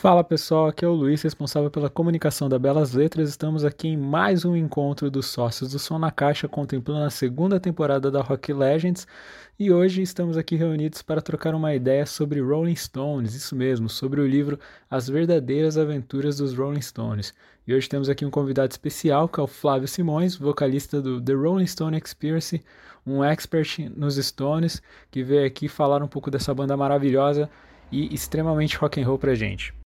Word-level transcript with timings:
Fala 0.00 0.22
pessoal, 0.22 0.68
aqui 0.68 0.84
é 0.84 0.88
o 0.88 0.92
Luiz, 0.92 1.22
responsável 1.22 1.72
pela 1.72 1.90
comunicação 1.90 2.48
da 2.48 2.56
Belas 2.56 2.92
Letras. 2.92 3.28
Estamos 3.30 3.64
aqui 3.64 3.88
em 3.88 3.96
mais 3.96 4.44
um 4.44 4.54
encontro 4.54 5.10
dos 5.10 5.26
sócios 5.26 5.72
do 5.72 5.78
Som 5.80 5.98
na 5.98 6.12
Caixa, 6.12 6.46
contemplando 6.46 7.04
a 7.04 7.10
segunda 7.10 7.58
temporada 7.58 8.08
da 8.08 8.22
Rock 8.22 8.52
Legends. 8.52 9.08
E 9.58 9.72
hoje 9.72 10.00
estamos 10.00 10.36
aqui 10.36 10.54
reunidos 10.54 11.02
para 11.02 11.20
trocar 11.20 11.52
uma 11.52 11.74
ideia 11.74 12.06
sobre 12.06 12.40
Rolling 12.40 12.76
Stones, 12.76 13.34
isso 13.34 13.56
mesmo, 13.56 13.88
sobre 13.88 14.20
o 14.20 14.26
livro 14.26 14.56
As 14.88 15.08
Verdadeiras 15.08 15.76
Aventuras 15.76 16.36
dos 16.36 16.54
Rolling 16.56 16.80
Stones. 16.80 17.34
E 17.66 17.74
hoje 17.74 17.88
temos 17.88 18.08
aqui 18.08 18.24
um 18.24 18.30
convidado 18.30 18.70
especial, 18.70 19.28
que 19.28 19.40
é 19.40 19.42
o 19.42 19.48
Flávio 19.48 19.88
Simões, 19.88 20.36
vocalista 20.36 21.02
do 21.02 21.20
The 21.20 21.32
Rolling 21.32 21.66
Stone 21.66 21.98
Experience, 21.98 22.62
um 23.04 23.24
expert 23.24 23.90
nos 23.96 24.14
Stones, 24.14 24.80
que 25.10 25.24
veio 25.24 25.44
aqui 25.44 25.66
falar 25.66 26.04
um 26.04 26.08
pouco 26.08 26.30
dessa 26.30 26.54
banda 26.54 26.76
maravilhosa 26.76 27.50
e 27.90 28.14
extremamente 28.14 28.76
rock 28.76 29.00
and 29.00 29.04
roll 29.04 29.18
pra 29.18 29.34
gente. 29.34 29.77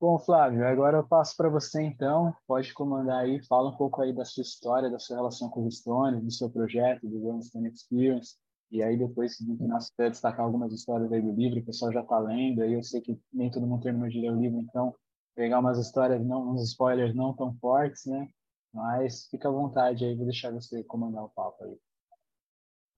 Bom, 0.00 0.18
Flávio, 0.18 0.66
agora 0.66 0.96
eu 0.96 1.06
passo 1.06 1.36
para 1.36 1.50
você 1.50 1.82
então. 1.82 2.34
Pode 2.46 2.72
comandar 2.72 3.22
aí, 3.22 3.38
fala 3.44 3.68
um 3.68 3.76
pouco 3.76 4.00
aí 4.00 4.14
da 4.14 4.24
sua 4.24 4.40
história, 4.40 4.88
da 4.88 4.98
sua 4.98 5.16
relação 5.16 5.50
com 5.50 5.66
os 5.66 5.76
Stones, 5.76 6.24
do 6.24 6.30
seu 6.30 6.48
projeto, 6.48 7.06
do 7.06 7.20
Rolling 7.20 7.42
Stone 7.42 7.68
Experience. 7.68 8.36
E 8.70 8.82
aí 8.82 8.96
depois, 8.96 9.36
final, 9.36 9.78
você 9.78 9.92
quer 9.94 10.10
destacar 10.10 10.46
algumas 10.46 10.72
histórias 10.72 11.12
aí 11.12 11.20
do 11.20 11.32
livro, 11.32 11.60
o 11.60 11.64
pessoal 11.66 11.92
já 11.92 12.00
está 12.00 12.18
lendo. 12.18 12.62
Aí 12.62 12.72
eu 12.72 12.82
sei 12.82 13.02
que 13.02 13.20
nem 13.30 13.50
todo 13.50 13.66
mundo 13.66 13.82
terminou 13.82 14.08
de 14.08 14.18
ler 14.22 14.32
o 14.32 14.40
livro, 14.40 14.58
então 14.58 14.94
pegar 15.34 15.58
umas 15.58 15.78
histórias, 15.78 16.24
não, 16.24 16.50
uns 16.50 16.62
spoilers 16.62 17.14
não 17.14 17.34
tão 17.34 17.52
fortes, 17.60 18.06
né? 18.06 18.26
Mas 18.72 19.26
fica 19.30 19.48
à 19.48 19.52
vontade 19.52 20.02
aí, 20.06 20.14
vou 20.14 20.24
deixar 20.24 20.50
você 20.50 20.82
comandar 20.82 21.24
o 21.24 21.28
papo 21.28 21.62
aí. 21.62 21.76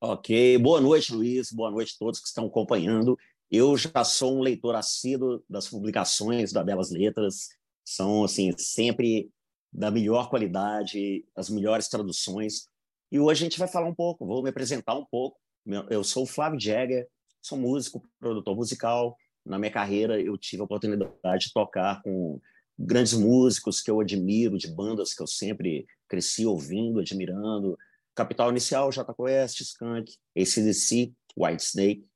Ok, 0.01 0.59
boa 0.59 0.81
noite, 0.81 1.13
Luiz. 1.13 1.51
Boa 1.53 1.71
noite 1.71 1.95
a 1.97 1.99
todos 1.99 2.21
que 2.21 2.29
estão 2.29 2.47
acompanhando. 2.47 3.19
Eu 3.55 3.77
já 3.77 4.03
sou 4.03 4.39
um 4.39 4.41
leitor 4.41 4.75
assíduo 4.75 5.45
das 5.47 5.69
publicações 5.69 6.55
da 6.55 6.65
Belas 6.65 6.91
Letras, 6.91 7.51
são 7.85 8.25
assim 8.25 8.51
sempre 8.57 9.31
da 9.71 9.91
melhor 9.91 10.31
qualidade, 10.31 11.23
as 11.37 11.51
melhores 11.51 11.87
traduções. 11.87 12.67
E 13.11 13.21
hoje 13.21 13.43
a 13.43 13.45
gente 13.45 13.59
vai 13.59 13.69
falar 13.69 13.87
um 13.87 13.95
pouco, 13.95 14.25
vou 14.25 14.43
me 14.43 14.49
apresentar 14.49 14.95
um 14.95 15.05
pouco. 15.05 15.39
Eu 15.91 16.03
sou 16.03 16.23
o 16.23 16.27
Flávio 16.27 16.59
Jagger, 16.59 17.07
sou 17.43 17.59
músico, 17.59 18.03
produtor 18.19 18.57
musical. 18.57 19.15
Na 19.45 19.59
minha 19.59 19.71
carreira 19.71 20.19
eu 20.19 20.39
tive 20.39 20.63
a 20.63 20.65
oportunidade 20.65 21.49
de 21.49 21.53
tocar 21.53 22.01
com 22.03 22.41
grandes 22.79 23.13
músicos 23.13 23.83
que 23.83 23.91
eu 23.91 24.01
admiro, 24.01 24.57
de 24.57 24.69
bandas 24.69 25.13
que 25.13 25.23
eu 25.23 25.27
sempre 25.27 25.85
cresci 26.09 26.47
ouvindo, 26.47 27.01
admirando. 27.01 27.77
Capital 28.15 28.49
Inicial, 28.49 28.91
Jota 28.91 29.13
Quest, 29.13 29.61
Skunk, 29.61 30.11
ACDC, 30.35 31.13
Whitesnake 31.37 32.11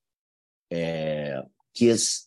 é, 0.71 1.45
Kiss, 1.75 2.27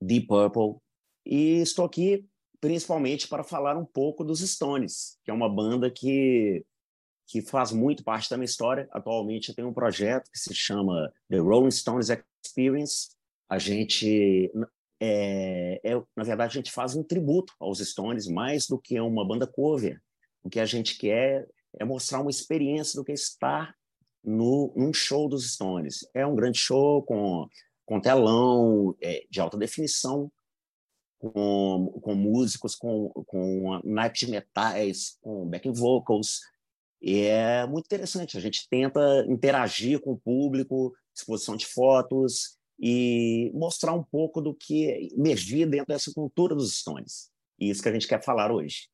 Deep 0.00 0.26
Purple, 0.26 0.76
e 1.24 1.60
estou 1.60 1.84
aqui 1.84 2.26
principalmente 2.60 3.28
para 3.28 3.44
falar 3.44 3.76
um 3.76 3.84
pouco 3.84 4.24
dos 4.24 4.40
Stones, 4.40 5.18
que 5.22 5.30
é 5.30 5.34
uma 5.34 5.48
banda 5.48 5.90
que 5.90 6.64
que 7.26 7.40
faz 7.40 7.72
muito 7.72 8.04
parte 8.04 8.28
da 8.28 8.36
minha 8.36 8.44
história. 8.44 8.86
Atualmente 8.90 9.48
eu 9.48 9.54
tenho 9.54 9.68
um 9.68 9.72
projeto 9.72 10.30
que 10.30 10.38
se 10.38 10.54
chama 10.54 11.10
The 11.30 11.38
Rolling 11.38 11.70
Stones 11.70 12.10
Experience. 12.42 13.10
A 13.48 13.58
gente 13.58 14.50
é, 15.00 15.80
é, 15.84 15.94
na 16.16 16.22
verdade 16.22 16.52
a 16.52 16.60
gente 16.60 16.70
faz 16.70 16.94
um 16.94 17.02
tributo 17.02 17.52
aos 17.58 17.78
Stones 17.78 18.26
mais 18.26 18.66
do 18.66 18.78
que 18.78 18.98
uma 19.00 19.26
banda 19.26 19.46
cover. 19.46 20.00
O 20.42 20.50
que 20.50 20.60
a 20.60 20.66
gente 20.66 20.98
quer 20.98 21.48
é 21.78 21.84
mostrar 21.84 22.20
uma 22.20 22.30
experiência 22.30 22.98
do 22.98 23.04
que 23.04 23.12
é 23.12 23.14
estar 23.14 23.74
no, 24.24 24.72
num 24.74 24.92
show 24.92 25.28
dos 25.28 25.52
Stones. 25.52 26.06
É 26.14 26.26
um 26.26 26.34
grande 26.34 26.58
show 26.58 27.02
com, 27.02 27.48
com 27.84 28.00
telão 28.00 28.96
é, 29.00 29.24
de 29.30 29.40
alta 29.40 29.56
definição, 29.56 30.30
com, 31.18 32.00
com 32.02 32.14
músicos, 32.14 32.74
com, 32.74 33.10
com 33.26 33.80
naipes 33.84 34.20
de 34.20 34.30
metais, 34.30 35.18
com 35.20 35.46
backing 35.46 35.72
vocals. 35.72 36.40
E 37.00 37.20
é 37.20 37.66
muito 37.66 37.84
interessante. 37.84 38.36
A 38.36 38.40
gente 38.40 38.68
tenta 38.68 39.24
interagir 39.28 40.00
com 40.00 40.12
o 40.12 40.18
público, 40.18 40.94
exposição 41.14 41.56
de 41.56 41.66
fotos 41.66 42.58
e 42.78 43.50
mostrar 43.54 43.92
um 43.92 44.02
pouco 44.02 44.40
do 44.40 44.54
que 44.54 45.10
emergir 45.16 45.68
dentro 45.68 45.86
dessa 45.88 46.12
cultura 46.12 46.54
dos 46.54 46.78
Stones. 46.78 47.30
E 47.58 47.70
isso 47.70 47.82
que 47.82 47.88
a 47.88 47.92
gente 47.92 48.08
quer 48.08 48.22
falar 48.22 48.50
hoje. 48.50 48.88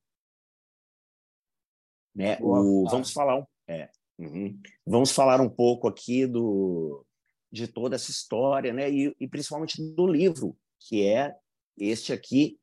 Né? 2.14 2.36
O, 2.40 2.88
vamos 2.90 3.12
falar. 3.12 3.46
É, 3.68 3.88
Uhum. 4.20 4.60
Vamos 4.86 5.12
falar 5.12 5.40
um 5.40 5.48
pouco 5.48 5.88
aqui 5.88 6.26
do, 6.26 7.06
de 7.50 7.66
toda 7.66 7.96
essa 7.96 8.10
história, 8.10 8.70
né? 8.70 8.90
E, 8.90 9.16
e, 9.18 9.26
principalmente 9.26 9.82
do 9.94 10.06
livro, 10.06 10.54
que 10.78 11.06
é 11.06 11.34
este 11.78 12.12
aqui. 12.12 12.58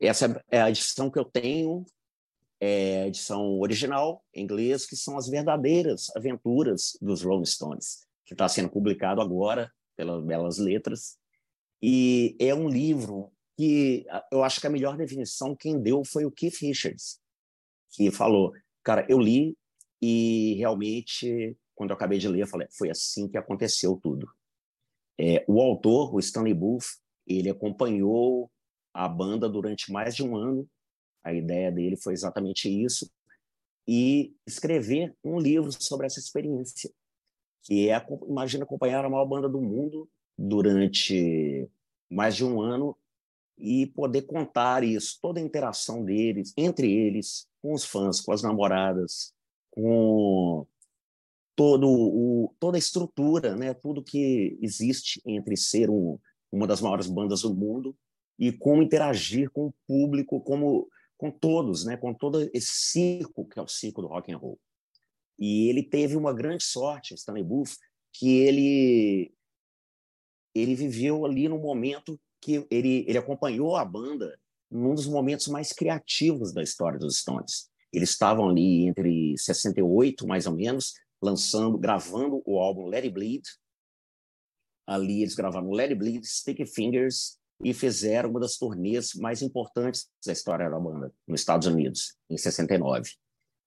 Essa 0.00 0.40
é 0.48 0.62
a 0.62 0.70
edição 0.70 1.10
que 1.10 1.18
eu 1.18 1.24
tenho, 1.24 1.84
é 2.60 3.02
a 3.02 3.08
edição 3.08 3.58
original, 3.58 4.24
em 4.32 4.44
inglês, 4.44 4.86
que 4.86 4.94
são 4.94 5.18
as 5.18 5.28
verdadeiras 5.28 6.14
aventuras 6.14 6.96
dos 7.02 7.22
Rolling 7.22 7.44
Stones, 7.44 8.06
que 8.24 8.34
está 8.34 8.48
sendo 8.48 8.70
publicado 8.70 9.20
agora 9.20 9.72
pelas 9.96 10.24
Belas 10.24 10.58
Letras. 10.58 11.18
E 11.82 12.36
é 12.38 12.54
um 12.54 12.68
livro 12.68 13.32
que 13.56 14.06
eu 14.30 14.44
acho 14.44 14.60
que 14.60 14.68
a 14.68 14.70
melhor 14.70 14.96
definição 14.96 15.56
quem 15.56 15.80
deu 15.82 16.04
foi 16.04 16.24
o 16.24 16.30
Keith 16.30 16.60
Richards, 16.60 17.18
que 17.90 18.12
falou, 18.12 18.52
cara, 18.84 19.04
eu 19.08 19.18
li 19.18 19.57
e 20.00 20.54
realmente, 20.54 21.56
quando 21.74 21.90
eu 21.90 21.96
acabei 21.96 22.18
de 22.18 22.28
ler, 22.28 22.46
falei, 22.46 22.68
foi 22.70 22.90
assim 22.90 23.28
que 23.28 23.36
aconteceu 23.36 23.98
tudo. 24.02 24.28
É, 25.18 25.44
o 25.48 25.60
autor, 25.60 26.14
o 26.14 26.18
Stanley 26.20 26.54
Booth, 26.54 26.86
ele 27.26 27.50
acompanhou 27.50 28.50
a 28.94 29.08
banda 29.08 29.48
durante 29.48 29.90
mais 29.92 30.14
de 30.14 30.22
um 30.22 30.36
ano. 30.36 30.68
A 31.24 31.32
ideia 31.32 31.70
dele 31.70 31.96
foi 31.96 32.12
exatamente 32.12 32.68
isso 32.68 33.10
e 33.86 34.34
escrever 34.46 35.16
um 35.24 35.38
livro 35.38 35.70
sobre 35.72 36.06
essa 36.06 36.20
experiência, 36.20 36.90
que 37.62 37.88
é, 37.88 38.06
imagina 38.28 38.64
acompanhar 38.64 39.02
a 39.04 39.08
maior 39.08 39.24
banda 39.24 39.48
do 39.48 39.60
mundo 39.60 40.08
durante 40.36 41.66
mais 42.10 42.36
de 42.36 42.44
um 42.44 42.60
ano 42.60 42.96
e 43.56 43.86
poder 43.86 44.22
contar 44.22 44.84
isso, 44.84 45.18
toda 45.20 45.40
a 45.40 45.42
interação 45.42 46.04
deles, 46.04 46.52
entre 46.56 46.92
eles, 46.92 47.48
com 47.60 47.72
os 47.72 47.84
fãs, 47.84 48.20
com 48.20 48.30
as 48.30 48.42
namoradas, 48.42 49.34
com 49.78 50.66
todo 51.54 51.88
o, 51.88 52.52
toda 52.58 52.76
a 52.76 52.80
estrutura, 52.80 53.54
né, 53.54 53.72
tudo 53.74 54.02
que 54.02 54.58
existe 54.60 55.22
entre 55.24 55.56
ser 55.56 55.88
um, 55.88 56.18
uma 56.50 56.66
das 56.66 56.80
maiores 56.80 57.06
bandas 57.06 57.42
do 57.42 57.54
mundo 57.54 57.96
e 58.36 58.50
como 58.50 58.82
interagir 58.82 59.50
com 59.50 59.66
o 59.66 59.74
público, 59.86 60.40
como 60.40 60.88
com 61.16 61.30
todos, 61.30 61.84
né, 61.84 61.96
com 61.96 62.12
todo 62.12 62.50
esse 62.52 62.72
circo 62.72 63.46
que 63.46 63.58
é 63.58 63.62
o 63.62 63.68
circo 63.68 64.02
do 64.02 64.08
rock 64.08 64.32
and 64.32 64.38
roll. 64.38 64.58
E 65.38 65.68
ele 65.68 65.84
teve 65.84 66.16
uma 66.16 66.34
grande 66.34 66.64
sorte, 66.64 67.14
Stanley 67.14 67.44
Booth, 67.44 67.76
que 68.12 68.38
ele 68.38 69.32
ele 70.54 70.74
viveu 70.74 71.24
ali 71.24 71.48
no 71.48 71.58
momento 71.58 72.18
que 72.40 72.66
ele 72.68 73.04
ele 73.06 73.18
acompanhou 73.18 73.76
a 73.76 73.84
banda 73.84 74.36
num 74.68 74.94
dos 74.94 75.06
momentos 75.06 75.46
mais 75.46 75.72
criativos 75.72 76.52
da 76.52 76.64
história 76.64 76.98
dos 76.98 77.18
Stones. 77.18 77.70
Eles 77.92 78.10
estavam 78.10 78.48
ali 78.48 78.86
entre 78.86 79.10
68, 79.38 80.26
mais 80.26 80.46
ou 80.46 80.54
menos, 80.54 80.94
lançando, 81.22 81.78
gravando 81.78 82.42
o 82.44 82.58
álbum 82.58 82.86
Let 82.86 83.04
It 83.04 83.10
Bleed. 83.10 83.42
Ali 84.86 85.22
eles 85.22 85.34
gravaram 85.34 85.70
Let 85.70 85.90
It 85.90 85.94
Bleed, 85.96 86.24
Sticky 86.24 86.66
Fingers 86.66 87.38
e 87.62 87.74
fizeram 87.74 88.30
uma 88.30 88.40
das 88.40 88.56
turnês 88.56 89.14
mais 89.14 89.42
importantes 89.42 90.08
da 90.24 90.32
história 90.32 90.70
da 90.70 90.78
banda 90.78 91.12
nos 91.26 91.40
Estados 91.40 91.66
Unidos, 91.66 92.16
em 92.30 92.36
69. 92.36 93.10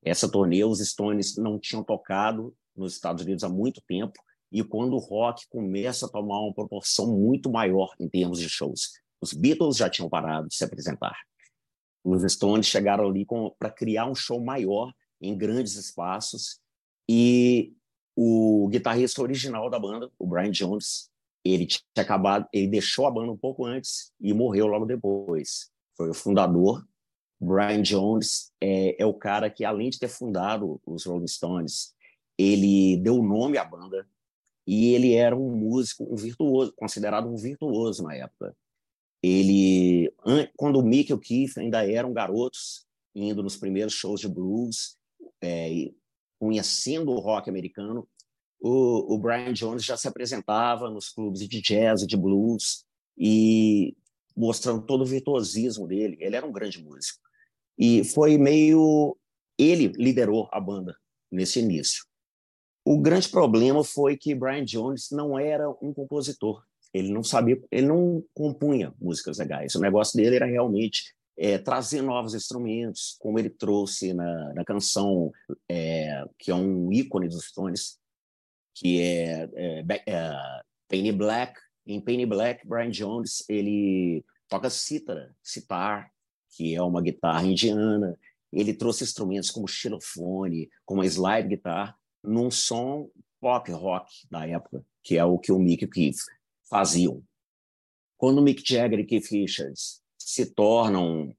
Essa 0.03 0.29
turnê 0.29 0.63
os 0.63 0.79
Stones 0.79 1.37
não 1.37 1.59
tinham 1.59 1.83
tocado 1.83 2.55
nos 2.75 2.93
Estados 2.93 3.23
Unidos 3.23 3.43
há 3.43 3.49
muito 3.49 3.81
tempo 3.87 4.19
e 4.51 4.63
quando 4.63 4.93
o 4.93 4.99
rock 4.99 5.47
começa 5.49 6.05
a 6.05 6.09
tomar 6.09 6.39
uma 6.39 6.53
proporção 6.53 7.07
muito 7.07 7.51
maior 7.51 7.93
em 7.99 8.09
termos 8.09 8.39
de 8.39 8.49
shows. 8.49 8.91
Os 9.21 9.33
Beatles 9.33 9.77
já 9.77 9.89
tinham 9.89 10.09
parado 10.09 10.47
de 10.47 10.55
se 10.55 10.63
apresentar. 10.63 11.15
Os 12.03 12.23
Stones 12.33 12.65
chegaram 12.65 13.07
ali 13.07 13.25
para 13.59 13.69
criar 13.69 14.07
um 14.07 14.15
show 14.15 14.43
maior 14.43 14.91
em 15.21 15.37
grandes 15.37 15.75
espaços 15.75 16.59
e 17.09 17.73
o 18.15 18.67
guitarrista 18.69 19.21
original 19.21 19.69
da 19.69 19.79
banda, 19.79 20.11
o 20.17 20.25
Brian 20.25 20.51
Jones, 20.51 21.09
ele 21.43 21.65
tinha 21.65 21.81
acabado, 21.97 22.47
ele 22.51 22.67
deixou 22.67 23.05
a 23.05 23.11
banda 23.11 23.31
um 23.31 23.37
pouco 23.37 23.65
antes 23.65 24.11
e 24.19 24.33
morreu 24.33 24.67
logo 24.67 24.85
depois. 24.85 25.71
Foi 25.95 26.09
o 26.09 26.13
fundador. 26.13 26.85
Brian 27.39 27.81
Jones 27.81 28.51
é, 28.61 29.01
é 29.01 29.05
o 29.05 29.13
cara 29.13 29.49
que, 29.49 29.65
além 29.65 29.89
de 29.89 29.99
ter 29.99 30.07
fundado 30.07 30.79
os 30.85 31.05
Rolling 31.05 31.27
Stones, 31.27 31.93
ele 32.37 32.97
deu 32.97 33.15
o 33.15 33.27
nome 33.27 33.57
à 33.57 33.65
banda 33.65 34.07
e 34.67 34.93
ele 34.93 35.13
era 35.13 35.35
um 35.35 35.55
músico, 35.55 36.07
um 36.09 36.15
virtuoso, 36.15 36.71
considerado 36.73 37.27
um 37.27 37.35
virtuoso 37.35 38.03
na 38.03 38.15
época. 38.15 38.55
Ele, 39.23 40.11
quando 40.55 40.79
o 40.79 40.83
Mick 40.83 41.11
e 41.11 41.13
o 41.13 41.19
Keith 41.19 41.57
ainda 41.57 41.89
eram 41.89 42.13
garotos, 42.13 42.85
indo 43.13 43.43
nos 43.43 43.57
primeiros 43.57 43.93
shows 43.93 44.21
de 44.21 44.27
blues, 44.27 44.97
é, 45.41 45.91
conhecendo 46.39 47.11
o 47.11 47.19
rock 47.19 47.49
americano, 47.49 48.07
o, 48.59 49.15
o, 49.15 49.17
Brian 49.17 49.53
Jones 49.53 49.83
já 49.83 49.97
se 49.97 50.07
apresentava 50.07 50.89
nos 50.89 51.09
clubes 51.09 51.47
de 51.47 51.61
jazz 51.61 52.03
e 52.03 52.07
de 52.07 52.15
blues 52.15 52.85
e 53.17 53.95
mostrando 54.35 54.85
todo 54.85 55.01
o 55.01 55.05
virtuosismo 55.05 55.87
dele. 55.87 56.17
Ele 56.19 56.35
era 56.35 56.45
um 56.45 56.51
grande 56.51 56.83
músico. 56.83 57.19
E 57.77 58.03
foi 58.03 58.37
meio. 58.37 59.17
Ele 59.57 59.87
liderou 59.87 60.47
a 60.51 60.59
banda 60.59 60.95
nesse 61.31 61.59
início. 61.59 62.03
O 62.85 62.99
grande 62.99 63.29
problema 63.29 63.83
foi 63.83 64.17
que 64.17 64.35
Brian 64.35 64.65
Jones 64.65 65.09
não 65.11 65.37
era 65.37 65.69
um 65.81 65.93
compositor. 65.93 66.63
Ele 66.93 67.11
não 67.11 67.23
sabia, 67.23 67.59
ele 67.71 67.87
não 67.87 68.23
compunha 68.33 68.93
músicas 68.99 69.37
legais. 69.37 69.75
O 69.75 69.79
negócio 69.79 70.17
dele 70.17 70.35
era 70.35 70.45
realmente 70.45 71.15
é, 71.43 71.57
trazer 71.57 72.03
novos 72.03 72.35
instrumentos, 72.35 73.17
como 73.19 73.39
ele 73.39 73.49
trouxe 73.49 74.13
na, 74.13 74.53
na 74.53 74.63
canção 74.63 75.31
é, 75.67 76.23
que 76.37 76.51
é 76.51 76.53
um 76.55 76.93
ícone 76.93 77.27
dos 77.27 77.45
Stones, 77.45 77.97
que 78.75 79.01
é, 79.01 79.49
é, 79.55 80.03
é 80.05 80.33
Penny 80.87 81.11
Black. 81.11 81.59
Em 81.83 81.99
Penny 81.99 82.27
Black, 82.27 82.67
Brian 82.67 82.91
Jones 82.91 83.43
ele 83.49 84.23
toca 84.47 84.69
cítara, 84.69 85.35
citar, 85.41 86.11
que 86.51 86.75
é 86.75 86.81
uma 86.83 87.01
guitarra 87.01 87.43
indiana. 87.43 88.15
Ele 88.53 88.71
trouxe 88.71 89.03
instrumentos 89.03 89.49
como 89.49 89.67
xilofone, 89.67 90.69
como 90.85 91.01
a 91.01 91.07
slide 91.07 91.49
guitar, 91.49 91.97
num 92.23 92.51
som 92.51 93.09
pop 93.39 93.71
rock 93.71 94.11
da 94.29 94.47
época, 94.47 94.85
que 95.01 95.17
é 95.17 95.25
o 95.25 95.39
que 95.39 95.51
o 95.51 95.57
Mick 95.57 95.85
e 95.85 95.87
Keith 95.87 96.19
faziam. 96.69 97.23
Quando 98.15 98.37
o 98.37 98.43
Mick 98.43 98.61
Jagger 98.63 98.99
e 98.99 99.05
Keith 99.05 99.31
Richards 99.31 100.00
se 100.31 100.45
tornam 100.45 101.35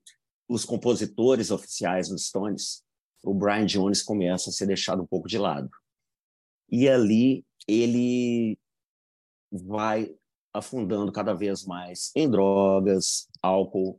os 0.47 0.67
compositores 0.67 1.51
oficiais 1.51 2.11
dos 2.11 2.27
Stones, 2.27 2.85
o 3.25 3.33
Brian 3.33 3.65
Jones 3.65 4.03
começa 4.03 4.51
a 4.51 4.53
ser 4.53 4.67
deixado 4.67 5.03
um 5.03 5.07
pouco 5.07 5.27
de 5.27 5.39
lado. 5.39 5.71
E 6.71 6.87
ali 6.87 7.43
ele 7.67 8.59
vai 9.51 10.15
afundando 10.53 11.11
cada 11.11 11.33
vez 11.33 11.65
mais 11.65 12.11
em 12.15 12.31
drogas, 12.31 13.29
álcool 13.41 13.99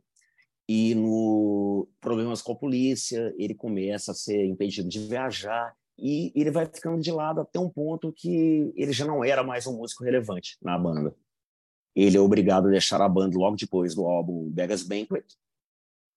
e 0.68 0.94
no 0.94 1.88
problemas 2.00 2.40
com 2.40 2.52
a 2.52 2.56
polícia, 2.56 3.34
ele 3.36 3.54
começa 3.54 4.12
a 4.12 4.14
ser 4.14 4.46
impedido 4.46 4.88
de 4.88 5.00
viajar 5.00 5.74
e 5.98 6.32
ele 6.36 6.52
vai 6.52 6.66
ficando 6.66 7.02
de 7.02 7.10
lado 7.10 7.40
até 7.40 7.58
um 7.58 7.68
ponto 7.68 8.12
que 8.12 8.72
ele 8.76 8.92
já 8.92 9.04
não 9.04 9.24
era 9.24 9.42
mais 9.42 9.66
um 9.66 9.76
músico 9.76 10.04
relevante 10.04 10.56
na 10.62 10.78
banda. 10.78 11.14
Ele 11.94 12.16
é 12.16 12.20
obrigado 12.20 12.66
a 12.66 12.70
deixar 12.70 13.00
a 13.00 13.08
banda 13.08 13.38
logo 13.38 13.56
depois 13.56 13.94
do 13.94 14.04
álbum 14.04 14.50
Vegas 14.52 14.82
Banquet, 14.82 15.24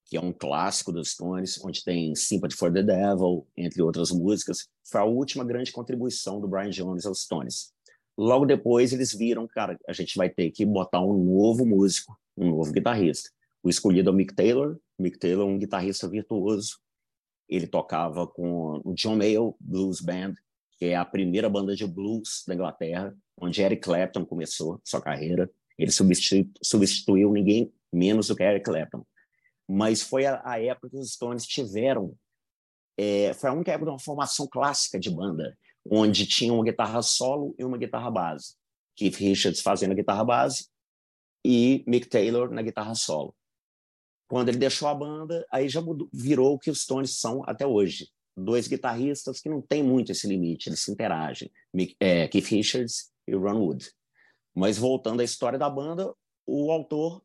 que 0.06 0.18
é 0.18 0.22
um 0.22 0.32
clássico 0.32 0.92
dos 0.92 1.12
Stones, 1.12 1.64
onde 1.64 1.84
tem 1.84 2.16
Sympathy 2.16 2.56
for 2.56 2.72
the 2.72 2.82
Devil, 2.82 3.46
entre 3.56 3.82
outras 3.82 4.10
músicas. 4.10 4.68
Foi 4.90 5.02
a 5.02 5.06
última 5.06 5.44
grande 5.44 5.72
contribuição 5.72 6.40
do 6.40 6.48
Brian 6.48 6.70
Jones 6.70 7.06
aos 7.06 7.24
Stones. 7.24 7.74
Logo 8.18 8.46
depois, 8.46 8.94
eles 8.94 9.14
viram, 9.14 9.48
cara, 9.48 9.78
a 9.88 9.94
gente 9.94 10.18
vai 10.18 10.30
ter 10.30 10.50
que 10.50 10.66
botar 10.66 11.02
um 11.02 11.14
novo 11.14 11.66
músico, 11.66 12.18
um 12.36 12.50
novo 12.50 12.72
guitarrista. 12.72 13.30
O 13.62 13.70
escolhido 13.70 14.10
é 14.10 14.14
o 14.14 14.16
Mick 14.16 14.34
Taylor. 14.34 14.80
Mick 14.98 15.20
Taylor 15.20 15.48
é 15.48 15.52
um 15.52 15.60
guitarrista 15.60 16.08
virtuoso. 16.08 16.80
Ele 17.48 17.68
tocava 17.68 18.26
com 18.26 18.82
o 18.84 18.94
John 18.94 19.18
Mayall 19.18 19.56
Blues 19.60 20.02
Band, 20.02 20.34
que 20.78 20.86
é 20.86 20.96
a 20.96 21.06
primeira 21.06 21.50
banda 21.50 21.76
de 21.76 21.86
blues 21.86 22.44
da 22.48 22.56
Inglaterra, 22.56 23.16
onde 23.40 23.62
Eric 23.62 23.84
Clapton 23.84 24.26
começou 24.26 24.80
sua 24.84 25.02
carreira. 25.02 25.50
Ele 25.78 25.92
substitu 25.92 26.50
substituiu 26.62 27.32
ninguém 27.32 27.72
menos 27.92 28.28
do 28.28 28.36
que 28.36 28.44
Eric 28.44 28.66
Clapton. 28.66 29.06
Mas 29.68 30.02
foi 30.02 30.26
a, 30.26 30.42
a 30.44 30.62
época 30.62 30.90
que 30.90 30.98
os 30.98 31.14
Stones 31.14 31.46
tiveram. 31.46 32.16
É, 32.98 33.34
foi 33.34 33.50
a 33.50 33.54
única 33.54 33.72
época 33.72 33.86
de 33.86 33.92
uma 33.92 34.00
formação 34.00 34.48
clássica 34.48 35.00
de 35.00 35.10
banda 35.10 35.58
onde 35.90 36.26
tinha 36.26 36.54
uma 36.54 36.64
guitarra 36.64 37.02
solo 37.02 37.56
e 37.58 37.64
uma 37.64 37.78
guitarra 37.78 38.12
base. 38.12 38.56
Keith 38.96 39.16
Richards 39.16 39.62
fazendo 39.62 39.92
a 39.92 39.96
guitarra 39.96 40.24
base 40.24 40.68
e 41.46 41.84
Mick 41.88 42.08
Taylor 42.08 42.52
na 42.52 42.62
guitarra 42.62 42.96
solo. 42.96 43.36
Quando 44.28 44.50
ele 44.50 44.58
deixou 44.58 44.88
a 44.88 44.96
banda, 44.96 45.46
aí 45.52 45.70
já 45.70 45.82
mudou, 45.82 46.10
virou 46.12 46.56
o 46.56 46.60
que 46.60 46.70
os 46.70 46.82
Stones 46.82 47.18
são 47.18 47.44
até 47.46 47.66
hoje. 47.66 48.10
Dois 48.36 48.68
guitarristas 48.68 49.40
que 49.40 49.50
não 49.50 49.62
tem 49.62 49.82
muito 49.82 50.12
esse 50.12 50.28
limite, 50.28 50.70
eles 50.70 50.82
se 50.82 50.92
interagem. 50.92 51.52
Mick, 51.74 51.96
é, 52.00 52.28
Keith 52.28 52.48
Richards 52.48 53.12
e 53.28 53.34
Ron 53.34 53.60
Wood. 53.62 53.90
Mas 54.58 54.76
voltando 54.76 55.22
à 55.22 55.24
história 55.24 55.60
da 55.60 55.70
banda, 55.70 56.12
o 56.48 56.72
autor, 56.72 57.22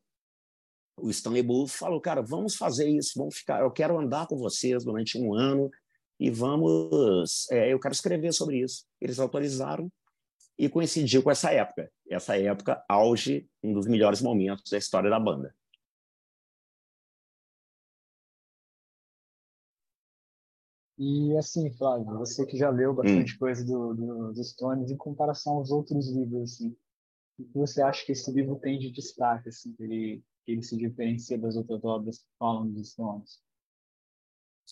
o 0.95 1.09
Stanley 1.09 1.41
Booth, 1.41 1.71
falou, 1.71 1.99
cara, 1.99 2.21
vamos 2.21 2.55
fazer 2.55 2.87
isso, 2.87 3.13
vamos 3.17 3.37
ficar, 3.37 3.61
eu 3.61 3.71
quero 3.71 3.99
andar 3.99 4.27
com 4.27 4.37
vocês 4.37 4.85
durante 4.85 5.17
um 5.17 5.33
ano, 5.33 5.71
e 6.19 6.29
vamos. 6.29 7.49
É, 7.49 7.73
eu 7.73 7.79
quero 7.79 7.91
escrever 7.91 8.31
sobre 8.33 8.59
isso. 8.59 8.85
Eles 9.01 9.17
autorizaram 9.17 9.91
e 10.59 10.69
coincidiu 10.69 11.23
com 11.23 11.31
essa 11.31 11.51
época. 11.51 11.91
Essa 12.07 12.37
época, 12.37 12.85
auge, 12.87 13.49
um 13.63 13.73
dos 13.73 13.87
melhores 13.87 14.21
momentos 14.21 14.69
da 14.69 14.77
história 14.77 15.09
da 15.09 15.19
banda. 15.19 15.55
E 20.99 21.35
assim, 21.35 21.71
Flávio, 21.71 22.19
você 22.19 22.45
que 22.45 22.55
já 22.55 22.69
leu 22.69 22.93
bastante 22.93 23.33
hum. 23.33 23.39
coisa 23.39 23.65
do, 23.65 23.95
do, 23.95 24.33
dos 24.33 24.51
Stones, 24.51 24.91
em 24.91 24.97
comparação 24.97 25.55
aos 25.55 25.71
outros 25.71 26.07
livros, 26.11 26.53
assim, 26.53 26.77
o 27.39 27.43
que 27.43 27.57
você 27.57 27.81
acha 27.81 28.05
que 28.05 28.11
esse 28.11 28.31
livro 28.31 28.59
tem 28.59 28.79
de 28.79 28.91
destaque, 28.91 29.49
assim, 29.49 29.73
que 29.73 29.83
ele, 29.83 30.23
que 30.45 30.51
ele 30.51 30.63
se 30.63 30.77
diferencia 30.77 31.37
das 31.37 31.55
outras 31.55 31.83
obras 31.83 32.19
que 32.19 32.25
falam 32.37 32.69
dos 32.69 32.91
Stones? 32.91 33.41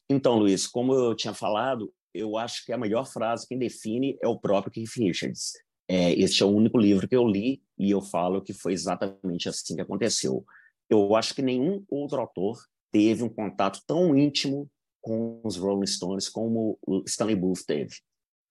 Então, 0.09 0.37
Luiz, 0.37 0.67
como 0.67 0.93
eu 0.93 1.15
tinha 1.15 1.33
falado, 1.33 1.93
eu 2.13 2.37
acho 2.37 2.65
que 2.65 2.73
a 2.73 2.77
melhor 2.77 3.05
frase 3.05 3.47
que 3.47 3.55
define 3.55 4.17
é 4.21 4.27
o 4.27 4.39
próprio 4.39 4.71
Keith 4.71 4.95
Richards. 4.97 5.53
É, 5.87 6.13
este 6.13 6.43
é 6.43 6.45
o 6.45 6.49
único 6.49 6.77
livro 6.77 7.07
que 7.07 7.15
eu 7.15 7.27
li 7.27 7.61
e 7.77 7.91
eu 7.91 8.01
falo 8.01 8.41
que 8.41 8.53
foi 8.53 8.73
exatamente 8.73 9.49
assim 9.49 9.75
que 9.75 9.81
aconteceu. 9.81 10.45
Eu 10.89 11.15
acho 11.15 11.33
que 11.33 11.41
nenhum 11.41 11.83
outro 11.89 12.19
autor 12.19 12.57
teve 12.91 13.23
um 13.23 13.29
contato 13.29 13.81
tão 13.87 14.15
íntimo 14.17 14.69
com 15.01 15.41
os 15.43 15.57
Rolling 15.57 15.87
Stones 15.87 16.29
como 16.29 16.77
o 16.85 17.03
Stanley 17.05 17.35
Booth 17.35 17.65
teve. 17.65 17.95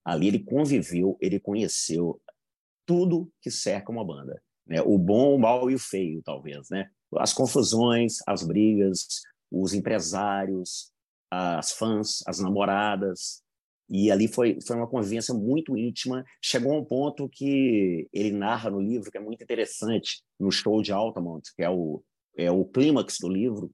Ali 0.04 0.28
ele 0.28 0.40
conviveu, 0.40 1.16
ele 1.20 1.38
conheceu 1.38 2.20
tudo 2.90 3.30
que 3.40 3.52
cerca 3.52 3.92
uma 3.92 4.04
banda, 4.04 4.42
né? 4.66 4.82
O 4.82 4.98
bom, 4.98 5.36
o 5.36 5.38
mal 5.38 5.70
e 5.70 5.76
o 5.76 5.78
feio, 5.78 6.20
talvez, 6.24 6.68
né? 6.68 6.90
As 7.18 7.32
confusões, 7.32 8.16
as 8.26 8.42
brigas, 8.42 9.06
os 9.48 9.72
empresários, 9.74 10.90
as 11.30 11.70
fãs, 11.70 12.18
as 12.26 12.40
namoradas, 12.40 13.44
e 13.88 14.10
ali 14.10 14.26
foi, 14.26 14.58
foi 14.60 14.74
uma 14.74 14.88
convivência 14.88 15.32
muito 15.32 15.76
íntima. 15.76 16.24
Chegou 16.42 16.72
a 16.72 16.80
um 16.80 16.84
ponto 16.84 17.28
que 17.28 18.08
ele 18.12 18.32
narra 18.32 18.68
no 18.70 18.80
livro, 18.80 19.08
que 19.08 19.18
é 19.18 19.20
muito 19.20 19.44
interessante, 19.44 20.20
no 20.38 20.50
show 20.50 20.82
de 20.82 20.90
Altamont, 20.90 21.48
que 21.54 21.62
é 21.62 21.70
o, 21.70 22.02
é 22.36 22.50
o 22.50 22.64
clímax 22.64 23.18
do 23.20 23.28
livro, 23.28 23.70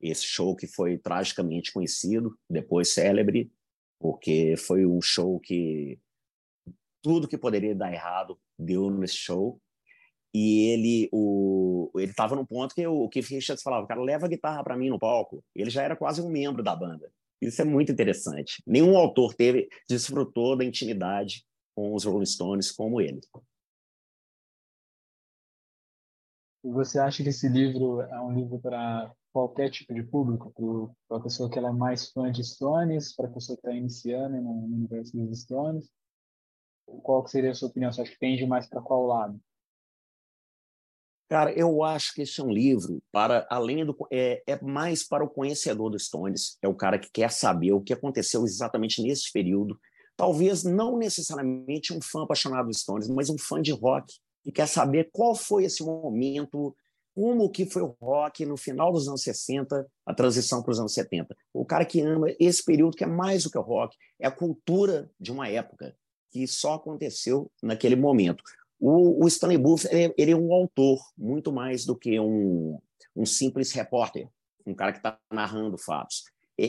esse 0.00 0.22
show 0.22 0.54
que 0.54 0.68
foi 0.68 0.96
tragicamente 0.96 1.72
conhecido, 1.72 2.36
depois 2.48 2.94
célebre, 2.94 3.50
porque 3.98 4.54
foi 4.56 4.86
um 4.86 5.02
show 5.02 5.40
que 5.40 5.98
tudo 7.02 7.28
que 7.28 7.38
poderia 7.38 7.74
dar 7.74 7.92
errado 7.92 8.38
deu 8.58 8.90
nesse 8.90 9.16
show 9.16 9.60
e 10.32 10.72
ele 10.72 11.08
o 11.12 11.90
ele 11.96 12.10
estava 12.10 12.36
num 12.36 12.44
ponto 12.46 12.74
que 12.74 12.86
o 12.86 13.08
Keith 13.08 13.26
Richards 13.26 13.62
falava, 13.62 13.86
cara, 13.86 14.00
leva 14.00 14.26
a 14.26 14.28
guitarra 14.28 14.62
para 14.62 14.76
mim 14.76 14.88
no 14.88 14.98
palco. 14.98 15.44
Ele 15.54 15.70
já 15.70 15.82
era 15.82 15.96
quase 15.96 16.22
um 16.22 16.30
membro 16.30 16.62
da 16.62 16.74
banda. 16.76 17.10
Isso 17.40 17.60
é 17.62 17.64
muito 17.64 17.90
interessante. 17.90 18.62
Nenhum 18.66 18.96
autor 18.96 19.34
teve 19.34 19.68
desfrutou 19.88 20.56
da 20.56 20.64
intimidade 20.64 21.44
com 21.74 21.94
os 21.94 22.04
Rolling 22.04 22.26
Stones 22.26 22.70
como 22.70 23.00
ele. 23.00 23.20
Você 26.62 26.98
acha 26.98 27.22
que 27.22 27.30
esse 27.30 27.48
livro 27.48 28.02
é 28.02 28.20
um 28.20 28.34
livro 28.34 28.58
para 28.58 29.10
qualquer 29.32 29.70
tipo 29.70 29.94
de 29.94 30.02
público? 30.02 30.94
Para 31.08 31.18
a 31.18 31.22
pessoa 31.22 31.50
que 31.50 31.58
ela 31.58 31.70
é 31.70 31.72
mais 31.72 32.10
fã 32.10 32.30
de 32.30 32.44
Stones, 32.44 33.16
para 33.16 33.26
a 33.26 33.32
pessoa 33.32 33.56
que 33.56 33.66
está 33.66 33.76
iniciando 33.76 34.36
no 34.42 34.50
universo 34.50 35.16
dos 35.16 35.40
Stones? 35.40 35.90
Qual 37.02 37.26
seria 37.26 37.50
a 37.50 37.54
sua 37.54 37.68
opinião? 37.68 37.92
Você 37.92 38.02
acha 38.02 38.10
que 38.12 38.18
tende 38.18 38.46
mais 38.46 38.66
para 38.66 38.80
qual 38.80 39.06
lado? 39.06 39.40
Cara, 41.30 41.52
eu 41.52 41.84
acho 41.84 42.12
que 42.12 42.22
esse 42.22 42.40
é 42.40 42.44
um 42.44 42.50
livro 42.50 43.00
para 43.12 43.46
além 43.48 43.86
do 43.86 43.96
é, 44.10 44.42
é, 44.48 44.60
mais 44.60 45.06
para 45.06 45.22
o 45.22 45.30
conhecedor 45.30 45.88
dos 45.88 46.06
Stones, 46.06 46.58
é 46.60 46.66
o 46.66 46.74
cara 46.74 46.98
que 46.98 47.08
quer 47.08 47.30
saber 47.30 47.72
o 47.72 47.80
que 47.80 47.92
aconteceu 47.92 48.44
exatamente 48.44 49.00
nesse 49.00 49.32
período. 49.32 49.78
Talvez 50.16 50.64
não 50.64 50.98
necessariamente 50.98 51.94
um 51.94 52.02
fã 52.02 52.24
apaixonado 52.24 52.66
dos 52.66 52.80
Stones, 52.80 53.08
mas 53.08 53.30
um 53.30 53.38
fã 53.38 53.62
de 53.62 53.70
rock 53.70 54.12
que 54.42 54.50
quer 54.50 54.66
saber 54.66 55.08
qual 55.12 55.36
foi 55.36 55.64
esse 55.64 55.84
momento, 55.84 56.74
como 57.14 57.48
que 57.48 57.64
foi 57.64 57.82
o 57.82 57.96
rock 58.00 58.44
no 58.44 58.56
final 58.56 58.92
dos 58.92 59.06
anos 59.06 59.22
60, 59.22 59.86
a 60.04 60.12
transição 60.12 60.62
para 60.64 60.72
os 60.72 60.80
anos 60.80 60.94
70. 60.94 61.36
O 61.54 61.64
cara 61.64 61.84
que 61.84 62.00
ama 62.00 62.26
esse 62.40 62.64
período 62.64 62.96
que 62.96 63.04
é 63.04 63.06
mais 63.06 63.44
do 63.44 63.50
que 63.50 63.58
o 63.58 63.62
rock, 63.62 63.96
é 64.18 64.26
a 64.26 64.32
cultura 64.32 65.08
de 65.20 65.30
uma 65.30 65.48
época 65.48 65.94
que 66.30 66.46
só 66.46 66.74
aconteceu 66.74 67.50
naquele 67.62 67.96
momento. 67.96 68.42
O, 68.78 69.24
o 69.24 69.28
Stanley 69.28 69.58
Booth 69.58 69.86
ele, 69.90 70.14
ele, 70.16 70.32
é 70.32 70.36
um 70.36 70.52
autor 70.52 70.98
muito 71.16 71.52
mais 71.52 71.84
do 71.84 71.96
que 71.96 72.18
um, 72.18 72.78
um 73.14 73.26
simples 73.26 73.72
repórter, 73.72 74.28
um 74.66 74.74
cara 74.74 74.92
que 74.92 74.98
está 74.98 75.18
narrando 75.30 75.76
fatos. 75.76 76.24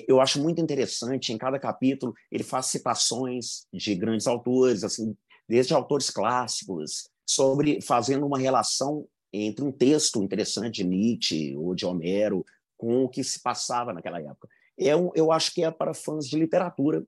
Eu 0.07 0.21
acho 0.21 0.41
muito 0.41 0.61
interessante, 0.61 1.33
em 1.33 1.37
cada 1.37 1.59
capítulo, 1.59 2.13
ele 2.31 2.43
faz 2.43 2.67
citações 2.67 3.65
de 3.73 3.93
grandes 3.93 4.25
autores, 4.25 4.83
assim, 4.83 5.15
desde 5.47 5.73
autores 5.73 6.09
clássicos, 6.09 7.09
sobre 7.25 7.81
fazendo 7.81 8.25
uma 8.25 8.39
relação 8.39 9.05
entre 9.33 9.63
um 9.63 9.71
texto 9.71 10.23
interessante 10.23 10.75
de 10.75 10.83
Nietzsche 10.85 11.55
ou 11.57 11.73
de 11.75 11.85
Homero 11.85 12.45
com 12.77 13.03
o 13.03 13.09
que 13.09 13.23
se 13.23 13.41
passava 13.41 13.93
naquela 13.93 14.19
época. 14.19 14.47
Eu, 14.77 15.11
eu 15.15 15.31
acho 15.31 15.53
que 15.53 15.63
é 15.63 15.69
para 15.69 15.93
fãs 15.93 16.27
de 16.27 16.37
literatura, 16.37 17.05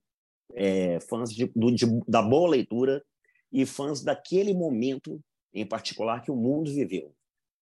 é, 0.56 1.00
fãs 1.02 1.32
de, 1.32 1.46
do, 1.56 1.72
de, 1.72 1.86
da 2.08 2.22
boa 2.22 2.50
leitura 2.50 3.04
e 3.52 3.66
fãs 3.66 4.04
daquele 4.04 4.54
momento 4.54 5.22
em 5.54 5.66
particular 5.66 6.22
que 6.22 6.32
o 6.32 6.36
mundo 6.36 6.74
viveu. 6.74 7.14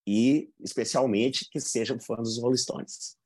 E, 0.08 0.50
especialmente, 0.60 1.48
que 1.50 1.60
sejam 1.60 2.00
fãs 2.00 2.20
dos 2.20 2.42
Rolling 2.42 2.58
Stones. 2.58 3.18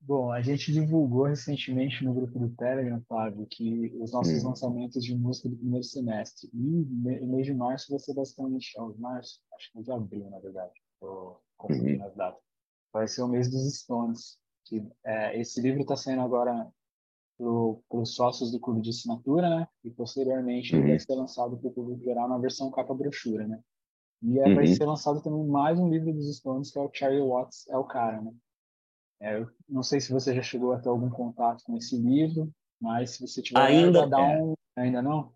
Bom, 0.00 0.30
a 0.30 0.40
gente 0.40 0.72
divulgou 0.72 1.24
recentemente 1.24 2.04
no 2.04 2.14
grupo 2.14 2.38
do 2.38 2.48
Telegram, 2.50 3.02
Flávio, 3.08 3.46
que 3.50 3.92
os 4.00 4.12
nossos 4.12 4.42
hum. 4.42 4.48
lançamentos 4.48 5.04
de 5.04 5.14
música 5.14 5.48
do 5.48 5.56
primeiro 5.56 5.84
semestre. 5.84 6.48
E 6.54 6.56
no 6.56 7.26
mês 7.26 7.46
de 7.46 7.54
março 7.54 7.90
vai 7.90 7.98
ser 7.98 8.14
basicamente. 8.14 8.72
Oh, 8.78 8.94
março? 8.98 9.40
Acho 9.54 9.72
que 9.72 9.78
é 9.80 9.82
de 9.82 9.90
abril, 9.90 10.30
na 10.30 10.38
verdade. 10.38 10.72
Estou 10.94 11.42
confundindo 11.56 12.00
uhum. 12.00 12.08
as 12.08 12.14
datas. 12.14 12.40
Vai 12.92 13.08
ser 13.08 13.22
o 13.22 13.28
mês 13.28 13.50
dos 13.50 13.74
Stones. 13.76 14.38
Que, 14.64 14.86
é, 15.04 15.40
esse 15.40 15.60
livro 15.60 15.82
está 15.82 15.96
saindo 15.96 16.22
agora 16.22 16.70
para 17.38 18.00
os 18.00 18.14
sócios 18.14 18.50
do 18.50 18.58
clube 18.58 18.82
de 18.82 18.90
assinatura, 18.90 19.48
né? 19.48 19.68
E 19.84 19.90
posteriormente 19.90 20.74
uhum. 20.74 20.88
vai 20.88 20.98
ser 20.98 21.14
lançado 21.14 21.56
para 21.56 21.68
o 21.68 21.72
público 21.72 22.02
geral 22.02 22.28
na 22.28 22.38
versão 22.38 22.70
capa 22.70 22.92
brochura, 22.92 23.46
né? 23.46 23.60
E 24.22 24.40
é, 24.40 24.48
uhum. 24.48 24.54
vai 24.56 24.66
ser 24.66 24.84
lançado 24.84 25.22
também 25.22 25.46
mais 25.46 25.78
um 25.78 25.88
livro 25.88 26.12
dos 26.12 26.36
Stones, 26.36 26.72
que 26.72 26.78
é 26.78 26.82
o 26.82 26.90
Charlie 26.92 27.22
Watts 27.22 27.68
é 27.68 27.76
o 27.76 27.84
cara, 27.84 28.20
né? 28.20 28.32
É, 29.20 29.38
eu 29.38 29.48
não 29.68 29.82
sei 29.82 30.00
se 30.00 30.12
você 30.12 30.34
já 30.34 30.42
chegou 30.42 30.72
a 30.72 30.78
ter 30.78 30.88
algum 30.88 31.10
contato 31.10 31.62
com 31.64 31.76
esse 31.76 31.96
livro, 31.96 32.50
mas 32.80 33.10
se 33.10 33.26
você 33.26 33.40
tiver 33.40 33.60
ainda 33.60 34.06
dar 34.06 34.38
é. 34.38 34.42
um... 34.42 34.54
ainda 34.76 35.00
não. 35.00 35.32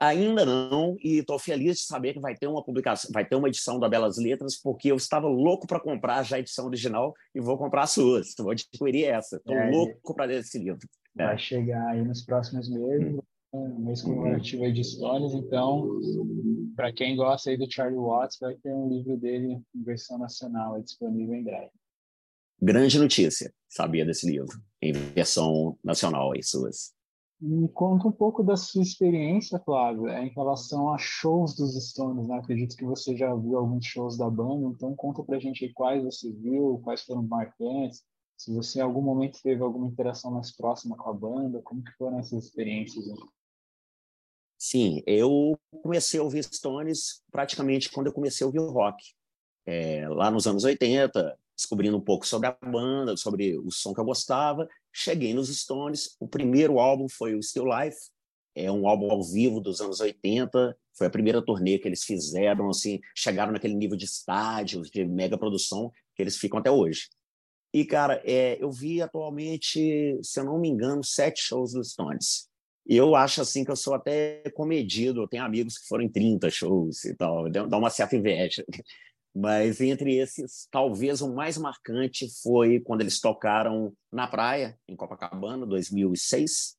Ainda 0.00 0.44
não, 0.44 0.96
e 1.02 1.18
estou 1.18 1.38
feliz 1.38 1.78
de 1.78 1.84
saber 1.84 2.12
que 2.12 2.20
vai 2.20 2.34
ter 2.34 2.46
uma 2.48 2.64
publicação, 2.64 3.10
vai 3.12 3.24
ter 3.24 3.36
uma 3.36 3.48
edição 3.48 3.78
da 3.78 3.88
Belas 3.88 4.18
Letras, 4.18 4.60
porque 4.60 4.90
eu 4.90 4.96
estava 4.96 5.28
louco 5.28 5.66
para 5.66 5.78
comprar 5.78 6.24
já 6.24 6.36
a 6.36 6.40
edição 6.40 6.66
original 6.66 7.14
e 7.34 7.40
vou 7.40 7.56
comprar 7.56 7.82
as 7.82 7.92
suas. 7.92 8.34
Vou 8.38 8.50
adquirir 8.50 9.04
essa. 9.04 9.36
Estou 9.36 9.54
é, 9.54 9.70
louco 9.70 10.14
para 10.14 10.24
ler 10.24 10.40
esse 10.40 10.58
livro. 10.58 10.80
É. 11.16 11.26
Vai 11.26 11.38
chegar 11.38 11.86
aí 11.88 12.02
nos 12.02 12.22
próximos 12.22 12.68
meses, 12.68 13.14
hum. 13.14 13.20
um 13.52 13.78
mês 13.84 14.02
comemorativo 14.02 14.64
aí 14.64 14.72
de 14.72 14.80
histórias. 14.80 15.32
Então, 15.32 16.00
para 16.74 16.92
quem 16.92 17.14
gosta 17.14 17.50
aí 17.50 17.56
do 17.56 17.70
Charlie 17.70 17.98
Watts, 17.98 18.38
vai 18.40 18.54
ter 18.56 18.72
um 18.72 18.88
livro 18.88 19.16
dele 19.16 19.60
em 19.74 19.82
versão 19.84 20.18
nacional 20.18 20.80
disponível 20.82 21.34
em 21.34 21.44
breve. 21.44 21.70
Grande 22.60 22.98
notícia, 22.98 23.52
sabia 23.68 24.04
desse 24.04 24.28
livro, 24.28 24.60
em 24.82 24.92
versão 24.92 25.78
nacional 25.84 26.32
aí, 26.32 26.42
suas. 26.42 26.97
Me 27.40 27.68
conta 27.68 28.08
um 28.08 28.12
pouco 28.12 28.42
da 28.42 28.56
sua 28.56 28.82
experiência, 28.82 29.60
Flávio, 29.60 30.08
em 30.08 30.28
relação 30.30 30.92
a 30.92 30.98
shows 30.98 31.54
dos 31.54 31.74
Stones, 31.88 32.26
né? 32.26 32.36
Acredito 32.36 32.76
que 32.76 32.84
você 32.84 33.16
já 33.16 33.32
viu 33.34 33.56
alguns 33.58 33.86
shows 33.86 34.18
da 34.18 34.28
banda, 34.28 34.66
então 34.66 34.94
conta 34.96 35.22
pra 35.22 35.38
gente 35.38 35.64
aí 35.64 35.72
quais 35.72 36.02
você 36.02 36.32
viu, 36.32 36.80
quais 36.82 37.02
foram 37.02 37.22
marcantes, 37.22 38.04
se 38.38 38.54
você 38.54 38.78
em 38.78 38.82
algum 38.82 39.02
momento 39.02 39.42
teve 39.42 39.60
alguma 39.62 39.88
interação 39.88 40.30
mais 40.30 40.54
próxima 40.54 40.96
com 40.96 41.10
a 41.10 41.12
banda, 41.12 41.60
como 41.62 41.82
que 41.82 41.90
foram 41.92 42.20
essas 42.20 42.44
experiências? 42.44 43.04
Sim, 44.56 45.02
eu 45.06 45.58
comecei 45.82 46.20
a 46.20 46.22
ouvir 46.22 46.44
Stones 46.44 47.22
praticamente 47.32 47.90
quando 47.90 48.06
eu 48.06 48.12
comecei 48.12 48.44
a 48.44 48.46
ouvir 48.46 48.60
rock. 48.60 49.12
É, 49.66 50.08
lá 50.08 50.30
nos 50.30 50.46
anos 50.46 50.62
80, 50.62 51.36
descobrindo 51.56 51.96
um 51.96 52.00
pouco 52.00 52.24
sobre 52.24 52.46
a 52.46 52.56
banda, 52.64 53.16
sobre 53.16 53.58
o 53.58 53.72
som 53.72 53.92
que 53.92 54.00
eu 54.00 54.04
gostava. 54.04 54.68
Cheguei 55.00 55.32
nos 55.32 55.48
Stones. 55.48 56.16
O 56.18 56.26
primeiro 56.26 56.80
álbum 56.80 57.08
foi 57.08 57.36
o 57.36 57.42
Still 57.42 57.66
Life, 57.66 57.98
é 58.52 58.70
um 58.72 58.88
álbum 58.88 59.12
ao 59.12 59.22
vivo 59.22 59.60
dos 59.60 59.80
anos 59.80 60.00
80. 60.00 60.76
Foi 60.92 61.06
a 61.06 61.10
primeira 61.10 61.40
turnê 61.40 61.78
que 61.78 61.86
eles 61.86 62.02
fizeram, 62.02 62.68
assim, 62.68 62.98
chegaram 63.14 63.52
naquele 63.52 63.74
nível 63.74 63.96
de 63.96 64.04
estádios, 64.04 64.90
de 64.90 65.04
mega 65.04 65.38
produção, 65.38 65.92
que 66.16 66.22
eles 66.22 66.36
ficam 66.36 66.58
até 66.58 66.68
hoje. 66.68 67.08
E, 67.72 67.84
cara, 67.84 68.20
é, 68.24 68.58
eu 68.60 68.72
vi 68.72 69.00
atualmente, 69.00 70.18
se 70.20 70.40
eu 70.40 70.44
não 70.44 70.58
me 70.58 70.68
engano, 70.68 71.04
sete 71.04 71.42
shows 71.42 71.74
dos 71.74 71.92
Stones. 71.92 72.48
Eu 72.84 73.14
acho, 73.14 73.40
assim, 73.40 73.64
que 73.64 73.70
eu 73.70 73.76
sou 73.76 73.94
até 73.94 74.42
comedido. 74.52 75.22
Eu 75.22 75.28
tenho 75.28 75.44
amigos 75.44 75.78
que 75.78 75.86
foram 75.86 76.02
em 76.02 76.08
30 76.08 76.50
shows 76.50 77.04
e 77.04 77.14
tal. 77.14 77.48
Dá 77.48 77.78
uma 77.78 77.90
certa 77.90 78.16
inveja. 78.16 78.64
Mas 79.34 79.80
entre 79.80 80.16
esses, 80.16 80.66
talvez 80.70 81.20
o 81.20 81.32
mais 81.32 81.56
marcante 81.56 82.26
foi 82.42 82.80
quando 82.80 83.02
eles 83.02 83.20
tocaram 83.20 83.92
na 84.12 84.26
praia, 84.26 84.76
em 84.88 84.96
Copacabana, 84.96 85.66
2006, 85.66 86.76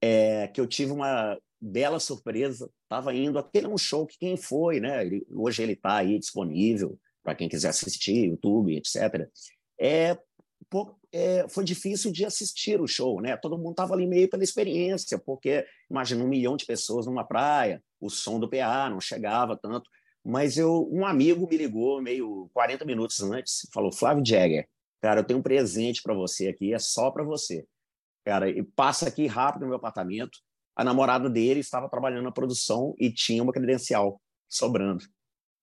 é, 0.00 0.48
que 0.48 0.60
eu 0.60 0.66
tive 0.66 0.92
uma 0.92 1.38
bela 1.60 2.00
surpresa. 2.00 2.68
Estava 2.82 3.14
indo, 3.14 3.38
aquele 3.38 3.66
é 3.66 3.68
um 3.68 3.78
show 3.78 4.06
que 4.06 4.18
quem 4.18 4.36
foi, 4.36 4.80
né? 4.80 5.06
Ele, 5.06 5.24
hoje 5.30 5.62
ele 5.62 5.74
está 5.74 5.96
aí 5.96 6.18
disponível 6.18 6.98
para 7.22 7.36
quem 7.36 7.48
quiser 7.48 7.68
assistir, 7.68 8.30
YouTube, 8.30 8.76
etc. 8.76 9.28
É, 9.80 10.18
pô, 10.68 10.98
é, 11.12 11.46
foi 11.48 11.64
difícil 11.64 12.10
de 12.10 12.24
assistir 12.24 12.80
o 12.80 12.88
show, 12.88 13.20
né? 13.20 13.36
Todo 13.36 13.56
mundo 13.56 13.72
estava 13.72 13.94
ali 13.94 14.06
meio 14.06 14.28
pela 14.28 14.42
experiência, 14.42 15.18
porque 15.18 15.64
imagina 15.88 16.24
um 16.24 16.28
milhão 16.28 16.56
de 16.56 16.66
pessoas 16.66 17.06
numa 17.06 17.24
praia, 17.24 17.82
o 18.00 18.10
som 18.10 18.40
do 18.40 18.50
PA 18.50 18.90
não 18.90 19.00
chegava 19.00 19.56
tanto. 19.56 19.88
Mas 20.24 20.56
eu, 20.56 20.88
um 20.92 21.04
amigo 21.04 21.48
me 21.48 21.56
ligou 21.56 22.00
meio 22.00 22.48
40 22.52 22.84
minutos 22.84 23.20
antes, 23.22 23.68
falou: 23.72 23.92
Flávio 23.92 24.24
Jagger, 24.24 24.68
cara, 25.00 25.20
eu 25.20 25.24
tenho 25.24 25.40
um 25.40 25.42
presente 25.42 26.02
para 26.02 26.14
você 26.14 26.48
aqui, 26.48 26.72
é 26.72 26.78
só 26.78 27.10
para 27.10 27.24
você. 27.24 27.66
Cara, 28.24 28.48
e 28.48 28.62
passa 28.62 29.08
aqui 29.08 29.26
rápido 29.26 29.62
no 29.62 29.68
meu 29.68 29.76
apartamento. 29.76 30.38
A 30.76 30.84
namorada 30.84 31.28
dele 31.28 31.60
estava 31.60 31.88
trabalhando 31.88 32.24
na 32.24 32.32
produção 32.32 32.94
e 32.98 33.12
tinha 33.12 33.42
uma 33.42 33.52
credencial 33.52 34.20
sobrando. 34.48 35.04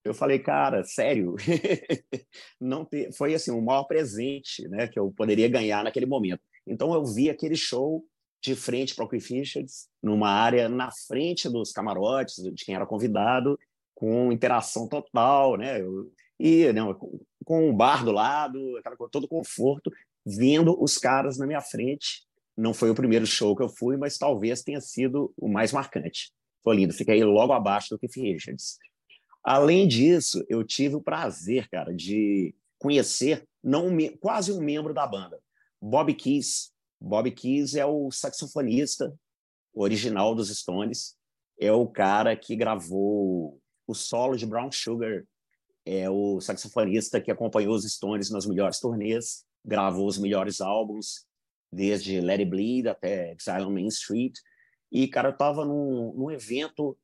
Eu 0.04 0.14
falei, 0.14 0.40
cara, 0.40 0.84
sério? 0.84 1.36
não 2.60 2.86
te... 2.86 3.12
Foi 3.14 3.34
assim, 3.34 3.52
o 3.52 3.62
maior 3.62 3.84
presente 3.86 4.68
né, 4.68 4.88
que 4.88 5.00
eu 5.00 5.12
poderia 5.12 5.48
ganhar 5.48 5.84
naquele 5.84 6.06
momento. 6.06 6.42
Então 6.66 6.94
eu 6.94 7.04
vi 7.06 7.30
aquele 7.30 7.56
show 7.56 8.06
de 8.42 8.56
frente 8.56 8.96
para 8.96 9.04
o 9.04 9.08
Cliff 9.08 9.34
Richards, 9.34 9.90
numa 10.02 10.30
área 10.30 10.70
na 10.70 10.90
frente 10.92 11.50
dos 11.50 11.72
camarotes, 11.72 12.36
de 12.36 12.64
quem 12.64 12.76
era 12.76 12.86
convidado, 12.86 13.60
com 14.00 14.32
interação 14.32 14.88
total, 14.88 15.58
né? 15.58 15.82
E 16.40 16.72
né, 16.72 16.82
com 17.44 17.70
o 17.70 17.74
bar 17.74 18.06
do 18.06 18.14
lado, 18.14 18.78
aquela 18.78 18.96
coisa, 18.96 19.12
todo 19.12 19.28
conforto, 19.28 19.92
vendo 20.26 20.82
os 20.82 20.98
caras 20.98 21.38
na 21.38 21.46
minha 21.46 21.60
frente. 21.60 22.26
Não 22.56 22.74
foi 22.74 22.90
o 22.90 22.96
primeiro 22.96 23.26
show 23.26 23.56
que 23.56 23.64
eu 23.64 23.68
fui, 23.68 23.98
mas 23.98 24.18
talvez 24.18 24.64
tenha 24.64 24.80
sido 24.80 25.34
o 25.38 25.50
mais 25.50 25.74
marcante. 25.74 26.32
Foi 26.64 26.78
lindo, 26.78 26.94
fiquei 26.94 27.22
logo 27.26 27.52
abaixo 27.52 27.90
do 27.90 28.00
Keith 28.00 28.16
Richards. 28.16 28.78
Além 29.44 29.86
disso, 29.86 30.46
eu 30.48 30.64
tive 30.64 30.96
o 30.96 31.02
prazer, 31.02 31.68
cara, 31.70 31.94
de 31.94 32.56
conhecer 32.78 33.46
não 33.62 33.90
quase 34.22 34.54
um 34.54 34.62
membro 34.62 34.94
da 34.94 35.06
banda, 35.06 35.40
Bob 35.82 36.14
Keys. 36.14 36.72
Bob 37.02 37.30
Keys 37.32 37.76
é 37.76 37.86
o 37.86 38.12
saxofonista 38.12 39.14
original 39.74 40.34
dos 40.34 40.50
Stones, 40.58 41.18
é 41.60 41.72
o 41.72 41.88
cara 41.88 42.36
que 42.36 42.56
gravou 42.56 43.60
o 43.90 43.96
solo 43.96 44.38
de 44.38 44.46
Brown 44.46 44.72
Sugar, 44.72 45.24
é 45.84 46.08
o 46.08 46.40
saxofonista 46.40 47.20
que 47.20 47.32
acompanhou 47.32 47.74
os 47.74 47.84
Stones 47.92 48.30
nas 48.30 48.46
melhores 48.46 48.80
turnês, 48.80 49.44
gravou 49.66 50.06
os 50.06 50.20
melhores 50.20 50.62
álbuns, 50.62 51.26
desde 51.72 52.22
Let 52.22 52.40
It 52.40 52.50
Bleed 52.52 52.88
até 52.88 53.34
Exile 53.34 53.66
on 53.66 53.72
Main 53.72 53.88
Street. 53.88 54.34
E, 54.92 55.08
cara, 55.08 55.30
eu 55.30 55.34
estava 55.34 55.66
num, 55.66 56.14
num 56.14 56.30
evento 56.30 56.96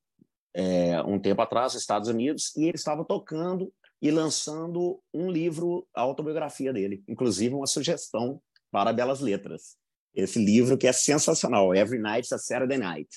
é, 0.53 1.01
um 1.01 1.19
tempo 1.19 1.41
atrás, 1.41 1.73
nos 1.73 1.81
Estados 1.81 2.07
Unidos, 2.07 2.55
e 2.55 2.65
ele 2.65 2.75
estava 2.75 3.03
tocando 3.03 3.73
e 3.99 4.11
lançando 4.11 5.01
um 5.11 5.31
livro, 5.31 5.87
a 5.95 6.01
autobiografia 6.01 6.71
dele, 6.71 7.03
inclusive 7.07 7.55
uma 7.55 7.65
sugestão 7.65 8.39
para 8.69 8.93
Belas 8.93 9.21
Letras. 9.21 9.75
Esse 10.13 10.37
livro 10.37 10.77
que 10.77 10.85
é 10.85 10.93
sensacional, 10.93 11.73
Every 11.73 11.99
Night's 11.99 12.31
a 12.31 12.37
Saturday 12.37 12.77
Night. 12.77 13.09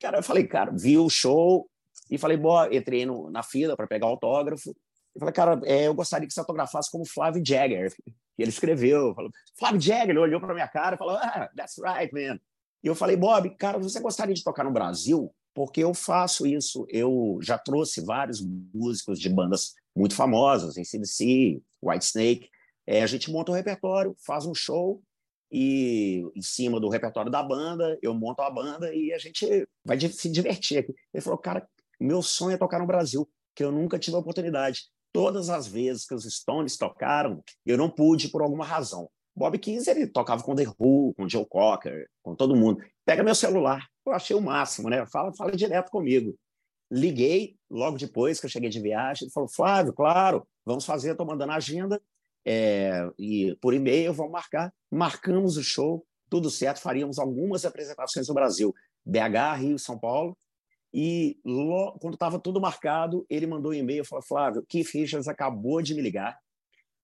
Cara, 0.00 0.18
eu 0.18 0.22
falei, 0.22 0.46
cara, 0.46 0.70
vi 0.70 0.96
o 0.96 1.10
show, 1.10 1.68
e 2.10 2.18
falei, 2.18 2.36
boa, 2.36 2.74
entrei 2.74 3.06
no, 3.06 3.30
na 3.30 3.42
fila 3.42 3.76
para 3.76 3.86
pegar 3.86 4.06
autógrafo. 4.06 4.74
E 5.14 5.18
falei, 5.18 5.32
cara, 5.32 5.60
é, 5.64 5.86
eu 5.86 5.94
gostaria 5.94 6.26
que 6.26 6.34
você 6.34 6.40
autografasse 6.40 6.90
como 6.90 7.06
Flávio 7.06 7.42
Jagger. 7.44 7.92
E 8.38 8.42
ele 8.42 8.50
escreveu, 8.50 9.14
falou, 9.14 9.30
Flávio 9.58 9.80
Jagger, 9.80 10.10
ele 10.10 10.18
olhou 10.18 10.40
para 10.40 10.54
minha 10.54 10.68
cara 10.68 10.96
e 10.96 10.98
falou, 10.98 11.16
ah, 11.16 11.48
that's 11.56 11.76
right, 11.78 12.12
man. 12.12 12.38
E 12.82 12.86
eu 12.86 12.94
falei, 12.94 13.16
Bob, 13.16 13.48
cara, 13.56 13.78
você 13.78 14.00
gostaria 14.00 14.34
de 14.34 14.44
tocar 14.44 14.64
no 14.64 14.72
Brasil? 14.72 15.32
Porque 15.54 15.82
eu 15.82 15.94
faço 15.94 16.46
isso. 16.46 16.84
Eu 16.90 17.38
já 17.40 17.56
trouxe 17.56 18.04
vários 18.04 18.44
músicos 18.74 19.18
de 19.18 19.28
bandas 19.28 19.74
muito 19.96 20.14
famosas, 20.14 20.76
em 20.76 20.84
CDC, 20.84 21.62
White 21.80 22.04
Snake. 22.04 22.48
É, 22.86 23.02
a 23.02 23.06
gente 23.06 23.30
monta 23.30 23.52
um 23.52 23.54
repertório, 23.54 24.14
faz 24.26 24.44
um 24.44 24.54
show 24.54 25.00
e 25.50 26.22
em 26.34 26.42
cima 26.42 26.80
do 26.80 26.88
repertório 26.88 27.30
da 27.30 27.42
banda, 27.42 27.96
eu 28.02 28.12
monto 28.12 28.42
a 28.42 28.50
banda 28.50 28.92
e 28.92 29.12
a 29.12 29.18
gente 29.18 29.66
vai 29.84 29.98
se 30.00 30.28
divertir 30.28 30.78
aqui. 30.78 30.92
Ele 31.12 31.22
falou, 31.22 31.38
cara, 31.38 31.66
meu 32.00 32.22
sonho 32.22 32.54
é 32.54 32.58
tocar 32.58 32.78
no 32.78 32.86
Brasil, 32.86 33.28
que 33.54 33.64
eu 33.64 33.72
nunca 33.72 33.98
tive 33.98 34.16
a 34.16 34.20
oportunidade. 34.20 34.82
Todas 35.12 35.48
as 35.48 35.66
vezes 35.66 36.06
que 36.06 36.14
os 36.14 36.24
Stones 36.24 36.76
tocaram, 36.76 37.42
eu 37.64 37.78
não 37.78 37.88
pude 37.88 38.28
por 38.28 38.42
alguma 38.42 38.64
razão. 38.64 39.08
Bob 39.36 39.58
Keys, 39.58 39.86
ele 39.88 40.06
tocava 40.06 40.42
com 40.42 40.54
The 40.54 40.64
Who, 40.78 41.14
com 41.14 41.28
Joe 41.28 41.46
Cocker, 41.46 42.08
com 42.22 42.34
todo 42.34 42.56
mundo. 42.56 42.82
Pega 43.04 43.22
meu 43.22 43.34
celular. 43.34 43.86
Eu 44.06 44.12
achei 44.12 44.36
o 44.36 44.40
máximo, 44.40 44.88
né? 44.88 45.04
Fala, 45.06 45.32
fala 45.34 45.52
direto 45.52 45.90
comigo. 45.90 46.36
liguei 46.90 47.56
logo 47.68 47.96
depois 47.96 48.38
que 48.38 48.46
eu 48.46 48.50
cheguei 48.50 48.68
de 48.68 48.80
viagem. 48.80 49.26
Ele 49.26 49.32
falou: 49.32 49.48
Flávio, 49.48 49.92
claro, 49.92 50.46
vamos 50.64 50.84
fazer. 50.84 51.12
Estou 51.12 51.26
mandando 51.26 51.52
a 51.52 51.56
agenda 51.56 52.00
é, 52.46 53.08
e 53.18 53.56
por 53.60 53.74
e-mail 53.74 54.12
vamos 54.12 54.32
marcar. 54.32 54.72
Marcamos 54.90 55.56
o 55.56 55.62
show, 55.62 56.06
tudo 56.28 56.50
certo. 56.50 56.80
Faríamos 56.80 57.18
algumas 57.18 57.64
apresentações 57.64 58.28
no 58.28 58.34
Brasil, 58.34 58.72
BH, 59.04 59.58
Rio, 59.58 59.78
São 59.78 59.98
Paulo. 59.98 60.36
E 60.96 61.40
logo, 61.44 61.98
quando 61.98 62.14
estava 62.14 62.38
tudo 62.38 62.60
marcado, 62.60 63.26
ele 63.28 63.48
mandou 63.48 63.72
um 63.72 63.74
e-mail 63.74 64.02
e 64.02 64.06
falou: 64.06 64.22
Flávio, 64.22 64.64
Keith 64.68 64.90
Richards 64.94 65.26
acabou 65.26 65.82
de 65.82 65.92
me 65.92 66.00
ligar 66.00 66.38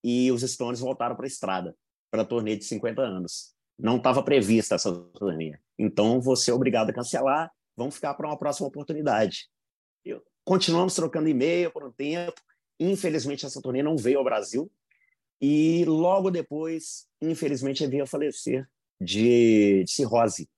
e 0.04 0.30
os 0.30 0.42
Stones 0.42 0.78
voltaram 0.78 1.16
para 1.16 1.26
a 1.26 1.28
estrada 1.28 1.76
para 2.08 2.22
a 2.22 2.24
turnê 2.24 2.56
de 2.56 2.64
50 2.64 3.02
anos. 3.02 3.52
Não 3.78 3.96
estava 3.96 4.22
prevista 4.22 4.74
essa 4.74 4.92
turnê. 4.92 5.58
Então, 5.78 6.20
você 6.20 6.50
é 6.50 6.54
obrigado 6.54 6.90
a 6.90 6.92
cancelar. 6.92 7.50
Vamos 7.76 7.94
ficar 7.94 8.14
para 8.14 8.28
uma 8.28 8.38
próxima 8.38 8.68
oportunidade. 8.68 9.48
Eu, 10.04 10.22
continuamos 10.44 10.94
trocando 10.94 11.28
e-mail 11.28 11.70
por 11.70 11.84
um 11.84 11.92
tempo. 11.92 12.40
Infelizmente, 12.78 13.46
essa 13.46 13.60
turnê 13.60 13.82
não 13.82 13.96
veio 13.96 14.18
ao 14.18 14.24
Brasil. 14.24 14.70
E 15.40 15.84
logo 15.86 16.30
depois, 16.30 17.06
infelizmente, 17.20 17.82
ele 17.82 17.92
veio 17.92 18.04
a 18.04 18.06
falecer 18.06 18.68
de, 19.00 19.84
de 19.84 19.90
cirrose. 19.90 20.48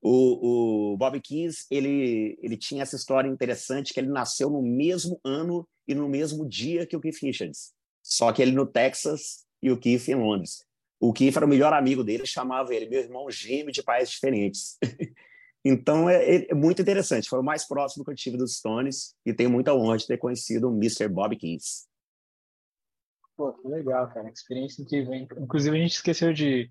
O, 0.00 0.92
o 0.92 0.96
Bob 0.96 1.20
Keys, 1.20 1.66
ele, 1.70 2.38
ele 2.40 2.56
tinha 2.56 2.82
essa 2.82 2.96
história 2.96 3.28
interessante 3.28 3.92
que 3.92 3.98
ele 3.98 4.08
nasceu 4.08 4.48
no 4.48 4.62
mesmo 4.62 5.20
ano 5.24 5.68
e 5.86 5.94
no 5.94 6.08
mesmo 6.08 6.48
dia 6.48 6.86
que 6.86 6.96
o 6.96 7.00
Keith 7.00 7.20
Richards. 7.20 7.72
Só 8.02 8.32
que 8.32 8.40
ele 8.40 8.52
no 8.52 8.66
Texas 8.66 9.44
e 9.62 9.70
o 9.70 9.78
Keith 9.78 10.08
em 10.08 10.14
Londres. 10.14 10.64
O 11.00 11.12
Keith 11.12 11.36
era 11.36 11.46
o 11.46 11.48
melhor 11.48 11.72
amigo 11.72 12.02
dele, 12.02 12.26
chamava 12.26 12.74
ele 12.74 12.88
meu 12.88 13.00
irmão 13.00 13.30
gêmeo 13.30 13.72
de 13.72 13.82
pais 13.82 14.10
diferentes. 14.10 14.78
então 15.64 16.08
é, 16.08 16.24
é, 16.24 16.50
é, 16.50 16.54
muito 16.54 16.82
interessante. 16.82 17.28
Foi 17.28 17.40
o 17.40 17.44
mais 17.44 17.66
próximo 17.66 18.04
que 18.04 18.10
eu 18.10 18.16
tive 18.16 18.36
dos 18.36 18.56
Stones 18.56 19.14
e 19.26 19.32
tenho 19.32 19.50
muita 19.50 19.74
honra 19.74 19.98
de 19.98 20.06
ter 20.06 20.16
conhecido 20.16 20.68
o 20.68 20.74
Mr. 20.74 21.08
Bob 21.08 21.36
Keys. 21.36 21.88
Pô, 23.36 23.52
que 23.52 23.68
legal, 23.68 24.08
cara. 24.08 24.28
Experiência 24.30 24.82
incrível. 24.82 25.14
Inclusive, 25.14 25.76
a 25.76 25.80
gente 25.80 25.94
esqueceu 25.94 26.32
de, 26.32 26.70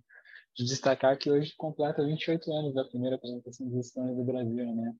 de 0.58 0.66
destacar 0.66 1.18
que 1.18 1.30
hoje 1.30 1.54
completa 1.56 2.04
28 2.04 2.52
anos 2.52 2.74
da 2.74 2.84
primeira 2.84 3.16
apresentação 3.16 3.70
dos 3.70 3.88
Stones 3.88 4.16
do 4.16 4.24
Brasil, 4.24 4.76
né? 4.76 4.96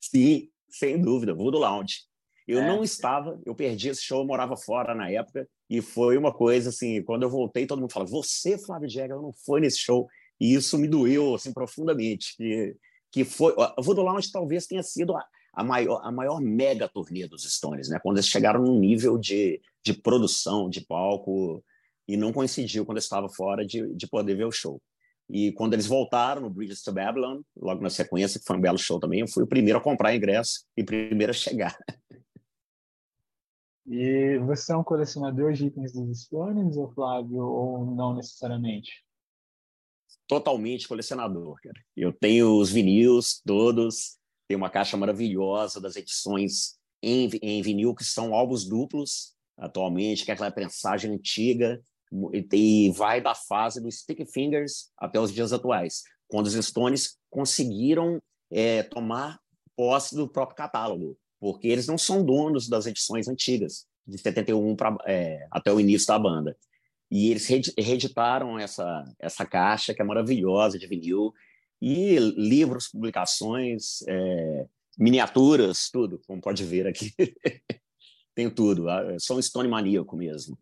Sim, 0.00 0.48
sem 0.70 1.00
dúvida. 1.00 1.34
Voodoo 1.34 1.60
Lounge. 1.60 2.06
Eu 2.46 2.60
é. 2.60 2.66
não 2.66 2.84
estava, 2.84 3.38
eu 3.44 3.54
perdi 3.54 3.88
esse 3.88 4.02
show, 4.02 4.20
eu 4.20 4.26
morava 4.26 4.56
fora 4.56 4.94
na 4.94 5.10
época, 5.10 5.46
e 5.68 5.82
foi 5.82 6.16
uma 6.16 6.32
coisa 6.32 6.70
assim, 6.70 7.02
quando 7.02 7.24
eu 7.24 7.28
voltei, 7.28 7.66
todo 7.66 7.80
mundo 7.80 7.92
fala, 7.92 8.06
você, 8.06 8.56
Flávio 8.56 8.88
Jagger, 8.88 9.16
não 9.16 9.32
foi 9.44 9.60
nesse 9.60 9.78
show, 9.78 10.08
e 10.40 10.54
isso 10.54 10.78
me 10.78 10.88
doeu 10.88 11.34
assim 11.34 11.52
profundamente, 11.52 12.34
que, 12.36 12.76
que 13.12 13.24
foi, 13.24 13.54
o 13.76 13.82
Voodoo 13.82 14.04
Lounge 14.04 14.32
talvez 14.32 14.66
tenha 14.66 14.82
sido 14.82 15.14
a, 15.14 15.26
a, 15.52 15.62
maior, 15.62 16.00
a 16.02 16.10
maior 16.10 16.40
mega 16.40 16.88
turnê 16.88 17.26
dos 17.26 17.42
Stones, 17.52 17.90
né? 17.90 17.98
Quando 18.02 18.16
eles 18.16 18.28
chegaram 18.28 18.62
num 18.62 18.78
nível 18.78 19.18
de, 19.18 19.60
de 19.84 19.92
produção, 19.92 20.70
de 20.70 20.80
palco, 20.80 21.62
e 22.08 22.16
não 22.16 22.32
coincidiu 22.32 22.86
quando 22.86 22.96
eu 22.96 23.02
estava 23.02 23.28
fora 23.28 23.64
de, 23.64 23.94
de 23.94 24.08
poder 24.08 24.34
ver 24.34 24.46
o 24.46 24.52
show. 24.52 24.80
E 25.28 25.52
quando 25.52 25.74
eles 25.74 25.86
voltaram 25.86 26.40
no 26.40 26.50
Bridges 26.50 26.82
to 26.82 26.92
Babylon, 26.92 27.42
logo 27.54 27.82
na 27.82 27.90
sequência, 27.90 28.40
que 28.40 28.46
foi 28.46 28.56
um 28.56 28.60
belo 28.60 28.78
show 28.78 28.98
também, 28.98 29.20
eu 29.20 29.28
fui 29.28 29.42
o 29.44 29.46
primeiro 29.46 29.78
a 29.78 29.82
comprar 29.82 30.16
ingresso 30.16 30.64
e 30.76 30.82
primeiro 30.82 31.30
a 31.30 31.34
chegar. 31.34 31.76
E 33.90 34.36
você 34.40 34.74
é 34.74 34.76
um 34.76 34.84
colecionador 34.84 35.54
de 35.54 35.64
itens 35.64 35.94
dos 35.94 36.24
Stones, 36.24 36.76
ou 36.76 36.92
Flávio, 36.92 37.42
ou 37.42 37.86
não 37.86 38.14
necessariamente? 38.14 39.02
Totalmente 40.26 40.86
colecionador, 40.86 41.56
cara. 41.62 41.80
Eu 41.96 42.12
tenho 42.12 42.58
os 42.58 42.70
vinis 42.70 43.40
todos, 43.46 44.18
tenho 44.46 44.58
uma 44.58 44.68
caixa 44.68 44.94
maravilhosa 44.94 45.80
das 45.80 45.96
edições 45.96 46.78
em, 47.02 47.30
em 47.40 47.62
vinil, 47.62 47.94
que 47.94 48.04
são 48.04 48.34
álbuns 48.34 48.68
duplos, 48.68 49.34
atualmente, 49.56 50.22
que 50.22 50.30
é 50.30 50.34
aquela 50.34 50.50
prensagem 50.50 51.10
antiga, 51.10 51.82
e 52.42 52.90
vai 52.92 53.20
da 53.20 53.34
fase 53.34 53.80
do 53.80 53.90
Sticky 53.90 54.26
Fingers 54.26 54.90
até 54.96 55.20
os 55.20 55.32
dias 55.32 55.52
atuais, 55.52 56.02
quando 56.26 56.46
os 56.46 56.54
Stones 56.54 57.16
conseguiram 57.30 58.20
é, 58.50 58.82
tomar 58.82 59.38
posse 59.76 60.14
do 60.14 60.28
próprio 60.28 60.56
catálogo 60.56 61.18
porque 61.40 61.68
eles 61.68 61.86
não 61.86 61.96
são 61.96 62.24
donos 62.24 62.68
das 62.68 62.86
edições 62.86 63.28
antigas, 63.28 63.86
de 64.06 64.18
71 64.18 64.76
pra, 64.76 64.96
é, 65.06 65.46
até 65.50 65.72
o 65.72 65.80
início 65.80 66.08
da 66.08 66.18
banda. 66.18 66.56
E 67.10 67.30
eles 67.30 67.46
reeditaram 67.78 68.58
essa, 68.58 69.04
essa 69.18 69.46
caixa, 69.46 69.94
que 69.94 70.02
é 70.02 70.04
maravilhosa, 70.04 70.78
de 70.78 70.86
vinil, 70.86 71.32
e 71.80 72.18
livros, 72.18 72.88
publicações, 72.88 74.02
é, 74.06 74.66
miniaturas, 74.98 75.88
tudo, 75.90 76.20
como 76.26 76.40
pode 76.40 76.64
ver 76.64 76.86
aqui. 76.86 77.12
Tem 78.34 78.50
tudo. 78.50 78.88
Ah, 78.88 79.16
sou 79.18 79.38
um 79.38 79.42
Stone 79.42 79.68
maníaco 79.68 80.16
mesmo. 80.16 80.58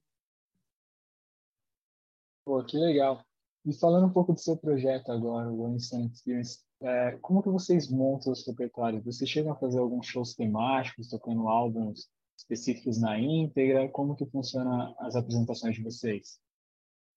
Pô, 2.47 2.63
que 2.63 2.79
legal. 2.79 3.27
E 3.65 3.73
falando 3.73 4.07
um 4.07 4.13
pouco 4.13 4.33
do 4.33 4.39
seu 4.39 4.57
projeto 4.57 5.11
agora, 5.11 5.51
o 5.51 5.63
One 5.63 5.79
Experience, 5.79 6.61
é, 6.81 7.19
como 7.21 7.43
que 7.43 7.49
vocês 7.49 7.91
montam 7.91 8.33
os 8.33 8.47
repertórios? 8.47 9.05
Vocês 9.05 9.29
chegam 9.29 9.51
a 9.51 9.57
fazer 9.57 9.81
alguns 9.81 10.07
shows 10.07 10.33
temáticos, 10.33 11.09
tocando 11.09 11.49
álbuns 11.49 12.09
específicos 12.39 13.01
na 13.01 13.19
íntegra? 13.19 13.89
Como 13.89 14.15
que 14.15 14.25
funciona 14.27 14.95
as 15.01 15.17
apresentações 15.17 15.75
de 15.75 15.83
vocês? 15.83 16.39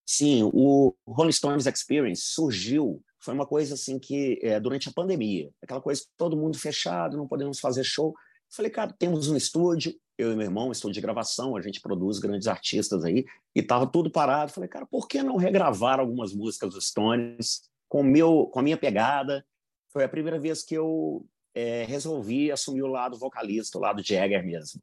Sim, 0.04 0.50
o 0.52 0.96
Rolling 1.06 1.30
Stones 1.30 1.66
Experience 1.66 2.22
surgiu, 2.22 3.00
foi 3.20 3.32
uma 3.32 3.46
coisa 3.46 3.74
assim 3.74 4.00
que, 4.00 4.40
é, 4.42 4.58
durante 4.58 4.88
a 4.88 4.92
pandemia, 4.92 5.48
aquela 5.62 5.80
coisa, 5.80 6.02
todo 6.16 6.36
mundo 6.36 6.58
fechado, 6.58 7.16
não 7.16 7.28
podemos 7.28 7.60
fazer 7.60 7.84
show. 7.84 8.12
Falei, 8.50 8.72
cara, 8.72 8.92
temos 8.98 9.28
um 9.28 9.36
estúdio, 9.36 9.94
eu 10.20 10.32
e 10.32 10.36
meu 10.36 10.46
irmão, 10.46 10.70
estúdio 10.70 10.94
de 10.94 11.00
gravação, 11.00 11.56
a 11.56 11.62
gente 11.62 11.80
produz 11.80 12.18
grandes 12.18 12.46
artistas 12.46 13.04
aí, 13.04 13.24
e 13.54 13.60
estava 13.60 13.86
tudo 13.86 14.10
parado. 14.10 14.52
Falei, 14.52 14.68
cara, 14.68 14.86
por 14.86 15.08
que 15.08 15.22
não 15.22 15.36
regravar 15.36 15.98
algumas 15.98 16.32
músicas 16.34 16.74
dos 16.74 16.88
Stones 16.88 17.62
com, 17.88 18.02
meu, 18.02 18.46
com 18.52 18.60
a 18.60 18.62
minha 18.62 18.76
pegada? 18.76 19.44
foi 19.92 20.04
a 20.04 20.08
primeira 20.08 20.38
vez 20.38 20.62
que 20.62 20.74
eu 20.74 21.26
é, 21.54 21.84
resolvi 21.84 22.50
assumir 22.50 22.82
o 22.82 22.88
lado 22.88 23.18
vocalista, 23.18 23.76
o 23.76 23.80
lado 23.80 24.02
Jagger 24.02 24.44
mesmo. 24.44 24.80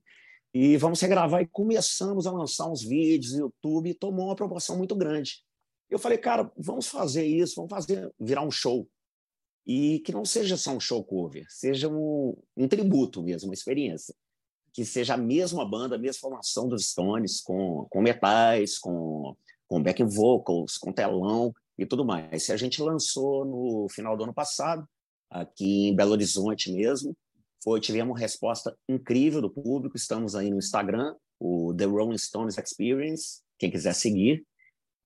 E 0.54 0.78
vamos 0.78 1.00
regravar 1.02 1.42
e 1.42 1.48
começamos 1.48 2.26
a 2.26 2.32
lançar 2.32 2.70
uns 2.70 2.84
vídeos 2.84 3.34
no 3.34 3.40
YouTube 3.40 3.90
e 3.90 3.94
tomou 3.94 4.28
uma 4.28 4.36
proporção 4.36 4.78
muito 4.78 4.96
grande. 4.96 5.44
Eu 5.90 6.00
falei, 6.00 6.18
cara, 6.18 6.52
vamos 6.58 6.88
fazer 6.88 7.26
isso, 7.26 7.56
vamos 7.56 7.70
fazer 7.70 8.12
virar 8.20 8.42
um 8.42 8.52
show. 8.52 8.88
E 9.66 10.00
que 10.00 10.14
não 10.14 10.24
seja 10.24 10.56
só 10.56 10.72
um 10.72 10.80
show 10.80 11.04
cover, 11.04 11.46
seja 11.50 11.90
um, 11.90 12.36
um 12.56 12.68
tributo 12.68 13.22
mesmo, 13.22 13.50
uma 13.50 13.54
experiência. 13.54 14.16
Que 14.78 14.86
seja 14.86 15.16
a 15.16 15.18
mesma 15.18 15.66
banda, 15.66 15.96
a 15.96 15.98
mesma 15.98 16.22
formação 16.22 16.70
dos 16.70 16.90
Stones, 16.90 17.42
com, 17.42 17.88
com 17.90 18.00
metais, 18.00 18.78
com, 18.78 19.36
com 19.68 19.82
backing 19.82 20.06
vocals, 20.06 20.78
com 20.78 20.94
telão 20.94 21.52
e 21.80 21.84
tudo 21.84 22.06
mais. 22.06 22.48
E 22.48 22.52
a 22.52 22.58
gente 22.58 22.80
lançou 22.80 23.44
no 23.44 23.88
final 23.90 24.16
do 24.16 24.24
ano 24.24 24.34
passado, 24.36 24.88
aqui 25.32 25.88
em 25.88 25.96
Belo 25.96 26.12
Horizonte 26.12 26.72
mesmo. 26.72 27.18
Foi, 27.64 27.82
tivemos 27.82 28.12
uma 28.12 28.20
resposta 28.20 28.78
incrível 28.88 29.42
do 29.42 29.50
público. 29.50 29.98
Estamos 29.98 30.36
aí 30.36 30.52
no 30.52 30.60
Instagram, 30.60 31.16
o 31.40 31.74
The 31.76 31.86
Rolling 31.86 32.20
Stones 32.20 32.56
Experience, 32.60 33.42
quem 33.58 33.72
quiser 33.72 33.96
seguir. 33.96 34.46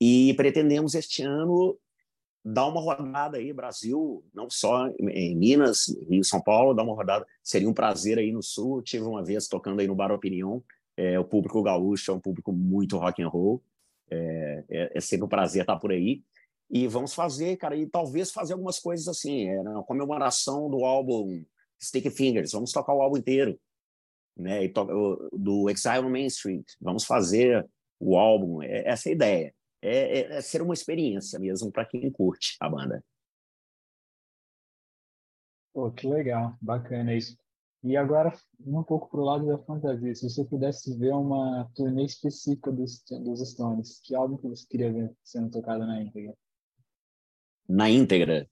E 0.01 0.33
pretendemos 0.33 0.95
este 0.95 1.23
ano 1.23 1.79
dar 2.43 2.67
uma 2.67 2.81
rodada 2.81 3.37
aí, 3.37 3.53
Brasil, 3.53 4.23
não 4.33 4.49
só 4.49 4.87
em 4.87 5.35
Minas, 5.35 5.87
Rio, 6.09 6.23
São 6.23 6.41
Paulo, 6.41 6.73
dar 6.73 6.83
uma 6.83 6.95
rodada. 6.95 7.25
Seria 7.43 7.69
um 7.69 7.73
prazer 7.73 8.17
aí 8.17 8.31
no 8.31 8.41
Sul. 8.41 8.81
Tive 8.81 9.05
uma 9.05 9.23
vez 9.23 9.47
tocando 9.47 9.79
aí 9.79 9.87
no 9.87 9.95
Bar 9.95 10.11
Opinião. 10.11 10.63
É, 10.97 11.19
o 11.19 11.25
público 11.25 11.61
gaúcho 11.61 12.11
é 12.11 12.13
um 12.13 12.19
público 12.19 12.51
muito 12.51 12.97
rock 12.97 13.21
and 13.21 13.27
roll. 13.27 13.61
É, 14.09 14.63
é, 14.69 14.91
é 14.95 15.01
sempre 15.01 15.25
um 15.25 15.29
prazer 15.29 15.61
estar 15.61 15.77
por 15.77 15.91
aí. 15.91 16.23
E 16.69 16.87
vamos 16.87 17.13
fazer, 17.13 17.57
cara, 17.57 17.75
e 17.75 17.85
talvez 17.85 18.31
fazer 18.31 18.53
algumas 18.53 18.79
coisas 18.79 19.07
assim, 19.07 19.47
é, 19.47 19.61
na 19.61 19.83
comemoração 19.83 20.69
do 20.69 20.85
álbum 20.85 21.43
Sticky 21.81 22.09
Fingers, 22.09 22.53
vamos 22.53 22.71
tocar 22.71 22.93
o 22.93 23.01
álbum 23.01 23.17
inteiro, 23.17 23.59
né? 24.37 24.61
Do 25.33 25.69
Exile 25.69 25.99
on 25.99 26.09
Main 26.09 26.27
Street, 26.27 26.65
vamos 26.79 27.03
fazer 27.03 27.67
o 27.99 28.17
álbum, 28.17 28.61
é, 28.61 28.87
essa 28.87 29.09
é 29.09 29.11
a 29.11 29.15
ideia. 29.15 29.55
É, 29.81 30.19
é, 30.19 30.37
é 30.37 30.41
ser 30.41 30.61
uma 30.61 30.73
experiência 30.73 31.39
mesmo 31.39 31.71
para 31.71 31.85
quem 31.85 32.11
curte 32.11 32.55
a 32.59 32.69
banda. 32.69 33.03
Pô, 35.73 35.91
que 35.91 36.07
legal, 36.07 36.55
bacana 36.61 37.15
isso. 37.15 37.37
E 37.83 37.97
agora, 37.97 38.37
um 38.59 38.83
pouco 38.83 39.09
para 39.09 39.19
o 39.19 39.23
lado 39.23 39.47
da 39.47 39.57
fantasia, 39.57 40.13
se 40.13 40.29
você 40.29 40.45
pudesse 40.45 40.95
ver 40.97 41.13
uma 41.13 41.67
turnê 41.73 42.05
específica 42.05 42.71
dos, 42.71 43.03
dos 43.09 43.49
Stones, 43.49 43.99
que 44.03 44.13
álbum 44.13 44.37
que 44.37 44.47
você 44.47 44.67
queria 44.67 44.93
ver 44.93 45.15
sendo 45.23 45.49
tocado 45.49 45.85
na 45.85 45.99
íntegra? 46.01 46.35
na 47.71 47.89
íntegra. 47.89 48.47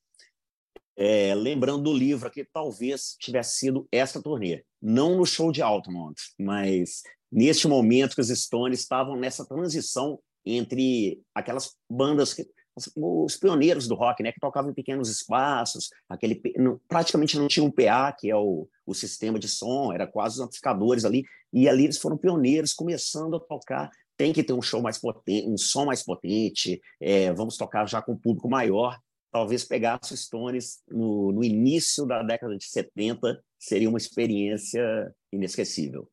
É, 0.95 1.33
lembrando 1.33 1.83
do 1.83 1.93
livro 1.93 2.29
que 2.29 2.43
talvez 2.43 3.15
tivesse 3.19 3.57
sido 3.57 3.87
essa 3.91 4.21
turnê, 4.21 4.63
não 4.81 5.17
no 5.17 5.25
show 5.25 5.51
de 5.51 5.61
Altamont, 5.61 6.15
mas 6.37 7.01
neste 7.31 7.67
momento 7.67 8.15
que 8.15 8.21
os 8.21 8.27
Stones 8.27 8.81
estavam 8.81 9.15
nessa 9.15 9.45
transição 9.45 10.19
entre 10.45 11.21
aquelas 11.33 11.75
bandas 11.89 12.33
que 12.33 12.47
os 12.95 13.35
pioneiros 13.35 13.87
do 13.87 13.95
rock, 13.95 14.23
né, 14.23 14.31
que 14.31 14.39
tocavam 14.39 14.71
em 14.71 14.73
pequenos 14.73 15.09
espaços, 15.09 15.89
aquele 16.07 16.41
praticamente 16.87 17.37
não 17.37 17.47
tinha 17.47 17.65
um 17.65 17.71
PA, 17.71 18.15
que 18.17 18.29
é 18.29 18.35
o, 18.35 18.67
o 18.85 18.93
sistema 18.93 19.37
de 19.37 19.47
som, 19.47 19.91
era 19.91 20.07
quase 20.07 20.35
os 20.35 20.41
amplificadores 20.41 21.03
ali, 21.03 21.25
e 21.51 21.67
ali 21.67 21.85
eles 21.85 21.97
foram 21.97 22.17
pioneiros, 22.17 22.73
começando 22.73 23.35
a 23.35 23.39
tocar. 23.39 23.89
Tem 24.15 24.33
que 24.33 24.43
ter 24.43 24.53
um 24.53 24.61
show 24.61 24.81
mais 24.81 24.97
potente, 24.97 25.47
um 25.47 25.57
som 25.57 25.85
mais 25.85 26.03
potente, 26.03 26.81
é, 26.99 27.33
vamos 27.33 27.57
tocar 27.57 27.87
já 27.87 28.01
com 28.01 28.13
um 28.13 28.17
público 28.17 28.49
maior. 28.49 28.97
Talvez 29.31 29.63
pegar 29.63 29.99
os 30.01 30.09
Stones 30.09 30.79
no, 30.89 31.31
no 31.31 31.43
início 31.43 32.05
da 32.05 32.23
década 32.23 32.57
de 32.57 32.65
70 32.65 33.41
seria 33.59 33.87
uma 33.87 33.97
experiência 33.97 35.13
inesquecível. 35.31 36.09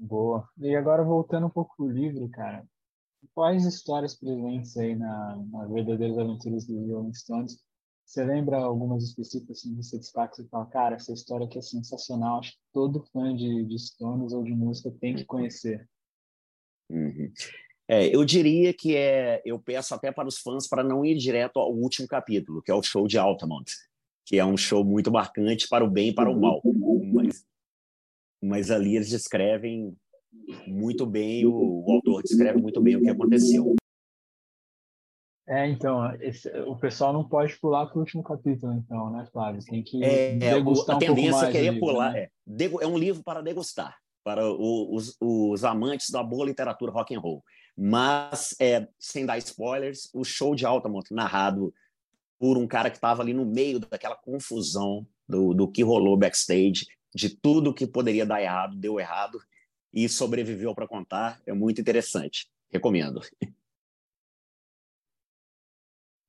Boa. 0.00 0.48
E 0.58 0.74
agora 0.74 1.04
voltando 1.04 1.46
um 1.46 1.50
pouco 1.50 1.76
para 1.76 1.84
o 1.84 1.90
livro, 1.90 2.26
cara, 2.30 2.66
quais 3.34 3.66
histórias 3.66 4.14
presentes 4.14 4.74
aí 4.78 4.96
na, 4.96 5.36
na 5.52 5.66
Verdadeiras 5.66 6.16
Aventuras 6.16 6.66
do 6.66 6.86
Rolling 6.86 7.12
Stones? 7.12 7.58
Você 8.06 8.24
lembra 8.24 8.56
algumas 8.56 9.04
específicas 9.04 9.58
assim, 9.58 9.76
que 9.76 9.84
você 9.84 9.98
destaca 9.98 10.40
e 10.40 10.48
fala, 10.48 10.66
cara, 10.66 10.96
essa 10.96 11.12
história 11.12 11.46
aqui 11.46 11.58
é 11.58 11.62
sensacional, 11.62 12.40
acho 12.40 12.52
que 12.52 12.58
todo 12.72 13.04
fã 13.12 13.36
de, 13.36 13.64
de 13.66 13.78
Stones 13.78 14.32
ou 14.32 14.42
de 14.42 14.52
música 14.52 14.90
tem 15.00 15.14
que 15.14 15.24
conhecer. 15.24 15.86
Uhum. 16.88 17.30
É, 17.86 18.06
eu 18.14 18.24
diria 18.24 18.72
que 18.72 18.96
é, 18.96 19.42
eu 19.44 19.58
peço 19.60 19.94
até 19.94 20.10
para 20.10 20.26
os 20.26 20.38
fãs 20.38 20.66
para 20.66 20.82
não 20.82 21.04
ir 21.04 21.16
direto 21.18 21.58
ao 21.58 21.72
último 21.72 22.08
capítulo, 22.08 22.62
que 22.62 22.70
é 22.70 22.74
o 22.74 22.82
show 22.82 23.06
de 23.06 23.18
Altamont, 23.18 23.70
que 24.24 24.38
é 24.38 24.44
um 24.44 24.56
show 24.56 24.82
muito 24.82 25.12
marcante 25.12 25.68
para 25.68 25.84
o 25.84 25.90
bem 25.90 26.08
e 26.08 26.14
para 26.14 26.30
o 26.30 26.40
mal. 26.40 26.62
Mas, 27.12 27.44
mas 28.42 28.70
ali 28.70 28.96
eles 28.96 29.08
descrevem 29.08 29.94
muito 30.66 31.06
bem, 31.06 31.46
o, 31.46 31.52
o 31.52 31.92
autor 31.92 32.22
descreve 32.22 32.60
muito 32.60 32.80
bem 32.80 32.96
o 32.96 33.02
que 33.02 33.08
aconteceu. 33.08 33.74
É, 35.48 35.68
então, 35.68 36.14
esse, 36.20 36.48
o 36.60 36.76
pessoal 36.76 37.12
não 37.12 37.28
pode 37.28 37.58
pular 37.58 37.86
para 37.86 37.96
o 37.96 38.00
último 38.00 38.22
capítulo, 38.22 38.72
então, 38.72 39.10
né, 39.10 39.26
Flávio? 39.32 39.60
Tem 39.64 39.82
que 39.82 40.02
é, 40.02 40.36
degustar 40.36 40.94
a 40.94 40.96
um 40.96 41.00
pouco 41.00 41.20
mais. 41.20 41.34
A 41.34 41.46
tendência 41.46 41.68
é 41.68 41.78
pular. 41.78 42.12
Né? 42.12 42.20
É, 42.20 42.64
é 42.82 42.86
um 42.86 42.96
livro 42.96 43.24
para 43.24 43.40
degustar, 43.42 43.96
para 44.22 44.48
o, 44.48 44.94
os, 44.94 45.16
os 45.20 45.64
amantes 45.64 46.10
da 46.10 46.22
boa 46.22 46.46
literatura 46.46 46.92
rock 46.92 47.12
and 47.12 47.18
roll. 47.18 47.42
Mas, 47.76 48.54
é, 48.60 48.86
sem 48.96 49.26
dar 49.26 49.38
spoilers, 49.38 50.08
o 50.14 50.22
show 50.22 50.54
de 50.54 50.64
Altamont, 50.64 51.12
narrado 51.12 51.74
por 52.38 52.56
um 52.56 52.68
cara 52.68 52.88
que 52.88 52.96
estava 52.96 53.20
ali 53.20 53.34
no 53.34 53.44
meio 53.44 53.80
daquela 53.80 54.14
confusão 54.14 55.04
do, 55.28 55.52
do 55.52 55.68
que 55.68 55.82
rolou 55.82 56.16
backstage, 56.16 56.86
de 57.14 57.30
tudo 57.30 57.74
que 57.74 57.86
poderia 57.86 58.24
dar 58.24 58.40
errado, 58.40 58.76
deu 58.76 58.98
errado, 58.98 59.40
e 59.92 60.08
sobreviveu 60.08 60.74
para 60.74 60.88
contar. 60.88 61.40
É 61.46 61.52
muito 61.52 61.80
interessante. 61.80 62.50
Recomendo. 62.70 63.20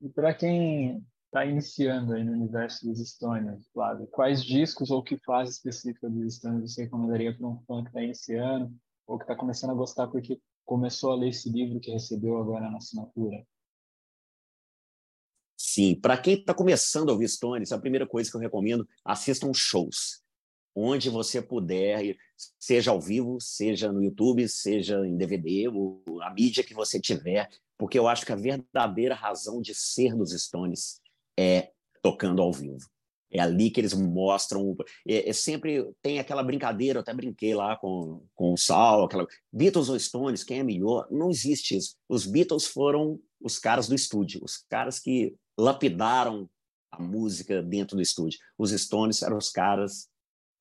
E 0.02 0.10
para 0.10 0.34
quem 0.34 1.06
está 1.26 1.46
iniciando 1.46 2.13
aí 2.13 2.24
no 2.24 2.34
universo 2.34 2.86
dos 2.86 3.00
Stones, 3.08 3.67
Flávio, 3.72 4.08
quais 4.08 4.44
discos 4.44 4.89
ou 4.89 5.04
que 5.04 5.17
fase 5.20 5.52
específica 5.52 6.10
dos 6.10 6.36
Stones 6.36 6.74
você 6.74 6.84
recomendaria 6.84 7.38
para 7.38 7.48
um 7.48 7.60
fã 7.62 7.84
que 7.84 7.89
está 7.89 8.02
iniciando 8.02 8.76
ou 9.06 9.17
que 9.17 9.24
está 9.24 9.36
começando 9.36 9.70
a 9.70 9.76
gostar 9.76 10.08
porque 10.08 10.41
começou 10.65 11.12
a 11.12 11.15
ler 11.15 11.30
esse 11.30 11.50
livro 11.50 11.80
que 11.80 11.91
recebeu 11.91 12.38
agora 12.38 12.70
na 12.70 12.78
assinatura? 12.78 13.46
Sim, 15.56 15.96
para 15.96 16.17
quem 16.17 16.34
está 16.34 16.54
começando 16.54 17.10
a 17.10 17.13
ouvir 17.13 17.30
Stones, 17.30 17.72
a 17.72 17.80
primeira 17.80 18.08
coisa 18.08 18.30
que 18.30 18.36
eu 18.36 18.41
recomendo, 18.41 18.88
assistam 19.06 19.54
shows 19.54 20.22
onde 20.76 21.10
você 21.10 21.42
puder, 21.42 22.16
seja 22.60 22.92
ao 22.92 23.02
vivo, 23.02 23.38
seja 23.40 23.92
no 23.92 24.04
YouTube, 24.04 24.48
seja 24.48 25.06
em 25.06 25.18
DVD, 25.18 25.68
ou 25.68 26.02
a 26.22 26.34
mídia 26.34 26.64
que 26.64 26.74
você 26.74 27.00
tiver, 27.00 27.50
porque 27.78 27.98
eu 27.98 28.08
acho 28.08 28.26
que 28.26 28.32
a 28.32 28.36
verdadeira 28.36 29.16
razão 29.16 29.62
de 29.62 29.74
ser 29.74 30.16
dos 30.16 30.32
Stones 30.32 31.02
é 31.38 31.72
tocando 32.02 32.42
ao 32.42 32.54
vivo. 32.54 32.86
É 33.34 33.40
ali 33.40 33.72
que 33.72 33.80
eles 33.80 33.94
mostram. 33.94 34.76
É, 35.08 35.30
é, 35.30 35.34
sempre 35.34 35.90
tem 36.02 36.20
aquela 36.20 36.44
brincadeira, 36.44 36.98
eu 36.98 37.02
até 37.02 37.14
brinquei 37.14 37.56
lá 37.56 37.78
com, 37.78 38.26
com 38.36 38.54
o 38.54 38.58
Sal, 38.58 39.06
aquela. 39.06 39.26
Beatles 39.52 39.88
ou 39.88 39.98
Stones, 39.98 40.44
quem 40.44 40.60
é 40.60 40.64
melhor? 40.64 41.08
Não 41.10 41.32
existe 41.32 41.78
isso. 41.78 41.96
Os 42.10 42.26
Beatles 42.26 42.68
foram 42.68 43.20
os 43.40 43.58
caras 43.58 43.88
do 43.88 43.96
estúdio, 43.96 44.42
os 44.44 44.58
caras 44.70 45.00
que 45.00 45.34
lapidaram 45.58 46.50
a 46.92 47.02
música 47.02 47.64
dentro 47.64 47.96
do 47.96 48.02
estúdio. 48.02 48.38
Os 48.58 48.72
Stones 48.72 49.22
eram 49.22 49.38
os 49.38 49.50
caras 49.50 50.11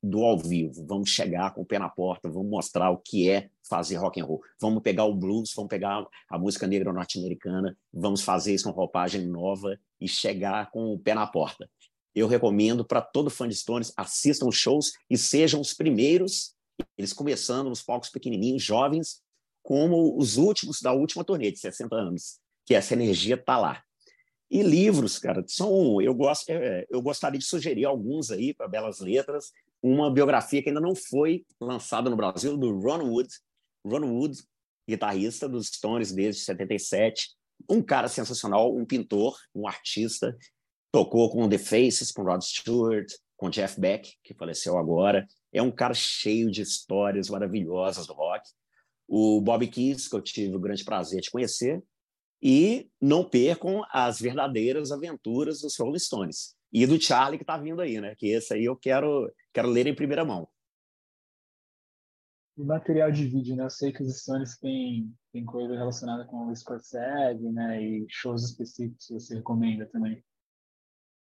do 0.03 0.25
ao 0.25 0.39
vivo. 0.39 0.85
Vamos 0.87 1.11
chegar 1.11 1.53
com 1.55 1.63
o 1.63 1.67
pé 1.67 1.79
na 1.79 1.89
porta, 1.89 2.29
vamos 2.29 2.51
mostrar 2.51 2.91
o 2.91 2.99
que 2.99 3.29
é 3.29 3.51
fazer 3.69 3.97
rock 3.97 4.21
and 4.21 4.25
roll. 4.25 4.43
Vamos 4.61 4.83
pegar 4.83 5.05
o 5.05 5.15
blues, 5.15 5.53
vamos 5.55 5.69
pegar 5.69 6.07
a 6.29 6.39
música 6.39 6.67
negra 6.67 6.93
norte-americana, 6.93 7.77
vamos 7.93 8.23
fazer 8.23 8.55
isso 8.55 8.65
com 8.65 8.71
roupagem 8.71 9.27
nova 9.27 9.79
e 10.01 10.09
chegar 10.09 10.71
com 10.71 10.93
o 10.93 10.99
pé 10.99 11.15
na 11.15 11.27
porta. 11.27 11.69
Eu 12.15 12.27
recomendo 12.27 12.85
para 12.85 13.01
todo 13.01 13.31
fã 13.31 13.49
de 13.49 13.55
Stones, 13.55 13.93
assistam 13.97 14.47
os 14.47 14.57
shows 14.57 14.93
e 15.09 15.17
sejam 15.17 15.61
os 15.61 15.73
primeiros, 15.73 16.55
eles 16.97 17.13
começando 17.13 17.69
nos 17.69 17.83
palcos 17.83 18.09
pequenininhos, 18.09 18.63
jovens, 18.63 19.23
como 19.63 20.19
os 20.19 20.37
últimos 20.37 20.81
da 20.81 20.93
última 20.93 21.23
turnê 21.23 21.53
de 21.53 21.59
60 21.59 21.95
anos, 21.95 22.41
que 22.65 22.75
essa 22.75 22.95
energia 22.95 23.35
está 23.35 23.59
lá. 23.59 23.83
E 24.51 24.63
livros, 24.63 25.19
cara, 25.19 25.45
são. 25.47 26.03
Eu, 26.03 26.13
gosto, 26.13 26.49
é, 26.51 26.85
eu 26.91 27.01
gostaria 27.01 27.39
de 27.39 27.45
sugerir 27.45 27.85
alguns 27.85 28.33
aí 28.33 28.53
para 28.53 28.67
Belas 28.67 28.99
Letras. 28.99 29.53
Uma 29.83 30.13
biografia 30.13 30.63
que 30.63 30.69
ainda 30.69 30.81
não 30.81 30.95
foi 30.95 31.45
lançada 31.61 32.11
no 32.11 32.17
Brasil, 32.17 32.57
do 32.57 32.79
Ron 32.79 33.05
Wood. 33.11 33.29
Ron 33.85 34.13
Wood, 34.13 34.39
guitarrista 34.89 35.49
dos 35.49 35.69
Stones 35.69 36.13
desde 36.13 36.43
77. 36.43 37.31
Um 37.69 37.83
cara 37.83 38.09
sensacional, 38.09 38.75
um 38.75 38.85
pintor, 38.85 39.37
um 39.55 39.67
artista. 39.67 40.37
Tocou 40.93 41.31
com 41.31 41.49
The 41.49 41.59
Faces, 41.59 42.11
com 42.11 42.23
Rod 42.23 42.43
Stewart, 42.43 43.11
com 43.37 43.49
Jeff 43.49 43.81
Beck, 43.81 44.13
que 44.23 44.35
faleceu 44.35 44.77
agora. 44.77 45.27
É 45.53 45.63
um 45.63 45.71
cara 45.71 45.95
cheio 45.95 46.51
de 46.51 46.63
histórias 46.63 47.31
maravilhosas 47.31 48.07
do 48.07 48.13
rock. 48.13 48.49
O 49.09 49.41
Bob 49.41 49.67
Keys, 49.67 50.09
que 50.09 50.15
eu 50.15 50.21
tive 50.21 50.55
o 50.55 50.61
grande 50.61 50.85
prazer 50.85 51.21
de 51.21 51.31
conhecer, 51.31 51.83
e 52.43 52.89
não 53.01 53.25
percam 53.25 53.83
as 53.91 54.21
verdadeiras 54.21 54.93
aventuras 54.93 55.61
dos 55.61 55.77
Rolling 55.79 55.99
Stones. 55.99 56.55
E 56.73 56.87
do 56.87 57.01
Charlie 57.01 57.39
que 57.39 57.43
está 57.43 57.57
vindo 57.57 57.81
aí, 57.81 58.01
né? 58.01 58.15
Que 58.15 58.29
esse 58.29 58.55
aí 58.55 58.65
eu 58.65 58.77
quero, 58.77 59.33
quero 59.53 59.69
ler 59.69 59.87
em 59.87 59.95
primeira 59.95 60.25
mão. 60.25 60.49
E 62.57 62.63
material 62.63 63.11
de 63.11 63.27
vídeo, 63.27 63.57
né? 63.57 63.65
Eu 63.65 63.71
sei 63.71 63.93
que 63.93 64.03
os 64.03 64.21
Stones 64.21 64.59
têm, 64.59 65.13
têm 65.33 65.45
coisa 65.45 65.75
relacionada 65.75 66.25
com 66.27 66.47
o 66.47 66.55
Scorsese, 66.55 67.51
né? 67.51 67.83
E 67.83 68.07
shows 68.09 68.45
específicos 68.45 69.07
que 69.07 69.15
você 69.15 69.37
recomenda 69.37 69.87
também. 69.87 70.23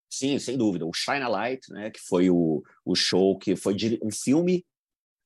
Sim, 0.09 0.39
sem 0.39 0.57
dúvida. 0.57 0.85
O 0.85 0.93
Shine 0.93 1.21
a 1.21 1.27
Light, 1.27 1.71
né? 1.71 1.91
Que 1.91 1.99
foi 1.99 2.29
o, 2.29 2.63
o 2.83 2.95
show 2.95 3.37
que 3.37 3.55
foi 3.55 3.75
um 4.01 4.11
filme, 4.11 4.65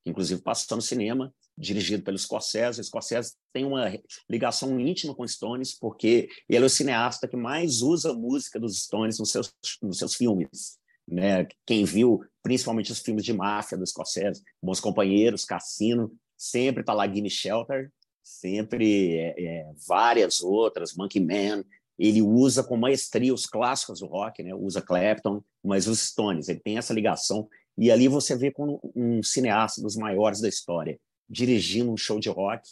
inclusive 0.06 0.41
passou 0.41 0.76
no 0.76 0.82
cinema, 0.82 1.34
dirigido 1.58 2.04
pelo 2.04 2.18
Scorsese. 2.18 2.82
O 2.82 2.84
Scorsese 2.84 3.34
tem 3.54 3.66
uma 3.66 3.92
ligação 4.30 4.80
íntima 4.80 5.16
com 5.16 5.28
Stones, 5.28 5.78
porque 5.78 6.28
ele 6.50 6.63
é 6.63 6.66
o 6.66 6.70
cineasta 6.70 7.28
que 7.28 7.38
mais 7.38 7.82
usa 7.82 8.13
música 8.13 8.60
dos 8.60 8.84
Stones 8.84 9.20
nos 9.20 9.32
seus, 9.32 9.54
nos 9.82 9.98
seus 9.98 10.16
filmes. 10.16 10.78
Né? 11.08 11.48
Quem 11.66 11.84
viu, 11.86 12.24
principalmente 12.42 12.92
os 12.92 13.00
filmes 13.00 13.26
de 13.26 13.34
máfia 13.34 13.78
do 13.78 13.86
Scorsese, 13.86 14.42
Bons 14.62 14.80
Companheiros, 14.80 15.46
Cassino, 15.46 16.12
sempre 16.38 16.82
está 16.82 16.94
lá 16.94 17.08
Gimme 17.08 17.30
Shelter, 17.30 17.92
sempre 18.24 19.18
é, 19.18 19.44
é, 19.44 19.72
várias 19.88 20.42
outras, 20.42 20.94
Monkey 20.96 21.20
Man. 21.20 21.63
Ele 22.00 22.22
usa 22.22 22.63
com 22.63 22.76
maestria 22.76 23.34
os 23.34 23.46
clássicos 23.46 24.00
do 24.00 24.08
rock, 24.08 24.42
né? 24.42 24.56
usa 24.56 24.82
Clapton, 24.82 25.44
mas 25.63 25.88
os 25.88 26.00
Stones. 26.00 26.50
Ele 26.50 26.60
tem 26.60 26.78
essa 26.78 26.94
ligação. 26.94 27.48
E 27.78 27.92
ali 27.92 28.08
você 28.08 28.36
vê 28.36 28.52
com 28.52 28.80
um 28.96 29.22
cineasta 29.22 29.82
dos 29.82 29.96
maiores 29.96 30.42
da 30.42 30.50
história 30.50 31.00
dirigindo 31.30 31.92
um 31.92 31.98
show 31.98 32.20
de 32.20 32.30
rock 32.30 32.68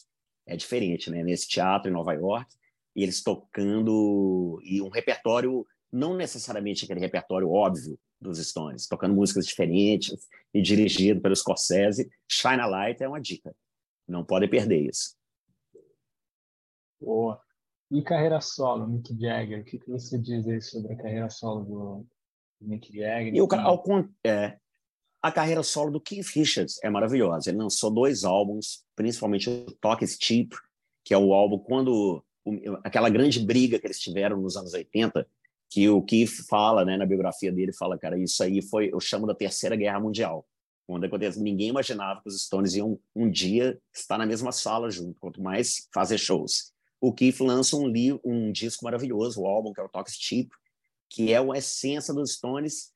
é 0.45 0.55
diferente, 0.55 1.09
né? 1.09 1.23
Nesse 1.23 1.47
teatro 1.47 1.89
em 1.89 1.93
Nova 1.93 2.13
York, 2.13 2.53
e 2.95 3.03
eles 3.03 3.23
tocando 3.23 4.59
e 4.63 4.81
um 4.81 4.89
repertório 4.89 5.65
não 5.91 6.15
necessariamente 6.15 6.85
aquele 6.85 6.99
repertório 6.99 7.49
óbvio 7.49 7.99
dos 8.19 8.37
Stones, 8.37 8.87
tocando 8.87 9.15
músicas 9.15 9.45
diferentes 9.45 10.27
e 10.53 10.61
dirigido 10.61 11.21
pelo 11.21 11.35
Scorsese. 11.35 12.09
Shine 12.29 12.61
a 12.61 12.67
Light 12.67 13.01
é 13.01 13.07
uma 13.07 13.19
dica. 13.19 13.53
Não 14.07 14.23
pode 14.23 14.47
perder 14.47 14.89
isso. 14.89 15.15
Boa. 16.99 17.41
E 17.89 18.01
carreira 18.01 18.39
solo, 18.39 18.87
Mick 18.87 19.17
Jagger, 19.19 19.61
o 19.61 19.63
que, 19.65 19.79
que 19.79 19.89
você 19.89 20.17
diz 20.17 20.47
aí 20.47 20.61
sobre 20.61 20.93
a 20.93 20.97
carreira 20.97 21.29
solo 21.29 21.65
do 21.65 22.07
Mick 22.61 22.87
Jagger? 22.95 23.35
Eu, 23.35 23.47
ao, 23.51 23.83
é, 24.23 24.57
a 25.21 25.31
carreira 25.31 25.61
solo 25.61 25.91
do 25.91 26.01
Keith 26.01 26.27
Richards 26.33 26.79
é 26.83 26.89
maravilhosa. 26.89 27.49
Ele 27.49 27.59
lançou 27.59 27.91
dois 27.91 28.23
álbuns, 28.23 28.83
principalmente 28.95 29.49
o 29.49 29.71
Talk 29.79 30.03
is 30.03 30.17
Cheap, 30.19 30.55
que 31.03 31.13
é 31.13 31.17
o 31.17 31.33
álbum 31.33 31.59
quando 31.59 32.23
aquela 32.83 33.09
grande 33.09 33.39
briga 33.39 33.77
que 33.77 33.85
eles 33.85 33.99
tiveram 33.99 34.41
nos 34.41 34.57
anos 34.57 34.73
80, 34.73 35.27
que 35.69 35.87
o 35.87 36.01
Keith 36.01 36.47
fala, 36.49 36.83
né, 36.83 36.97
na 36.97 37.05
biografia 37.05 37.51
dele, 37.51 37.71
fala, 37.71 37.97
cara, 37.97 38.17
isso 38.17 38.43
aí 38.43 38.61
foi, 38.61 38.89
eu 38.91 38.99
chamo 38.99 39.27
da 39.27 39.35
Terceira 39.35 39.75
Guerra 39.75 39.99
Mundial. 39.99 40.45
Quando 40.87 41.05
acontece, 41.05 41.39
ninguém 41.39 41.69
imaginava 41.69 42.21
que 42.21 42.27
os 42.27 42.43
Stones 42.43 42.73
iam 42.73 42.99
um 43.15 43.29
dia 43.29 43.79
estar 43.93 44.17
na 44.17 44.25
mesma 44.25 44.51
sala 44.51 44.89
junto, 44.89 45.19
quanto 45.19 45.41
mais 45.41 45.87
fazer 45.93 46.17
shows. 46.17 46.73
o 46.99 47.13
Keith 47.13 47.39
lança 47.39 47.77
um, 47.77 47.91
um 48.25 48.51
disco 48.51 48.83
maravilhoso, 48.83 49.41
o 49.41 49.45
álbum 49.45 49.71
que 49.71 49.79
é 49.79 49.83
o 49.83 49.89
Toxic 49.89 50.21
Cheap, 50.21 50.49
que 51.09 51.31
é 51.31 51.37
a 51.37 51.57
essência 51.57 52.13
dos 52.13 52.33
Stones, 52.33 52.91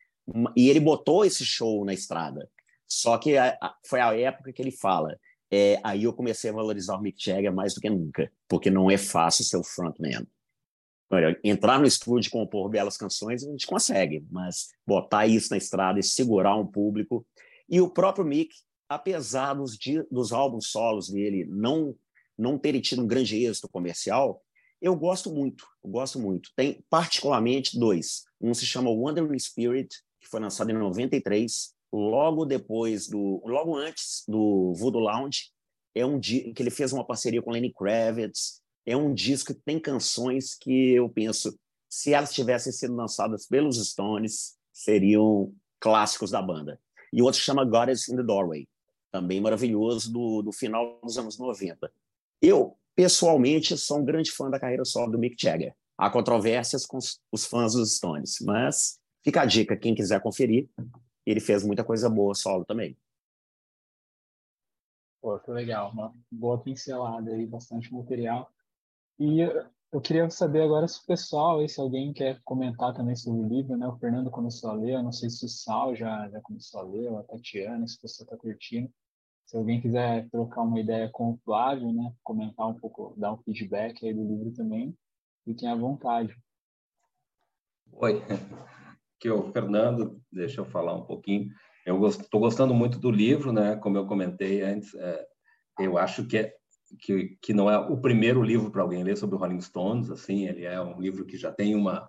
e 0.55 0.69
ele 0.69 0.79
botou 0.79 1.25
esse 1.25 1.45
show 1.45 1.83
na 1.85 1.93
estrada. 1.93 2.49
Só 2.87 3.17
que 3.17 3.37
a, 3.37 3.57
a, 3.61 3.75
foi 3.85 3.99
a 3.99 4.17
época 4.17 4.53
que 4.53 4.61
ele 4.61 4.71
fala, 4.71 5.17
é, 5.51 5.79
aí 5.83 6.03
eu 6.03 6.13
comecei 6.13 6.49
a 6.49 6.53
valorizar 6.53 6.95
o 6.95 7.01
Mick 7.01 7.23
Jagger 7.23 7.53
mais 7.53 7.73
do 7.73 7.81
que 7.81 7.89
nunca, 7.89 8.31
porque 8.47 8.69
não 8.69 8.89
é 8.89 8.97
fácil 8.97 9.43
ser 9.43 9.57
o 9.57 9.63
frontman. 9.63 10.25
Entrar 11.43 11.79
no 11.79 11.85
estúdio 11.85 12.27
e 12.27 12.31
compor 12.31 12.69
belas 12.69 12.97
canções, 12.97 13.43
a 13.43 13.51
gente 13.51 13.67
consegue, 13.67 14.25
mas 14.29 14.69
botar 14.85 15.27
isso 15.27 15.49
na 15.51 15.57
estrada 15.57 15.99
e 15.99 16.03
segurar 16.03 16.55
um 16.55 16.65
público. 16.65 17.25
E 17.69 17.79
o 17.79 17.89
próprio 17.89 18.25
Mick, 18.25 18.53
apesar 18.89 19.53
dos, 19.53 19.77
dos 20.11 20.33
álbuns 20.33 20.67
solos 20.67 21.09
dele 21.09 21.45
não, 21.47 21.95
não 22.37 22.57
terem 22.57 22.81
tido 22.81 23.03
um 23.03 23.07
grande 23.07 23.43
êxito 23.45 23.69
comercial, 23.69 24.41
eu 24.81 24.95
gosto 24.95 25.33
muito, 25.33 25.65
eu 25.83 25.89
gosto 25.89 26.19
muito. 26.19 26.49
Tem 26.55 26.83
particularmente 26.89 27.79
dois. 27.79 28.25
Um 28.41 28.53
se 28.53 28.65
chama 28.65 28.91
Wandering 28.91 29.39
Spirit, 29.39 29.89
que 30.25 30.31
foi 30.31 30.39
lançado 30.39 30.71
em 30.71 30.73
93, 30.73 31.73
logo 31.93 32.45
depois 32.45 33.07
do, 33.07 33.41
logo 33.45 33.77
antes 33.77 34.23
do 34.27 34.73
Voodoo 34.73 35.01
Lounge, 35.01 35.51
é 35.93 36.05
um 36.05 36.19
que 36.19 36.53
ele 36.57 36.71
fez 36.71 36.91
uma 36.91 37.05
parceria 37.05 37.41
com 37.41 37.51
Lenny 37.51 37.71
Kravitz. 37.71 38.59
É 38.85 38.97
um 38.97 39.13
disco 39.13 39.53
que 39.53 39.61
tem 39.61 39.79
canções 39.79 40.55
que 40.55 40.93
eu 40.93 41.07
penso, 41.07 41.57
se 41.89 42.13
elas 42.13 42.33
tivessem 42.33 42.73
sido 42.73 42.95
lançadas 42.95 43.47
pelos 43.47 43.77
Stones, 43.87 44.55
seriam 44.73 45.53
clássicos 45.79 46.31
da 46.31 46.41
banda. 46.41 46.79
E 47.13 47.21
outro 47.21 47.39
chama 47.39 47.63
Goddess 47.63 48.09
in 48.09 48.17
the 48.17 48.23
Doorway, 48.23 48.67
também 49.11 49.39
maravilhoso, 49.39 50.11
do, 50.11 50.41
do 50.41 50.51
final 50.51 50.99
dos 51.01 51.17
anos 51.17 51.37
90. 51.37 51.89
Eu, 52.41 52.77
pessoalmente, 52.95 53.77
sou 53.77 53.99
um 53.99 54.05
grande 54.05 54.31
fã 54.31 54.49
da 54.49 54.59
carreira 54.59 54.83
solo 54.83 55.11
do 55.11 55.19
Mick 55.19 55.35
Jagger. 55.39 55.73
Há 55.97 56.09
controvérsias 56.09 56.85
com 56.85 56.97
os 57.31 57.45
fãs 57.45 57.73
dos 57.73 57.95
Stones, 57.95 58.37
mas 58.41 58.99
fica 59.25 59.41
a 59.41 59.45
dica, 59.45 59.75
quem 59.75 59.95
quiser 59.95 60.21
conferir, 60.21 60.69
ele 61.25 61.39
fez 61.39 61.65
muita 61.65 61.83
coisa 61.83 62.07
boa 62.07 62.35
solo 62.35 62.63
também. 62.63 62.95
Pô, 65.19 65.39
que 65.39 65.49
legal, 65.49 65.91
uma 65.91 66.13
boa 66.31 66.61
pincelada 66.61 67.31
aí, 67.31 67.47
bastante 67.47 67.91
material. 67.91 68.47
E 69.17 69.39
eu 69.91 69.99
queria 69.99 70.29
saber 70.29 70.61
agora 70.61 70.87
se 70.87 71.01
o 71.01 71.05
pessoal, 71.07 71.67
se 71.67 71.81
alguém 71.81 72.13
quer 72.13 72.39
comentar 72.43 72.93
também 72.93 73.15
sobre 73.15 73.41
o 73.41 73.47
livro, 73.47 73.75
né? 73.75 73.87
O 73.87 73.97
Fernando 73.97 74.29
começou 74.29 74.69
a 74.69 74.73
ler, 74.73 74.93
eu 74.93 75.03
não 75.03 75.11
sei 75.11 75.31
se 75.31 75.43
o 75.43 75.49
Sal 75.49 75.95
já, 75.95 76.29
já 76.29 76.39
começou 76.41 76.81
a 76.81 76.83
ler, 76.83 77.09
ou 77.09 77.17
a 77.17 77.23
Tatiana, 77.23 77.87
se 77.87 77.97
você 77.99 78.21
está 78.21 78.37
curtindo. 78.37 78.93
Se 79.47 79.57
alguém 79.57 79.81
quiser 79.81 80.29
trocar 80.29 80.61
uma 80.61 80.79
ideia 80.79 81.09
com 81.09 81.31
o 81.31 81.39
Flávio, 81.43 81.91
né? 81.91 82.13
Comentar 82.21 82.67
um 82.67 82.75
pouco, 82.75 83.15
dar 83.17 83.33
um 83.33 83.37
feedback 83.37 84.05
aí 84.05 84.13
do 84.13 84.23
livro 84.23 84.51
também, 84.51 84.95
fiquem 85.43 85.67
à 85.67 85.75
vontade. 85.75 86.37
Oi, 87.93 88.21
que 89.25 89.29
o 89.31 89.51
Fernando, 89.51 90.21
deixa 90.31 90.61
eu 90.61 90.65
falar 90.65 90.93
um 90.93 91.03
pouquinho. 91.03 91.49
Eu 91.83 92.05
estou 92.05 92.39
gostando 92.39 92.75
muito 92.75 92.99
do 92.99 93.09
livro, 93.09 93.51
né? 93.51 93.75
Como 93.75 93.97
eu 93.97 94.05
comentei 94.05 94.61
antes, 94.61 94.93
é, 94.93 95.25
eu 95.79 95.97
acho 95.97 96.27
que, 96.27 96.37
é, 96.37 96.53
que, 96.99 97.35
que 97.41 97.51
não 97.51 97.69
é 97.69 97.75
o 97.75 97.97
primeiro 97.97 98.43
livro 98.43 98.69
para 98.69 98.83
alguém 98.83 99.03
ler 99.03 99.17
sobre 99.17 99.35
o 99.35 99.39
Rolling 99.39 99.61
Stones, 99.61 100.11
assim, 100.11 100.47
ele 100.47 100.63
é 100.63 100.79
um 100.79 101.01
livro 101.01 101.25
que 101.25 101.37
já 101.37 101.51
tem 101.51 101.73
uma... 101.73 102.07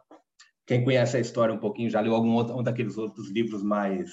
Quem 0.66 0.84
conhece 0.84 1.16
a 1.16 1.20
história 1.20 1.54
um 1.54 1.58
pouquinho 1.58 1.88
já 1.88 2.00
leu 2.00 2.14
algum 2.14 2.34
outro, 2.34 2.54
um 2.54 2.62
daqueles 2.62 2.98
outros 2.98 3.30
livros 3.30 3.62
mais 3.62 4.10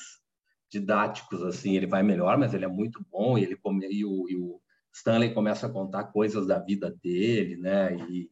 didáticos, 0.72 1.44
assim, 1.44 1.76
ele 1.76 1.88
vai 1.88 2.04
melhor, 2.04 2.38
mas 2.38 2.54
ele 2.54 2.64
é 2.64 2.70
muito 2.70 3.06
bom, 3.12 3.38
e, 3.38 3.44
ele, 3.44 3.58
e, 3.92 4.06
o, 4.06 4.30
e 4.30 4.36
o 4.38 4.62
Stanley 4.94 5.34
começa 5.34 5.68
a 5.68 5.70
contar 5.70 6.06
coisas 6.06 6.48
da 6.48 6.58
vida 6.58 6.90
dele, 7.04 7.58
né? 7.58 7.98
E, 8.10 8.30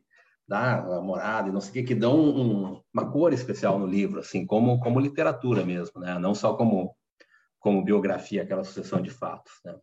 da 0.48 0.82
namorada 0.82 1.48
e 1.48 1.52
não 1.52 1.62
sei 1.62 1.70
o 1.70 1.74
que, 1.74 1.84
que 1.84 1.96
dão 1.96 2.20
um, 2.20 2.81
uma 2.94 3.10
cor 3.10 3.34
especial 3.34 3.80
no 3.80 3.86
livro, 3.86 4.20
assim, 4.20 4.46
como, 4.46 4.80
como 4.80 5.00
literatura 5.00 5.66
mesmo, 5.66 6.00
né? 6.02 6.20
Não 6.20 6.36
só 6.36 6.54
como, 6.56 6.96
como 7.60 7.84
biografia, 7.84 8.44
aquela 8.44 8.64
sucessão 8.64 9.02
de 9.02 9.10
fatos, 9.10 9.54
né? 9.64 9.76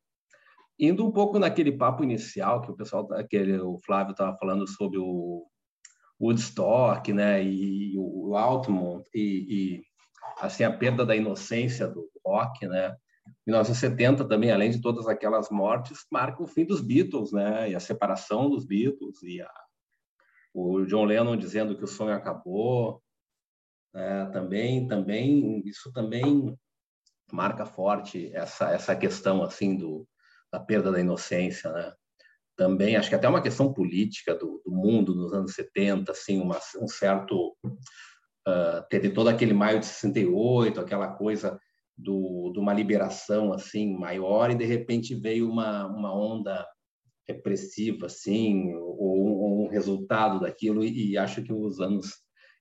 Indo 0.79 1.05
um 1.05 1.11
pouco 1.11 1.39
naquele 1.39 1.73
papo 1.73 2.05
inicial 2.05 2.63
que 2.63 2.71
o 2.71 2.77
pessoal, 2.77 3.13
aquele, 3.15 3.59
o 3.59 3.79
Flávio 3.85 4.13
estava 4.13 4.37
falando 4.37 4.67
sobre 4.69 4.99
o 4.99 5.45
Woodstock, 6.21 7.13
né, 7.13 7.43
e 7.43 7.95
o 7.97 8.37
Altamont 8.37 9.05
e, 9.15 9.21
e, 9.79 9.83
assim 10.41 10.65
a 10.65 10.73
perda 10.73 11.05
da 11.05 11.17
inocência 11.17 11.89
do 11.89 12.09
rock, 12.25 12.67
né? 12.67 12.97
1970 13.47 14.25
também, 14.27 14.51
além 14.51 14.71
de 14.71 14.81
todas 14.81 15.07
aquelas 15.07 15.51
mortes, 15.51 16.07
marca 16.11 16.43
o 16.43 16.47
fim 16.47 16.65
dos 16.65 16.81
Beatles, 16.81 17.33
né? 17.33 17.71
E 17.71 17.75
a 17.75 17.81
separação 17.81 18.49
dos 18.49 18.65
Beatles 18.65 19.23
e 19.23 19.41
a 19.41 19.51
o 20.59 20.87
John 20.87 21.05
Lennon 21.05 21.37
dizendo 21.37 21.77
que 21.77 21.85
o 21.85 21.89
sonho 21.89 22.15
acabou, 22.15 23.03
é, 23.95 24.27
também, 24.27 24.87
também 24.87 25.63
isso 25.67 25.93
também 25.93 26.57
marca 27.33 27.67
forte 27.67 28.31
essa 28.35 28.71
essa 28.71 28.97
questão 28.97 29.43
assim 29.43 29.77
do 29.77 30.07
da 30.53 30.59
perda 30.59 30.91
da 30.91 31.01
inocência, 31.01 31.71
né? 31.71 31.93
Também 32.57 32.97
acho 32.97 33.09
que 33.09 33.15
até 33.15 33.29
uma 33.29 33.43
questão 33.43 33.73
política 33.73 34.35
do, 34.35 34.61
do 34.65 34.73
mundo 34.73 35.15
nos 35.15 35.33
anos 35.33 35.55
70, 35.55 36.11
assim, 36.11 36.41
uma, 36.41 36.59
um 36.81 36.89
certo 36.89 37.57
uh, 37.65 38.83
teve 38.89 39.11
todo 39.11 39.29
aquele 39.29 39.53
maio 39.53 39.79
de 39.79 39.87
68, 39.87 40.81
aquela 40.81 41.13
coisa 41.13 41.61
do, 41.97 42.51
de 42.53 42.59
uma 42.59 42.73
liberação 42.73 43.53
assim 43.53 43.97
maior 43.97 44.51
e 44.51 44.55
de 44.55 44.65
repente 44.65 45.15
veio 45.15 45.51
uma 45.51 45.87
uma 45.87 46.15
onda 46.15 46.67
repressiva, 47.29 48.07
assim, 48.07 48.75
ou, 48.75 49.39
ou 49.39 49.67
um 49.67 49.69
resultado 49.69 50.41
daquilo, 50.41 50.83
e, 50.83 51.13
e, 51.13 51.19
acho 51.19 51.43
que 51.43 51.53
os 51.53 51.81
anos 51.81 52.15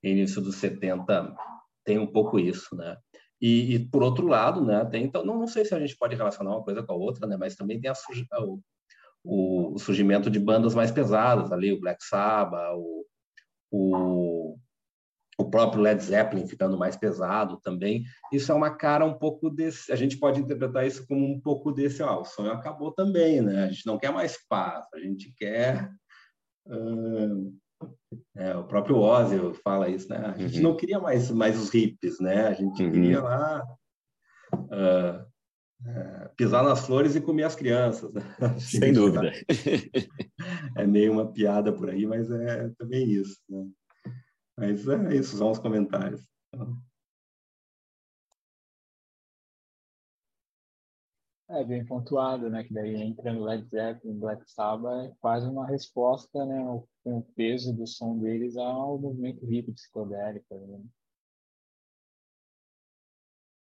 início 0.03 0.41
dos 0.41 0.55
70 0.55 1.35
tem 1.83 1.97
um 1.97 2.07
pouco 2.07 2.37
isso, 2.37 2.75
né? 2.75 2.97
E, 3.41 3.75
e, 3.75 3.89
por 3.89 4.03
outro 4.03 4.27
lado, 4.27 4.63
né, 4.63 4.83
tem 4.85 5.03
então 5.03 5.23
não, 5.23 5.37
não 5.37 5.47
sei 5.47 5.63
se 5.63 5.73
a 5.73 5.79
gente 5.79 5.95
pode 5.95 6.15
relacionar 6.15 6.51
uma 6.51 6.63
coisa 6.63 6.83
com 6.83 6.93
a 6.93 6.95
outra, 6.95 7.27
né, 7.27 7.37
mas 7.37 7.55
também 7.55 7.79
tem 7.79 7.89
a, 7.89 7.93
o, 8.41 8.59
o, 9.23 9.79
surgimento 9.79 10.29
de 10.29 10.39
bandas 10.39 10.73
mais 10.73 10.91
pesadas 10.91 11.51
ali, 11.51 11.71
o 11.71 11.79
Black 11.79 12.03
Sabbath, 12.03 12.75
o, 12.75 13.05
o 13.71 14.26
o 15.47 15.49
próprio 15.49 15.81
Led 15.81 16.03
Zeppelin 16.03 16.45
ficando 16.45 16.77
mais 16.77 16.97
pesado 16.97 17.57
também. 17.61 18.03
Isso 18.31 18.51
é 18.51 18.55
uma 18.55 18.75
cara 18.75 19.05
um 19.05 19.13
pouco 19.13 19.49
desse. 19.49 19.91
A 19.91 19.95
gente 19.95 20.17
pode 20.17 20.41
interpretar 20.41 20.85
isso 20.85 21.07
como 21.07 21.25
um 21.25 21.39
pouco 21.39 21.71
desse. 21.71 22.03
Ó, 22.03 22.21
o 22.21 22.25
sonho 22.25 22.51
acabou 22.51 22.91
também, 22.91 23.41
né? 23.41 23.63
A 23.63 23.67
gente 23.69 23.85
não 23.85 23.97
quer 23.97 24.11
mais 24.11 24.37
paz, 24.47 24.85
a 24.93 24.99
gente 24.99 25.33
quer. 25.37 25.89
Uh, 26.67 27.55
é, 28.35 28.55
o 28.57 28.65
próprio 28.65 28.97
Ozzy 28.97 29.37
fala 29.63 29.87
isso, 29.87 30.09
né? 30.09 30.17
A 30.17 30.37
gente 30.37 30.57
uhum. 30.57 30.63
não 30.63 30.75
queria 30.75 30.99
mais, 30.99 31.31
mais 31.31 31.57
os 31.57 31.69
hippies, 31.69 32.19
né? 32.19 32.47
A 32.47 32.53
gente 32.53 32.83
uhum. 32.83 32.91
queria 32.91 33.21
lá 33.21 33.63
uh, 34.53 35.21
uh, 35.87 36.35
pisar 36.35 36.63
nas 36.63 36.85
flores 36.85 37.15
e 37.15 37.21
comer 37.21 37.43
as 37.43 37.55
crianças. 37.55 38.11
Né? 38.13 38.21
Sem 38.59 38.91
dúvida. 38.91 39.31
É 40.75 40.85
meio 40.85 41.13
uma 41.13 41.31
piada 41.31 41.71
por 41.71 41.89
aí, 41.89 42.05
mas 42.05 42.29
é 42.29 42.69
também 42.77 43.09
isso. 43.09 43.37
Né? 43.49 43.65
Mas 44.57 44.87
é 44.87 45.15
isso, 45.15 45.37
são 45.37 45.51
os 45.51 45.59
comentários. 45.59 46.27
É 51.49 51.63
bem 51.63 51.85
pontuado, 51.85 52.49
né? 52.49 52.63
Que 52.63 52.73
daí 52.73 52.95
entra 52.95 53.31
no 53.31 53.45
Led 53.45 53.65
Zeppelin, 53.69 54.19
Black 54.19 54.49
Sabbath, 54.51 55.05
é 55.05 55.15
quase 55.21 55.47
uma 55.47 55.65
resposta, 55.65 56.45
né? 56.45 56.57
Com 57.03 57.19
o 57.19 57.23
peso 57.35 57.73
do 57.73 57.87
som 57.87 58.17
deles 58.17 58.57
ao 58.57 58.99
movimento 58.99 59.45
hippie 59.45 59.71
psicodélico. 59.71 60.55
Né? 60.55 60.83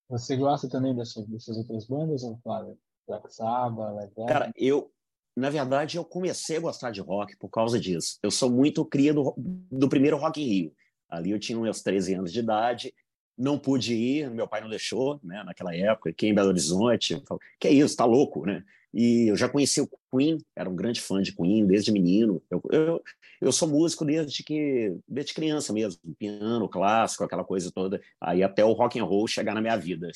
Você 0.08 0.36
gosta 0.36 0.68
também 0.68 0.96
dessas, 0.96 1.26
dessas 1.26 1.56
outras 1.58 1.86
bandas, 1.86 2.22
Flávio? 2.42 2.78
Black 3.06 3.32
Sabbath, 3.32 3.94
Led 3.94 4.08
Zeppelin? 4.08 4.26
Cara, 4.26 4.52
eu, 4.56 4.90
na 5.38 5.50
verdade, 5.50 5.96
eu 5.96 6.04
comecei 6.04 6.56
a 6.56 6.60
gostar 6.60 6.90
de 6.90 7.00
rock 7.00 7.36
por 7.36 7.48
causa 7.48 7.78
disso. 7.78 8.18
Eu 8.22 8.30
sou 8.30 8.50
muito 8.50 8.84
cria 8.84 9.14
do, 9.14 9.34
do 9.36 9.88
primeiro 9.88 10.16
Rock 10.16 10.42
in 10.42 10.46
Rio. 10.46 10.72
Ali 11.08 11.30
eu 11.30 11.38
tinha 11.38 11.58
meus 11.58 11.80
13 11.80 12.14
anos 12.14 12.32
de 12.32 12.40
idade, 12.40 12.92
não 13.36 13.58
pude 13.58 13.94
ir, 13.94 14.28
meu 14.30 14.48
pai 14.48 14.60
não 14.60 14.68
deixou, 14.68 15.20
né, 15.22 15.42
naquela 15.44 15.74
época, 15.74 16.10
aqui 16.10 16.26
em 16.26 16.34
Belo 16.34 16.48
Horizonte. 16.48 17.22
Falou, 17.26 17.40
que 17.58 17.68
é 17.68 17.72
isso, 17.72 17.96
tá 17.96 18.04
louco, 18.04 18.44
né? 18.44 18.64
E 18.92 19.30
eu 19.30 19.36
já 19.36 19.48
conheci 19.48 19.80
o 19.80 19.88
Queen, 20.10 20.38
era 20.56 20.68
um 20.68 20.74
grande 20.74 21.00
fã 21.00 21.22
de 21.22 21.34
Queen 21.34 21.66
desde 21.66 21.92
menino. 21.92 22.42
Eu, 22.50 22.62
eu, 22.70 23.02
eu 23.40 23.52
sou 23.52 23.68
músico 23.68 24.04
desde 24.04 24.42
que 24.42 24.96
desde 25.06 25.34
criança 25.34 25.72
mesmo, 25.72 26.00
piano 26.18 26.68
clássico, 26.68 27.22
aquela 27.22 27.44
coisa 27.44 27.70
toda. 27.70 28.00
Aí 28.20 28.42
até 28.42 28.64
o 28.64 28.72
rock 28.72 28.98
and 28.98 29.04
roll 29.04 29.28
chegar 29.28 29.54
na 29.54 29.60
minha 29.60 29.76
vida. 29.76 30.10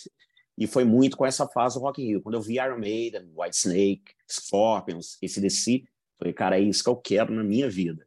E 0.57 0.67
foi 0.67 0.85
muito 0.85 1.17
com 1.17 1.25
essa 1.25 1.47
fase 1.49 1.79
do 1.79 1.83
Rock 1.83 2.03
in 2.03 2.07
Rio. 2.07 2.23
Quando 2.23 2.35
eu 2.35 2.43
vi 2.43 2.55
Iron 2.55 2.79
Maiden, 2.79 3.31
White 3.35 3.57
Snake, 3.57 4.12
Scorpions, 4.31 5.17
esse 5.23 5.41
DC, 5.41 5.85
falei, 6.19 6.33
cara, 6.33 6.59
é 6.59 6.62
isso 6.62 6.85
que 6.85 6.91
eu 6.91 6.97
quero 6.97 7.35
na 7.35 7.43
minha 7.43 7.69
vida. 7.69 8.07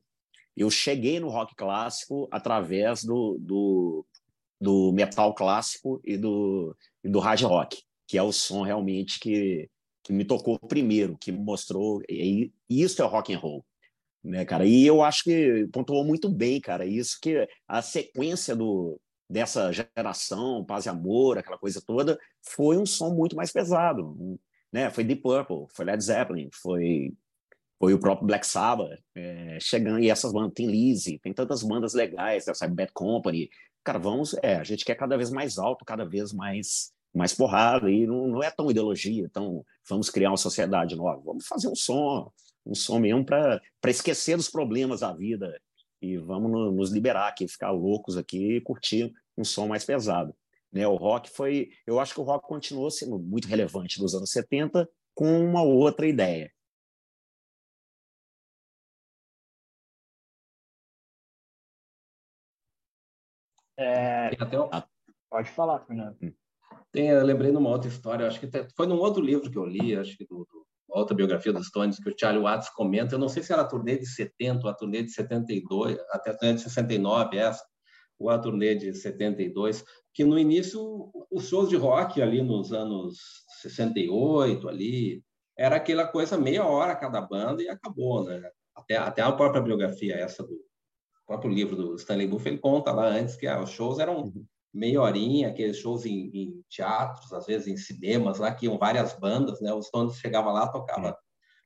Eu 0.55 0.69
cheguei 0.69 1.19
no 1.19 1.29
rock 1.29 1.53
clássico 1.55 2.29
através 2.31 3.03
do, 3.03 3.37
do, 3.39 4.05
do 4.61 4.91
metal 4.93 5.33
clássico 5.33 5.99
e 6.03 6.15
do, 6.17 6.75
e 7.03 7.09
do 7.09 7.19
hard 7.19 7.41
rock, 7.41 7.83
que 8.07 8.17
é 8.17 8.23
o 8.23 8.31
som 8.31 8.61
realmente 8.61 9.19
que, 9.19 9.69
que 10.01 10.13
me 10.13 10.23
tocou 10.23 10.57
primeiro, 10.57 11.17
que 11.17 11.31
me 11.31 11.39
mostrou. 11.39 12.01
E 12.07 12.53
isso 12.69 13.01
é 13.01 13.05
rock 13.05 13.33
and 13.33 13.39
roll. 13.39 13.65
né, 14.23 14.45
cara? 14.45 14.65
E 14.65 14.85
eu 14.85 15.03
acho 15.03 15.23
que 15.23 15.67
pontuou 15.73 16.05
muito 16.05 16.29
bem, 16.29 16.61
cara, 16.61 16.85
isso 16.85 17.17
que 17.21 17.47
a 17.67 17.81
sequência 17.81 18.55
do, 18.55 18.99
dessa 19.29 19.71
geração, 19.71 20.63
Paz 20.63 20.85
e 20.85 20.89
Amor, 20.89 21.37
aquela 21.37 21.57
coisa 21.57 21.81
toda, 21.81 22.19
foi 22.41 22.77
um 22.77 22.85
som 22.85 23.13
muito 23.13 23.35
mais 23.35 23.51
pesado, 23.51 24.15
né? 24.71 24.89
Foi 24.89 25.03
Deep 25.03 25.21
Purple, 25.21 25.65
foi 25.73 25.85
Led 25.85 26.03
Zeppelin, 26.03 26.49
foi 26.53 27.13
foi 27.77 27.93
o 27.93 27.99
próprio 27.99 28.25
Black 28.25 28.47
Sabbath 28.47 28.97
é, 29.13 29.57
chegando 29.59 29.99
e 29.99 30.09
essas 30.09 30.31
bandas 30.31 30.53
tem 30.53 30.65
Lizzy, 30.65 31.19
tem 31.19 31.33
tantas 31.33 31.61
bandas 31.61 31.93
legais, 31.93 32.45
sabe 32.53 32.73
Bad 32.73 32.91
Company, 32.93 33.49
cara, 33.83 33.99
vamos, 33.99 34.33
é, 34.41 34.55
a 34.55 34.63
gente 34.63 34.85
quer 34.85 34.95
cada 34.95 35.17
vez 35.17 35.29
mais 35.29 35.57
alto, 35.57 35.83
cada 35.85 36.05
vez 36.05 36.31
mais 36.31 36.93
mais 37.13 37.33
porrada 37.33 37.89
e 37.89 38.05
não, 38.05 38.27
não 38.27 38.43
é 38.43 38.51
tão 38.51 38.69
ideologia, 38.69 39.23
então 39.23 39.63
vamos 39.87 40.09
criar 40.09 40.31
uma 40.31 40.37
sociedade 40.37 40.95
nova, 40.95 41.21
vamos 41.23 41.47
fazer 41.47 41.67
um 41.67 41.75
som 41.75 42.31
um 42.65 42.73
som 42.73 42.97
mesmo 42.99 43.23
para 43.25 43.61
esquecer 43.85 44.35
dos 44.37 44.49
problemas 44.49 45.01
da 45.01 45.13
vida 45.13 45.55
e 46.13 46.17
vamos 46.17 46.51
no, 46.51 46.71
nos 46.71 46.91
liberar 46.91 47.27
aqui, 47.29 47.47
ficar 47.47 47.71
loucos 47.71 48.17
aqui 48.17 48.57
e 48.57 48.61
curtir 48.61 49.13
um 49.37 49.43
som 49.43 49.67
mais 49.67 49.83
pesado. 49.83 50.35
Né? 50.71 50.87
O 50.87 50.95
rock 50.95 51.29
foi, 51.29 51.69
eu 51.87 51.99
acho 51.99 52.13
que 52.13 52.19
o 52.19 52.23
rock 52.23 52.47
continuou 52.47 52.91
sendo 52.91 53.17
muito 53.17 53.47
relevante 53.47 54.01
nos 54.01 54.13
anos 54.13 54.31
70 54.31 54.87
com 55.13 55.39
uma 55.39 55.63
outra 55.63 56.07
ideia. 56.07 56.51
É... 63.77 64.31
Ah. 64.71 64.87
Pode 65.29 65.49
falar, 65.51 65.79
Fernando. 65.85 66.17
Hum. 66.21 66.33
Tem, 66.91 67.09
eu 67.09 67.25
lembrei 67.25 67.51
de 67.51 67.57
uma 67.57 67.69
outra 67.69 67.89
história, 67.89 68.25
acho 68.25 68.39
que 68.39 68.49
foi 68.75 68.87
num 68.87 68.97
outro 68.97 69.21
livro 69.21 69.51
que 69.51 69.57
eu 69.57 69.65
li, 69.65 69.95
acho 69.95 70.17
que 70.17 70.25
do, 70.25 70.45
do 70.45 70.65
outra 70.99 71.15
biografia 71.15 71.51
dos 71.51 71.67
Stones 71.67 71.99
que 71.99 72.09
o 72.09 72.15
Charlie 72.17 72.41
Watts 72.41 72.69
comenta, 72.69 73.15
eu 73.15 73.19
não 73.19 73.29
sei 73.29 73.43
se 73.43 73.51
era 73.51 73.61
a 73.61 73.67
turnê 73.67 73.97
de 73.97 74.05
70 74.05 74.65
ou 74.65 74.69
a 74.69 74.73
turnê 74.73 75.03
de 75.03 75.11
72, 75.11 75.97
até 76.09 76.31
a 76.31 76.37
turnê 76.37 76.53
de 76.53 76.61
69 76.61 77.37
essa, 77.37 77.63
ou 78.17 78.29
a 78.29 78.39
turnê 78.39 78.75
de 78.75 78.93
72, 78.93 79.83
que 80.13 80.23
no 80.23 80.39
início 80.39 81.11
os 81.29 81.47
shows 81.47 81.69
de 81.69 81.75
rock 81.75 82.21
ali 82.21 82.41
nos 82.41 82.71
anos 82.71 83.17
68 83.61 84.69
ali, 84.69 85.23
era 85.57 85.75
aquela 85.75 86.07
coisa 86.07 86.37
meia 86.37 86.65
hora 86.65 86.95
cada 86.95 87.21
banda 87.21 87.61
e 87.61 87.69
acabou, 87.69 88.23
né? 88.23 88.41
Até, 88.75 88.97
até 88.97 89.21
a 89.21 89.31
própria 89.31 89.61
biografia 89.61 90.15
essa 90.15 90.43
do 90.43 90.59
próprio 91.25 91.51
livro 91.51 91.75
do 91.75 91.95
Stanley 91.95 92.27
Buff, 92.27 92.47
ele 92.47 92.57
conta 92.57 92.91
lá 92.91 93.07
antes 93.07 93.35
que 93.35 93.47
ah, 93.47 93.61
os 93.61 93.71
shows 93.71 93.99
eram 93.99 94.21
uhum 94.21 94.45
meia 94.75 95.01
horinha, 95.01 95.47
aqueles 95.47 95.77
shows 95.77 96.05
em, 96.05 96.29
em, 96.33 96.61
teatros, 96.69 97.31
às 97.31 97.45
vezes 97.45 97.67
em 97.67 97.77
cinemas, 97.77 98.39
lá 98.39 98.53
que 98.53 98.65
iam 98.65 98.77
várias 98.77 99.17
bandas, 99.17 99.61
né? 99.61 99.73
Os 99.73 99.87
Stones 99.87 100.17
chegava 100.17 100.51
lá, 100.51 100.67
tocava 100.67 101.17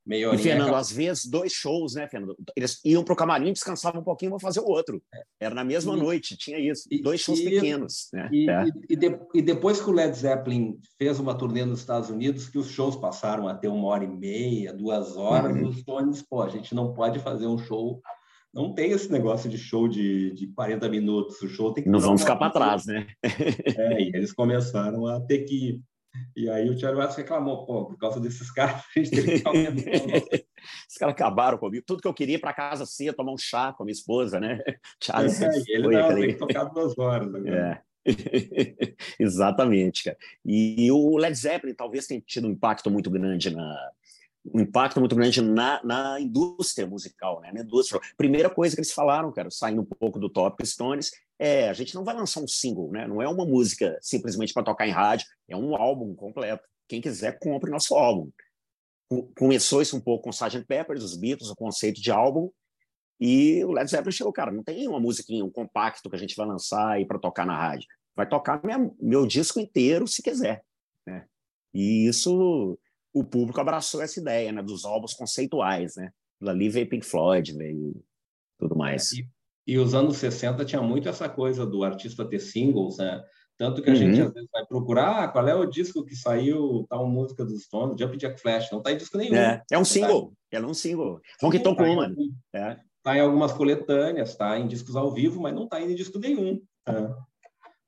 meia 0.05 0.29
horinha. 0.29 0.41
E, 0.41 0.43
Fernando, 0.43 0.75
às 0.75 0.91
vezes 0.91 1.25
dois 1.25 1.51
shows, 1.51 1.95
né, 1.95 2.07
Fernando? 2.07 2.35
Eles 2.55 2.79
iam 2.85 3.03
para 3.03 3.13
o 3.13 3.15
camarim, 3.15 3.51
descansavam 3.51 4.01
um 4.01 4.03
pouquinho, 4.03 4.29
vão 4.29 4.39
fazer 4.39 4.59
o 4.59 4.67
outro. 4.67 5.01
É. 5.11 5.23
Era 5.39 5.55
na 5.55 5.63
mesma 5.63 5.97
e, 5.97 5.99
noite, 5.99 6.37
tinha 6.37 6.59
isso. 6.59 6.87
E, 6.91 7.01
dois 7.01 7.19
shows 7.19 7.41
pequenos, 7.41 8.09
né? 8.13 8.29
É. 8.31 8.65
E, 8.87 8.95
de, 8.95 9.19
e, 9.33 9.41
depois 9.41 9.81
que 9.81 9.89
o 9.89 9.93
Led 9.93 10.15
Zeppelin 10.15 10.79
fez 10.99 11.19
uma 11.19 11.33
turnê 11.33 11.65
nos 11.65 11.79
Estados 11.79 12.11
Unidos, 12.11 12.47
que 12.47 12.59
os 12.59 12.69
shows 12.69 12.95
passaram 12.95 13.47
a 13.47 13.55
ter 13.55 13.69
uma 13.69 13.87
hora 13.87 14.03
e 14.03 14.07
meia, 14.07 14.71
duas 14.71 15.17
horas, 15.17 15.55
uhum. 15.55 15.67
os 15.67 15.79
Stones, 15.79 16.21
pô, 16.21 16.43
a 16.43 16.49
gente 16.49 16.75
não 16.75 16.93
pode 16.93 17.17
fazer 17.17 17.47
um 17.47 17.57
show 17.57 17.99
não 18.53 18.73
tem 18.73 18.91
esse 18.91 19.11
negócio 19.11 19.49
de 19.49 19.57
show 19.57 19.87
de, 19.87 20.31
de 20.33 20.47
40 20.47 20.89
minutos. 20.89 21.41
O 21.41 21.47
show 21.47 21.73
tem 21.73 21.83
que. 21.83 21.89
Não 21.89 21.99
vamos 21.99 22.21
ficar 22.21 22.35
para 22.35 22.51
trás, 22.51 22.85
né? 22.85 23.07
é, 23.23 24.01
e 24.01 24.07
eles 24.15 24.33
começaram 24.33 25.05
a 25.05 25.21
ter 25.21 25.39
que. 25.39 25.81
E 26.35 26.49
aí 26.49 26.67
o 26.67 26.75
Thiago 26.75 26.97
Watts 26.97 27.15
reclamou, 27.15 27.65
pô, 27.65 27.85
por 27.85 27.97
causa 27.97 28.19
desses 28.19 28.49
caras, 28.51 28.83
a 28.95 28.99
gente 28.99 29.11
teve 29.11 29.41
que 29.41 29.47
aumentar. 29.47 29.91
Os 30.89 30.97
caras 30.97 31.13
acabaram 31.13 31.57
comigo. 31.57 31.83
Tudo 31.85 32.01
que 32.01 32.07
eu 32.07 32.13
queria 32.13 32.39
para 32.39 32.53
casa 32.53 32.85
cedo, 32.85 33.15
tomar 33.15 33.31
um 33.31 33.37
chá 33.37 33.71
com 33.71 33.83
a 33.83 33.85
minha 33.85 33.93
esposa, 33.93 34.39
né? 34.39 34.59
Charles, 35.01 35.39
é, 35.41 35.51
ele 35.67 35.87
não, 35.87 36.05
aquele... 36.05 36.21
tem 36.21 36.33
que 36.33 36.39
tocar 36.39 36.63
duas 36.65 36.97
horas 36.97 37.33
agora. 37.33 37.83
É. 37.85 37.89
Exatamente, 39.19 40.05
cara. 40.05 40.17
E 40.43 40.91
o 40.91 41.17
Led 41.17 41.35
Zeppelin 41.37 41.75
talvez 41.75 42.07
tenha 42.07 42.21
tido 42.21 42.47
um 42.47 42.51
impacto 42.51 42.89
muito 42.89 43.11
grande 43.11 43.51
na, 43.51 43.91
um 44.53 44.59
impacto 44.59 44.99
muito 44.99 45.15
grande 45.15 45.41
na, 45.41 45.81
na 45.83 46.19
indústria 46.19 46.87
musical, 46.87 47.41
né? 47.41 47.51
Na 47.51 47.61
indústria. 47.61 48.01
Primeira 48.17 48.49
coisa 48.49 48.75
que 48.75 48.81
eles 48.81 48.91
falaram, 48.91 49.31
cara, 49.31 49.49
saindo 49.49 49.81
um 49.81 49.85
pouco 49.85 50.19
do 50.19 50.29
tópico 50.29 50.65
Stones, 50.65 51.11
é 51.37 51.69
a 51.69 51.73
gente 51.73 51.95
não 51.95 52.03
vai 52.03 52.15
lançar 52.15 52.41
um 52.41 52.47
single, 52.47 52.91
né? 52.91 53.07
Não 53.07 53.21
é 53.21 53.27
uma 53.27 53.45
música 53.45 53.97
simplesmente 54.01 54.53
para 54.53 54.63
tocar 54.63 54.87
em 54.87 54.91
rádio, 54.91 55.27
é 55.47 55.55
um 55.55 55.75
álbum 55.75 56.13
completo. 56.15 56.63
Quem 56.87 57.01
quiser, 57.01 57.39
compre 57.39 57.71
nosso 57.71 57.95
álbum. 57.95 58.29
Começou 59.37 59.81
isso 59.81 59.97
um 59.97 60.01
pouco 60.01 60.25
com 60.25 60.29
Sgt. 60.29 60.65
Pepper, 60.65 60.97
os 60.97 61.15
Beatles, 61.15 61.49
o 61.49 61.55
conceito 61.55 62.01
de 62.01 62.11
álbum, 62.11 62.51
e 63.19 63.63
o 63.65 63.71
Led 63.71 63.89
Zeppelin 63.89 64.11
chegou, 64.11 64.31
cara, 64.31 64.51
não 64.51 64.63
tem 64.63 64.87
uma 64.87 64.99
musiquinha, 64.99 65.43
um 65.43 65.51
compacto 65.51 66.09
que 66.09 66.15
a 66.15 66.19
gente 66.19 66.35
vai 66.35 66.47
lançar 66.47 66.91
aí 66.91 67.05
para 67.05 67.19
tocar 67.19 67.45
na 67.45 67.57
rádio. 67.57 67.87
Vai 68.15 68.27
tocar 68.27 68.63
minha, 68.63 68.91
meu 68.99 69.25
disco 69.25 69.59
inteiro 69.59 70.07
se 70.07 70.21
quiser, 70.21 70.63
né? 71.05 71.25
E 71.73 72.07
isso 72.07 72.79
o 73.13 73.23
público 73.23 73.59
abraçou 73.59 74.01
essa 74.01 74.19
ideia, 74.19 74.51
né, 74.51 74.61
dos 74.61 74.85
álbuns 74.85 75.13
conceituais, 75.13 75.95
né? 75.95 76.11
Ali 76.41 76.69
veio 76.69 76.89
Pink 76.89 77.05
Floyd, 77.05 77.53
veio 77.53 77.95
tudo 78.57 78.75
mais. 78.75 79.11
E, 79.11 79.27
e 79.67 79.77
os 79.77 79.93
anos 79.93 80.17
60 80.17 80.63
tinha 80.65 80.81
muito 80.81 81.09
essa 81.09 81.27
coisa 81.27 81.65
do 81.65 81.83
artista 81.83 82.27
ter 82.27 82.39
singles, 82.39 82.97
né? 82.97 83.23
Tanto 83.57 83.81
que 83.81 83.89
a 83.89 83.93
uhum. 83.93 83.99
gente 83.99 84.21
às 84.21 84.31
vezes 84.31 84.49
vai 84.53 84.65
procurar 84.65 85.23
ah, 85.23 85.27
qual 85.27 85.45
é 85.45 85.53
o 85.53 85.65
disco 85.65 86.05
que 86.05 86.15
saiu 86.15 86.85
tal 86.89 87.05
música 87.05 87.43
dos 87.43 87.63
Stones, 87.63 87.99
Jump 87.99 88.15
Jack 88.15 88.39
Flash, 88.39 88.71
não 88.71 88.81
tá 88.81 88.93
em 88.93 88.97
disco 88.97 89.17
nenhum. 89.17 89.35
É, 89.35 89.61
é 89.69 89.77
um 89.77 89.83
single, 89.83 90.31
tá... 90.49 90.57
é 90.57 90.61
um 90.61 90.73
single. 90.73 91.19
Honky 91.43 91.59
Tonk 91.59 91.81
Woman. 91.81 92.15
É. 92.55 92.77
Tá 93.03 93.17
em 93.17 93.19
algumas 93.19 93.51
coletâneas, 93.51 94.35
tá 94.35 94.57
em 94.57 94.65
discos 94.65 94.95
ao 94.95 95.11
vivo, 95.11 95.41
mas 95.41 95.53
não 95.53 95.67
tá 95.67 95.81
em 95.81 95.93
disco 95.93 96.19
nenhum. 96.19 96.61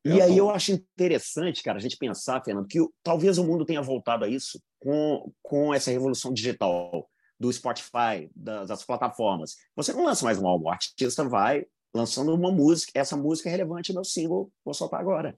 E 0.03 0.19
aí 0.21 0.37
eu 0.37 0.49
acho 0.49 0.71
interessante, 0.71 1.61
cara, 1.61 1.77
a 1.77 1.81
gente 1.81 1.97
pensar, 1.97 2.43
Fernando, 2.43 2.67
que 2.67 2.79
talvez 3.03 3.37
o 3.37 3.43
mundo 3.43 3.65
tenha 3.65 3.81
voltado 3.81 4.25
a 4.25 4.27
isso 4.27 4.59
com, 4.79 5.31
com 5.43 5.73
essa 5.73 5.91
revolução 5.91 6.33
digital 6.33 7.07
do 7.39 7.51
Spotify, 7.51 8.29
das, 8.35 8.67
das, 8.67 8.83
plataformas. 8.83 9.55
Você 9.75 9.93
não 9.93 10.05
lança 10.05 10.25
mais 10.25 10.39
um 10.39 10.47
álbum, 10.47 10.65
o 10.65 10.71
artista 10.71 11.23
vai 11.23 11.65
lançando 11.93 12.33
uma 12.33 12.51
música, 12.51 12.91
essa 12.95 13.17
música 13.17 13.49
é 13.49 13.51
relevante, 13.51 13.93
meu 13.93 14.03
single, 14.03 14.51
vou 14.63 14.73
soltar 14.73 14.99
agora. 14.99 15.37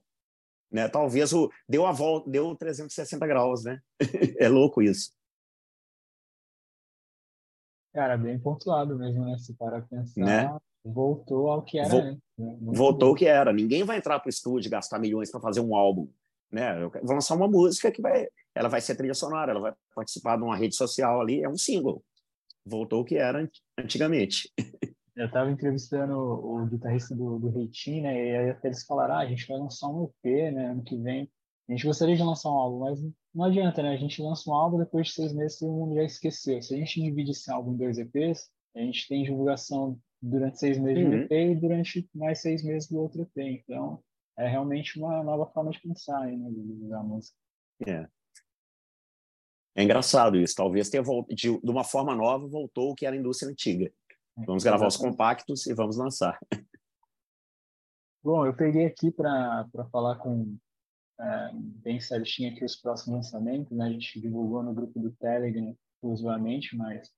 Né? 0.70 0.88
Talvez 0.88 1.32
o 1.32 1.50
deu 1.68 1.86
a 1.86 1.92
volta, 1.92 2.30
deu 2.30 2.54
360 2.54 3.26
graus, 3.26 3.64
né? 3.64 3.80
é 4.38 4.48
louco 4.48 4.82
isso. 4.82 5.10
Cara, 7.94 8.16
bem 8.16 8.38
pontuado 8.40 8.98
mesmo, 8.98 9.24
né? 9.24 9.38
Se 9.38 9.54
para 9.54 9.80
pensar, 9.80 10.20
né? 10.20 10.58
voltou 10.84 11.48
ao 11.48 11.62
que 11.62 11.78
era 11.78 11.88
Vol 11.88 12.00
antes. 12.00 12.22
Né? 12.36 12.56
Voltou 12.60 13.08
ao 13.10 13.14
que 13.14 13.26
era. 13.26 13.52
Ninguém 13.52 13.84
vai 13.84 13.98
entrar 13.98 14.18
para 14.18 14.26
o 14.26 14.30
estúdio 14.30 14.68
e 14.68 14.70
gastar 14.70 14.98
milhões 14.98 15.30
para 15.30 15.40
fazer 15.40 15.60
um 15.60 15.76
álbum. 15.76 16.08
Né? 16.50 16.82
Eu 16.82 16.90
vou 16.90 17.14
lançar 17.14 17.36
uma 17.36 17.48
música 17.48 17.92
que 17.92 18.02
vai, 18.02 18.26
ela 18.54 18.68
vai 18.68 18.80
ser 18.80 18.96
trilha 18.96 19.14
sonora, 19.14 19.52
ela 19.52 19.60
vai 19.60 19.72
participar 19.94 20.36
de 20.36 20.42
uma 20.42 20.56
rede 20.56 20.74
social 20.74 21.20
ali, 21.20 21.42
é 21.42 21.48
um 21.48 21.56
single. 21.56 22.02
Voltou 22.66 23.02
o 23.02 23.04
que 23.04 23.16
era 23.16 23.48
antigamente. 23.78 24.52
Eu 25.16 25.26
estava 25.26 25.48
entrevistando 25.48 26.18
o, 26.18 26.66
guitarrista 26.66 27.14
do, 27.14 27.38
do 27.38 27.48
Reitinho, 27.48 28.02
né? 28.02 28.14
E 28.14 28.36
aí 28.36 28.56
eles 28.64 28.84
falaram: 28.84 29.14
ah, 29.14 29.18
a 29.18 29.26
gente 29.26 29.46
vai 29.46 29.56
lançar 29.56 29.88
um 29.88 30.10
EP, 30.24 30.52
né? 30.52 30.70
Ano 30.70 30.82
que 30.82 30.96
vem. 30.96 31.30
A 31.68 31.72
gente 31.72 31.86
gostaria 31.86 32.14
de 32.14 32.22
lançar 32.22 32.50
um 32.50 32.58
álbum, 32.58 32.78
mas 32.80 33.00
não 33.34 33.44
adianta, 33.44 33.82
né? 33.82 33.90
A 33.90 33.96
gente 33.96 34.20
lança 34.20 34.50
um 34.50 34.54
álbum, 34.54 34.78
depois 34.78 35.08
de 35.08 35.14
seis 35.14 35.32
meses 35.32 35.58
todo 35.58 35.72
mundo 35.72 35.94
já 35.94 36.04
esqueceu. 36.04 36.60
Se 36.60 36.74
a 36.74 36.78
gente 36.78 37.00
divide 37.00 37.30
esse 37.30 37.50
álbum 37.50 37.72
em 37.72 37.76
dois 37.76 37.98
EPs, 37.98 38.50
a 38.76 38.80
gente 38.80 39.08
tem 39.08 39.22
divulgação 39.22 39.98
durante 40.20 40.58
seis 40.58 40.78
meses 40.78 41.04
uhum. 41.04 41.10
do 41.10 41.16
EP 41.16 41.32
e 41.32 41.54
durante 41.54 42.08
mais 42.14 42.40
seis 42.40 42.62
meses 42.62 42.88
do 42.88 42.98
outro 42.98 43.22
EP. 43.22 43.62
Então, 43.66 44.02
é 44.38 44.48
realmente 44.48 44.98
uma 44.98 45.22
nova 45.22 45.46
forma 45.46 45.70
de 45.70 45.80
pensar 45.80 46.20
aí, 46.22 46.36
né, 46.36 46.50
de 46.50 46.84
usar 46.84 46.98
a 46.98 47.02
música. 47.02 47.36
É. 47.86 48.08
É 49.76 49.82
engraçado 49.82 50.36
isso. 50.36 50.54
Talvez 50.54 50.88
tenha 50.88 51.02
voltado, 51.02 51.34
de, 51.34 51.60
de 51.60 51.70
uma 51.70 51.82
forma 51.82 52.14
nova, 52.14 52.46
voltou 52.46 52.90
o 52.90 52.94
que 52.94 53.06
era 53.06 53.16
a 53.16 53.18
indústria 53.18 53.50
antiga. 53.50 53.92
É, 54.38 54.44
vamos 54.44 54.62
gravar 54.62 54.86
os 54.86 54.96
compactos 54.96 55.66
e 55.66 55.74
vamos 55.74 55.96
lançar. 55.96 56.38
Bom, 58.22 58.46
eu 58.46 58.54
peguei 58.54 58.86
aqui 58.86 59.10
para 59.10 59.68
falar 59.90 60.16
com 60.16 60.56
é, 61.20 61.50
bem 61.54 62.00
certinho 62.00 62.52
aqui 62.52 62.64
os 62.64 62.76
próximos 62.76 63.16
lançamentos. 63.16 63.76
Né? 63.76 63.86
A 63.86 63.90
gente 63.90 64.20
divulgou 64.20 64.62
no 64.62 64.74
grupo 64.74 64.98
do 64.98 65.10
Telegram 65.12 65.76
exclusivamente, 65.96 66.76
mas 66.76 67.10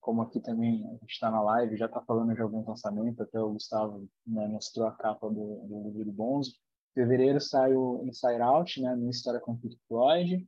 como 0.00 0.22
aqui 0.22 0.40
também 0.40 0.86
a 0.86 0.92
gente 0.92 1.12
está 1.12 1.30
na 1.30 1.42
live, 1.42 1.76
já 1.76 1.86
está 1.86 2.00
falando 2.02 2.34
de 2.34 2.40
alguns 2.42 2.66
lançamentos, 2.66 3.20
até 3.20 3.40
o 3.40 3.52
Gustavo 3.52 4.06
né, 4.26 4.46
mostrou 4.48 4.86
a 4.86 4.92
capa 4.92 5.28
do, 5.28 5.66
do 5.66 5.82
livro 5.88 6.04
do 6.04 6.12
Bonzo. 6.12 6.52
Em 6.90 7.00
fevereiro 7.00 7.40
sai 7.40 7.74
o 7.74 8.02
Inside 8.04 8.42
Out, 8.42 8.82
né, 8.82 8.94
minha 8.96 9.10
história 9.10 9.40
com 9.40 9.56
Pink 9.56 9.78
Floyd. 9.88 10.46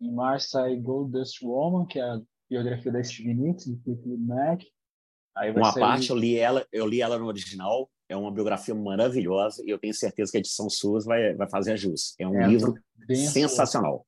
Em 0.00 0.12
março 0.12 0.50
sai 0.50 0.76
Gold 0.76 1.12
Dust 1.12 1.40
Woman, 1.42 1.86
que 1.86 2.00
é 2.00 2.02
a 2.02 2.20
biografia 2.48 2.90
da 2.90 3.02
Stevie 3.02 3.34
Nicks, 3.34 3.66
do 3.66 3.80
Fleetwood 3.82 4.22
Mac. 4.24 4.62
Aí 5.36 5.52
Uma 5.52 5.70
sair... 5.70 5.80
parte, 5.80 6.10
eu 6.10 6.16
li, 6.16 6.36
ela, 6.36 6.66
eu 6.72 6.86
li 6.86 7.00
ela 7.00 7.16
no 7.16 7.26
original, 7.26 7.88
é 8.10 8.16
uma 8.16 8.32
biografia 8.32 8.74
maravilhosa 8.74 9.62
e 9.64 9.70
eu 9.70 9.78
tenho 9.78 9.94
certeza 9.94 10.32
que 10.32 10.36
a 10.36 10.40
edição 10.40 10.68
SUS 10.68 11.04
vai, 11.04 11.32
vai 11.34 11.48
fazer 11.48 11.72
a 11.72 11.76
jus. 11.76 12.16
É 12.18 12.26
um 12.26 12.34
é, 12.34 12.46
livro 12.48 12.74
sensacional. 13.08 14.04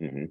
Uhum. 0.00 0.28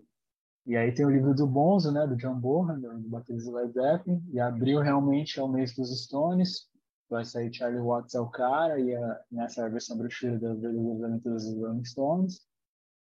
E 0.65 0.75
aí 0.75 0.91
tem 0.91 1.05
o 1.05 1.09
livro 1.09 1.33
do 1.33 1.47
Bonzo, 1.47 1.93
né, 1.93 2.05
do 2.05 2.17
John 2.17 2.35
Bonham, 2.35 2.77
do 2.77 3.09
baterista 3.09 3.51
Led 3.51 3.71
Zeppelin, 3.71 4.21
e 4.33 4.39
abril 4.39 4.81
realmente 4.81 5.39
é 5.39 5.43
o 5.43 5.47
mês 5.47 5.73
dos 5.73 6.03
Stones, 6.03 6.67
vai 7.09 7.23
sair 7.23 7.51
Charlie 7.53 7.81
Watts 7.81 8.13
é 8.13 8.19
o 8.19 8.29
cara, 8.29 8.77
e 8.77 8.93
a, 8.93 9.21
nessa 9.31 9.67
versão 9.69 9.97
brochura 9.97 10.37
das 10.37 10.59
verdadeiras 10.59 11.03
aventuras 11.03 11.45
dos 11.45 11.57
Rolling 11.57 11.85
Stones. 11.85 12.41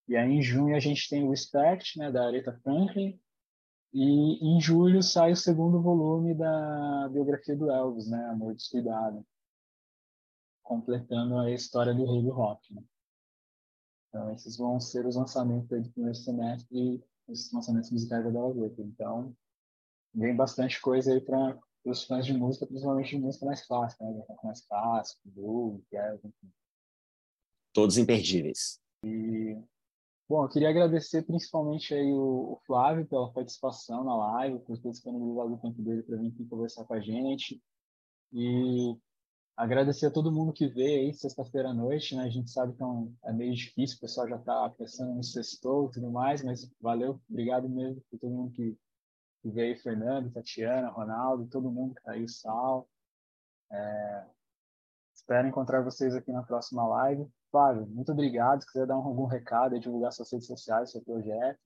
E 0.09 0.17
aí 0.17 0.29
em 0.29 0.41
junho 0.41 0.75
a 0.75 0.79
gente 0.79 1.09
tem 1.09 1.23
o 1.23 1.29
Respect, 1.29 1.97
né, 1.97 2.11
da 2.11 2.27
Aretha 2.27 2.51
Franklin, 2.61 3.17
e 3.93 4.55
em 4.57 4.59
julho 4.59 5.01
sai 5.01 5.31
o 5.31 5.37
segundo 5.37 5.81
volume 5.81 6.35
da 6.35 7.09
biografia 7.09 7.55
do 7.55 7.71
Elvis, 7.71 8.09
né, 8.09 8.23
Amor 8.25 8.53
Descuidado, 8.53 9.25
completando 10.67 11.37
a 11.37 11.49
história 11.49 11.93
do 11.93 12.05
rei 12.05 12.21
do 12.21 12.31
rock. 12.31 12.73
Né? 12.73 12.83
Então 14.09 14.33
esses 14.33 14.57
vão 14.57 14.79
ser 14.79 15.05
os 15.05 15.15
lançamentos 15.15 15.67
do 15.69 15.91
primeiro 15.91 16.15
semestre 16.15 17.01
esses 17.29 17.51
lançamentos 17.51 17.91
musicais 17.91 18.23
da 18.23 18.29
Bela 18.29 18.53
Letra. 18.53 18.83
Então, 18.83 19.35
vem 20.13 20.35
bastante 20.35 20.79
coisa 20.79 21.13
aí 21.13 21.21
para 21.21 21.57
os 21.85 22.03
fãs 22.03 22.25
de 22.25 22.33
música, 22.33 22.65
principalmente 22.65 23.15
de 23.15 23.21
música 23.21 23.45
mais 23.45 23.65
clássica, 23.65 24.03
né? 24.05 24.23
Mais 24.43 24.61
clássico, 24.65 25.21
blues, 25.25 25.81
jazz, 25.91 26.19
enfim. 26.23 26.51
Todos 27.73 27.97
imperdíveis. 27.97 28.79
E, 29.03 29.57
bom, 30.27 30.43
eu 30.43 30.49
queria 30.49 30.69
agradecer 30.69 31.23
principalmente 31.23 31.93
aí 31.93 32.11
o, 32.11 32.53
o 32.53 32.61
Flávio 32.65 33.05
pela 33.05 33.31
participação 33.31 34.03
na 34.03 34.15
live, 34.15 34.59
por 34.59 34.77
ter 34.79 34.91
disponibilizado 34.91 35.53
o 35.53 35.59
tempo 35.59 35.81
dele 35.81 36.03
para 36.03 36.17
vir 36.17 36.29
aqui 36.29 36.45
conversar 36.45 36.85
com 36.85 36.93
a 36.93 36.99
gente. 36.99 37.61
E 38.33 38.97
Agradecer 39.57 40.05
a 40.05 40.11
todo 40.11 40.31
mundo 40.31 40.53
que 40.53 40.67
veio 40.67 41.07
aí 41.07 41.13
sexta-feira 41.15 41.69
à 41.69 41.73
noite, 41.73 42.15
né? 42.15 42.25
A 42.25 42.29
gente 42.29 42.51
sabe 42.51 42.73
que 42.73 42.83
é, 42.83 42.85
um, 42.85 43.11
é 43.25 43.33
meio 43.33 43.55
difícil, 43.55 43.97
o 43.97 44.01
pessoal 44.01 44.29
já 44.29 44.35
está 44.35 44.69
pensando 44.69 45.15
no 45.15 45.23
sextou 45.23 45.87
e 45.87 45.93
tudo 45.93 46.11
mais, 46.11 46.43
mas 46.43 46.71
valeu, 46.79 47.19
obrigado 47.27 47.67
mesmo 47.67 47.99
por 48.07 48.19
todo 48.19 48.29
mundo 48.29 48.51
que, 48.51 48.77
que 49.41 49.49
veio, 49.49 49.75
Fernando, 49.81 50.31
Tatiana, 50.31 50.89
Ronaldo, 50.89 51.47
todo 51.47 51.71
mundo 51.71 51.95
que 51.95 52.01
está 52.01 52.11
aí, 52.11 52.29
Sal. 52.29 52.87
É... 53.71 54.25
Espero 55.15 55.47
encontrar 55.47 55.81
vocês 55.81 56.13
aqui 56.13 56.31
na 56.31 56.43
próxima 56.43 56.87
live. 56.87 57.27
Flávio, 57.49 57.87
muito 57.87 58.11
obrigado. 58.11 58.61
Se 58.61 58.71
quiser 58.71 58.85
dar 58.85 58.93
algum 58.93 59.25
recado, 59.25 59.79
divulgar 59.79 60.11
suas 60.11 60.31
redes 60.31 60.45
sociais, 60.45 60.91
seu 60.91 61.01
projeto, 61.01 61.59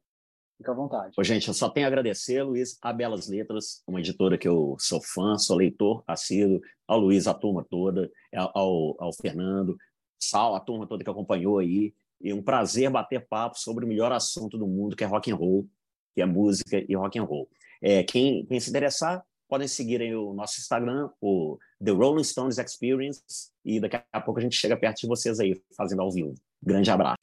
Fica 0.62 0.72
à 0.74 0.76
vontade. 0.76 1.16
Ô, 1.18 1.24
gente, 1.24 1.48
eu 1.48 1.56
só 1.56 1.70
tenho 1.70 1.88
a 1.88 1.90
agradecer, 1.90 2.44
Luiz, 2.44 2.78
a 2.84 2.94
Belas 2.94 3.28
Letras, 3.28 3.82
uma 3.88 4.00
editora 4.00 4.38
que 4.38 4.48
eu 4.48 4.76
sou 4.78 5.02
fã, 5.02 5.36
sou 5.36 5.58
leitor 5.58 6.04
assíduo, 6.06 6.62
ao 6.88 7.00
Luiz, 7.00 7.26
a 7.26 7.34
turma 7.34 7.66
toda, 7.68 8.12
ao, 8.32 8.96
ao 9.00 9.12
Fernando, 9.12 9.76
Sal, 10.20 10.54
a 10.54 10.60
turma 10.60 10.86
toda 10.86 11.04
que 11.04 11.10
acompanhou 11.10 11.58
aí. 11.58 11.96
E 12.22 12.32
um 12.32 12.44
prazer 12.44 12.92
bater 12.92 13.28
papo 13.28 13.58
sobre 13.58 13.84
o 13.84 13.88
melhor 13.88 14.12
assunto 14.12 14.56
do 14.56 14.68
mundo, 14.68 14.96
que 14.96 15.04
é 15.04 15.08
rock 15.08 15.32
and 15.32 15.36
roll, 15.36 15.68
que 16.14 16.22
é 16.22 16.26
música 16.28 16.86
e 16.88 16.96
rock 16.96 17.18
and 17.18 17.24
roll. 17.24 17.50
É, 17.82 18.04
quem, 18.04 18.46
quem 18.46 18.60
se 18.60 18.70
interessar, 18.70 19.26
podem 19.50 19.68
seguir 19.68 20.00
aí 20.00 20.16
o 20.16 20.32
nosso 20.32 20.60
Instagram, 20.60 21.10
o 21.20 21.58
The 21.84 21.90
Rolling 21.90 22.24
Stones 22.24 22.60
Experience, 22.60 23.24
e 23.66 23.80
daqui 23.80 24.00
a 24.14 24.22
pouco 24.22 24.40
a 24.40 24.44
gente 24.44 24.56
chega 24.56 24.78
perto 24.78 25.02
de 25.02 25.08
vocês 25.08 25.40
aí, 25.40 25.60
fazendo 25.76 26.04
ao 26.04 26.12
vivo. 26.12 26.36
Grande 26.62 26.92
abraço. 26.92 27.18